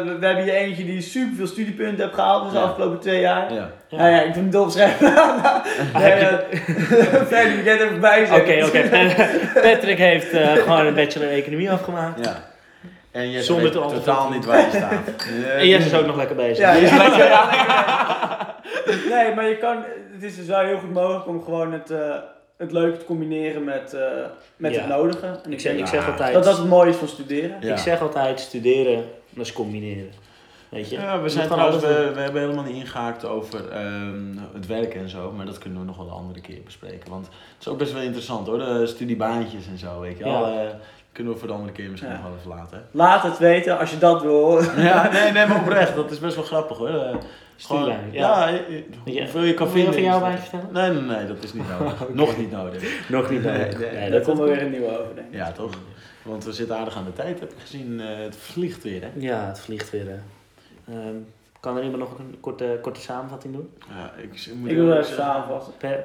we, 0.07 0.17
we 0.19 0.27
hebben 0.27 0.45
hier 0.45 0.55
eentje 0.55 0.85
die 0.85 1.01
super 1.01 1.37
veel 1.37 1.47
studiepunten 1.47 2.03
heeft 2.05 2.15
gehaald 2.15 2.43
dus 2.45 2.53
de 2.53 2.59
afgelopen 2.59 3.01
twee 3.01 3.21
jaar. 3.21 3.53
Ja. 3.55 3.71
Nou 3.91 4.11
ja, 4.11 4.23
ik 4.23 4.33
vind 4.35 4.47
het 4.55 4.63
opschrijven. 4.63 5.13
nee, 5.95 6.13
eh, 6.13 6.35
Verder, 7.27 7.59
ik 7.59 7.67
er 7.67 7.81
even 7.87 8.01
bij 8.01 8.23
Oké, 8.41 8.65
oké. 8.67 8.89
Pat- 8.89 9.63
Patrick 9.63 9.99
heeft 9.99 10.31
eh, 10.33 10.53
gewoon 10.53 10.87
een 10.87 10.95
bachelor 10.95 11.29
economie 11.31 11.71
afgemaakt. 11.71 12.25
ja. 12.25 12.45
En 13.13 13.31
Jesse 13.31 13.45
Zonder 13.47 13.65
weet 13.65 13.73
te 13.73 13.79
antwoorden. 13.79 14.05
totaal 14.15 14.31
niet 14.31 14.45
waar 14.45 14.59
je 14.61 14.69
staat. 14.71 15.27
En 15.59 15.69
Jess 15.69 15.87
is 15.87 15.95
ook 15.95 16.07
nog 16.07 16.17
lekker 16.17 16.37
bezig. 16.37 16.59
Ja, 16.59 16.73
ja. 16.73 17.17
Ja. 17.17 18.55
Nee, 19.11 19.35
maar 19.35 19.49
je 19.49 19.57
kan, 19.57 19.77
het 20.13 20.23
is 20.23 20.37
dus 20.37 20.47
wel 20.47 20.59
heel 20.61 20.79
goed 20.79 20.93
mogelijk 20.93 21.27
om 21.27 21.43
gewoon 21.45 21.73
het, 21.73 21.91
eh, 21.91 21.99
het 22.57 22.73
leuke 22.73 22.97
te 22.99 23.05
combineren 23.05 23.65
met, 23.65 23.95
eh, 23.95 24.01
met 24.57 24.75
Ja. 24.75 24.81
het 24.81 24.89
nodige. 24.89 25.27
En 25.45 25.53
Ik 25.53 25.61
zeg, 25.61 25.73
ik 25.73 25.79
Ja. 25.79 25.87
zeg 25.87 26.11
altijd, 26.11 26.33
dat 26.35 26.45
dat 26.45 26.57
het 26.59 26.69
mooie 26.69 26.91
is 26.91 26.97
van 26.97 27.09
studeren. 27.09 27.57
Ja. 27.61 27.73
ik 27.73 27.79
zeg 27.79 28.01
altijd 28.01 28.41
studeren, 28.41 29.05
dat 29.31 29.47
is 29.47 29.53
combineren. 29.53 30.11
Weet 30.69 30.91
je? 30.91 30.97
Ja, 30.97 31.21
we, 31.21 31.29
zijn 31.29 31.49
trouwens, 31.49 31.83
we, 31.83 32.11
we 32.15 32.21
hebben 32.21 32.41
helemaal 32.41 32.65
niet 32.65 32.75
ingehaakt 32.77 33.25
over 33.25 33.69
ehm, 33.71 34.37
het 34.55 34.67
werken 34.67 35.01
en 35.01 35.09
zo, 35.09 35.33
maar 35.33 35.47
dat 35.47 35.59
kunnen 35.59 35.79
we 35.81 35.85
nog 35.87 35.97
wel 35.97 36.07
een 36.07 36.13
andere 36.13 36.41
keer 36.41 36.59
bespreken. 36.65 37.11
Want 37.11 37.27
het 37.27 37.35
is 37.61 37.69
ook 37.69 37.79
best 37.79 37.93
wel 37.93 38.03
interessant 38.03 38.47
hoor, 38.47 38.59
de 38.59 38.87
studiebaantjes 38.87 39.67
en 39.67 39.79
zo, 39.79 40.01
weet 40.01 40.19
je 40.19 40.25
wel. 40.25 40.49
Ja. 40.53 40.63
Eh, 40.65 40.69
kunnen 41.13 41.33
we 41.33 41.39
voor 41.39 41.49
de 41.49 41.55
andere 41.55 41.73
keer 41.73 41.91
misschien 41.91 42.13
nog 42.13 42.23
wel 42.23 42.33
even 42.39 42.49
laten. 42.51 42.87
Laat 42.91 43.23
het 43.23 43.39
weten 43.39 43.79
als 43.79 43.91
je 43.91 43.99
dat 43.99 44.23
wil. 44.23 44.63
Ja, 44.77 45.11
nee, 45.13 45.33
nee, 45.33 45.47
maar 45.47 45.61
oprecht, 45.61 45.95
dat 45.95 46.11
is 46.11 46.19
best 46.21 46.35
wel 46.35 46.45
grappig 46.45 46.77
hoor. 46.77 46.89
Eh, 46.89 47.15
Stuurlijn, 47.57 47.99
gewoon- 47.99 48.13
ja. 48.13 48.49
ja. 48.49 49.21
hoeveel 49.23 49.43
je 49.43 49.55
kan 49.55 49.69
Wil 49.73 49.77
je 49.77 49.83
vinden. 49.83 49.93
van 49.93 50.03
is 50.03 50.09
jou 50.09 50.21
dat- 50.21 50.21
baantje 50.29 50.49
vertellen? 50.51 50.73
Nee, 50.95 51.03
nee, 51.03 51.17
nee, 51.17 51.27
dat 51.27 51.43
is 51.45 51.53
niet 51.53 51.69
nodig. 51.79 52.09
Nog 52.15 52.37
niet 52.39 52.51
nodig. 52.51 53.09
Nog 53.09 53.31
niet 53.31 53.43
nodig. 53.43 53.79
nee, 53.79 53.91
Nee, 53.93 54.11
Daar 54.11 54.21
komt 54.21 54.39
er 54.39 54.45
weer 54.45 54.63
een 54.63 54.71
nieuwe 54.71 54.99
over, 55.01 55.15
denk 55.15 55.27
ik. 55.27 55.35
Ja, 55.35 55.53
toch? 55.53 55.71
Want 56.23 56.45
we 56.45 56.53
zitten 56.53 56.77
aardig 56.77 56.97
aan 56.97 57.05
de 57.05 57.13
tijd, 57.13 57.41
heb 57.41 57.51
ik 57.51 57.59
gezien. 57.61 58.01
Eh, 58.01 58.07
het 58.25 58.37
vliegt 58.37 58.83
weer, 58.83 59.03
hè? 59.03 59.09
Ja, 59.15 59.47
het 59.47 59.61
vliegt 59.61 59.91
weer. 59.91 60.07
hè. 60.07 60.17
Ehm, 60.89 61.17
kan 61.61 61.77
er 61.77 61.83
iemand 61.83 62.01
nog 62.03 62.19
een 62.19 62.37
korte, 62.41 62.79
korte 62.83 63.01
samenvatting 63.01 63.55
doen? 63.55 63.73
Ja, 63.89 64.23
ik, 64.23 64.47
moet 64.55 64.71
Ik 64.71 64.77
wil 64.77 64.93
even 64.93 65.15
samenvatten. 65.15 65.73
Per, 65.79 66.05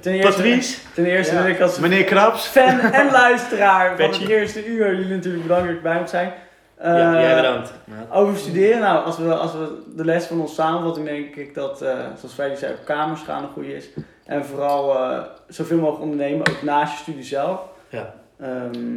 Ten 0.00 0.12
eerste, 0.12 0.30
Patrice? 0.42 0.78
ten 0.94 1.04
eerste 1.04 1.34
Ja. 1.34 1.46
ik 1.46 1.60
als 1.60 1.78
Meneer 1.78 2.04
Kraps. 2.04 2.46
fan 2.46 2.80
en 2.80 3.10
luisteraar 3.10 3.96
van 3.96 4.10
het 4.10 4.28
eerste 4.28 4.66
uur 4.66 4.94
jullie 4.96 5.14
natuurlijk 5.14 5.68
ik 5.70 5.82
bij 5.82 5.98
moet 5.98 6.10
zijn. 6.10 6.32
ja, 6.78 7.14
Eh, 7.14 7.20
jij 7.20 7.34
bedankt. 7.34 7.72
Over 8.12 8.36
studeren, 8.36 8.80
nou, 8.80 9.04
als 9.04 9.18
we, 9.18 9.34
als 9.34 9.52
we 9.52 9.82
de 9.96 10.04
les 10.04 10.26
van 10.26 10.40
ons 10.40 10.54
samenvatten, 10.54 11.04
denk 11.04 11.34
ik 11.36 11.54
dat, 11.54 11.82
eh, 11.82 11.98
zoals 12.18 12.34
Freddy 12.34 12.56
zei, 12.56 12.72
op 12.72 12.84
kamers 12.84 13.20
gaan 13.20 13.42
een 13.42 13.48
goede 13.52 13.74
is. 13.76 13.88
En 14.24 14.44
vooral 14.44 14.94
eh, 14.98 15.20
zoveel 15.48 15.78
mogelijk 15.78 16.02
ondernemen, 16.02 16.48
ook 16.48 16.62
naast 16.62 16.92
je 16.92 16.98
studie 16.98 17.22
zelf. 17.24 17.60
Ja. 17.88 18.14
Ehm, 18.40 18.96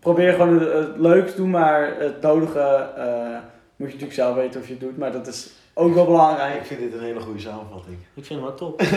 probeer 0.00 0.32
gewoon 0.32 0.58
het, 0.60 0.72
het 0.72 0.96
leuk 0.98 1.28
te 1.28 1.36
doen, 1.36 1.50
maar 1.50 1.92
het 1.98 2.20
nodige 2.20 2.86
eh, 2.96 3.36
moet 3.84 3.92
je 3.92 3.98
natuurlijk 3.98 4.12
zelf 4.12 4.34
weten 4.34 4.60
of 4.60 4.66
je 4.66 4.72
het 4.72 4.82
doet. 4.82 4.98
Maar 4.98 5.12
dat 5.12 5.26
is 5.26 5.50
ook 5.74 5.94
wel 5.94 6.04
belangrijk. 6.04 6.54
Ik 6.54 6.66
vind 6.66 6.80
dit 6.80 6.92
een 6.92 7.00
hele 7.04 7.20
goede 7.20 7.40
samenvatting. 7.40 7.96
Ik 8.14 8.24
vind 8.24 8.40
hem 8.40 8.48
wel 8.48 8.54
top. 8.54 8.82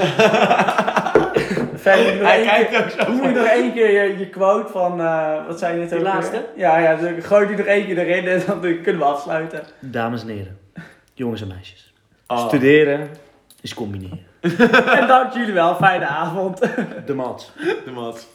Verder 1.75 2.13
moet 2.15 2.23
Hij 2.23 2.37
één 2.37 2.47
keer- 2.47 2.69
kijkt 2.69 2.99
ook 2.99 3.05
zo 3.05 3.11
moet 3.13 3.23
ik 3.29 3.35
nog 3.35 3.45
één 3.45 3.73
keer 3.73 3.91
je, 4.03 4.17
je 4.17 4.29
quote 4.29 4.71
van, 4.71 4.99
eh, 5.01 5.45
wat 5.47 5.59
zei 5.59 5.73
je 5.73 5.79
net 5.79 5.93
ook 5.93 5.99
weer? 5.99 6.07
laatste? 6.13 6.45
Ja, 6.55 6.77
ja, 6.77 6.95
dus 6.95 7.25
gooi 7.25 7.47
die 7.47 7.57
nog 7.57 7.65
één 7.65 7.85
keer 7.85 7.97
erin 7.97 8.27
en 8.27 8.41
dan 8.47 8.59
kunnen 8.83 8.97
we 9.01 9.03
afsluiten. 9.07 9.63
Dames 9.79 10.21
en 10.21 10.27
heren, 10.27 10.57
jongens 11.13 11.41
en 11.41 11.47
meisjes. 11.47 11.93
Oh. 12.27 12.47
Studeren 12.47 13.09
is 13.61 13.73
combineren. 13.73 14.19
en 14.99 15.07
dank 15.07 15.33
jullie 15.33 15.53
wel, 15.53 15.75
fijne 15.75 16.05
avond. 16.05 16.59
De 17.05 17.13
mat. 17.13 17.51
De 17.85 17.91
mat. 17.91 18.27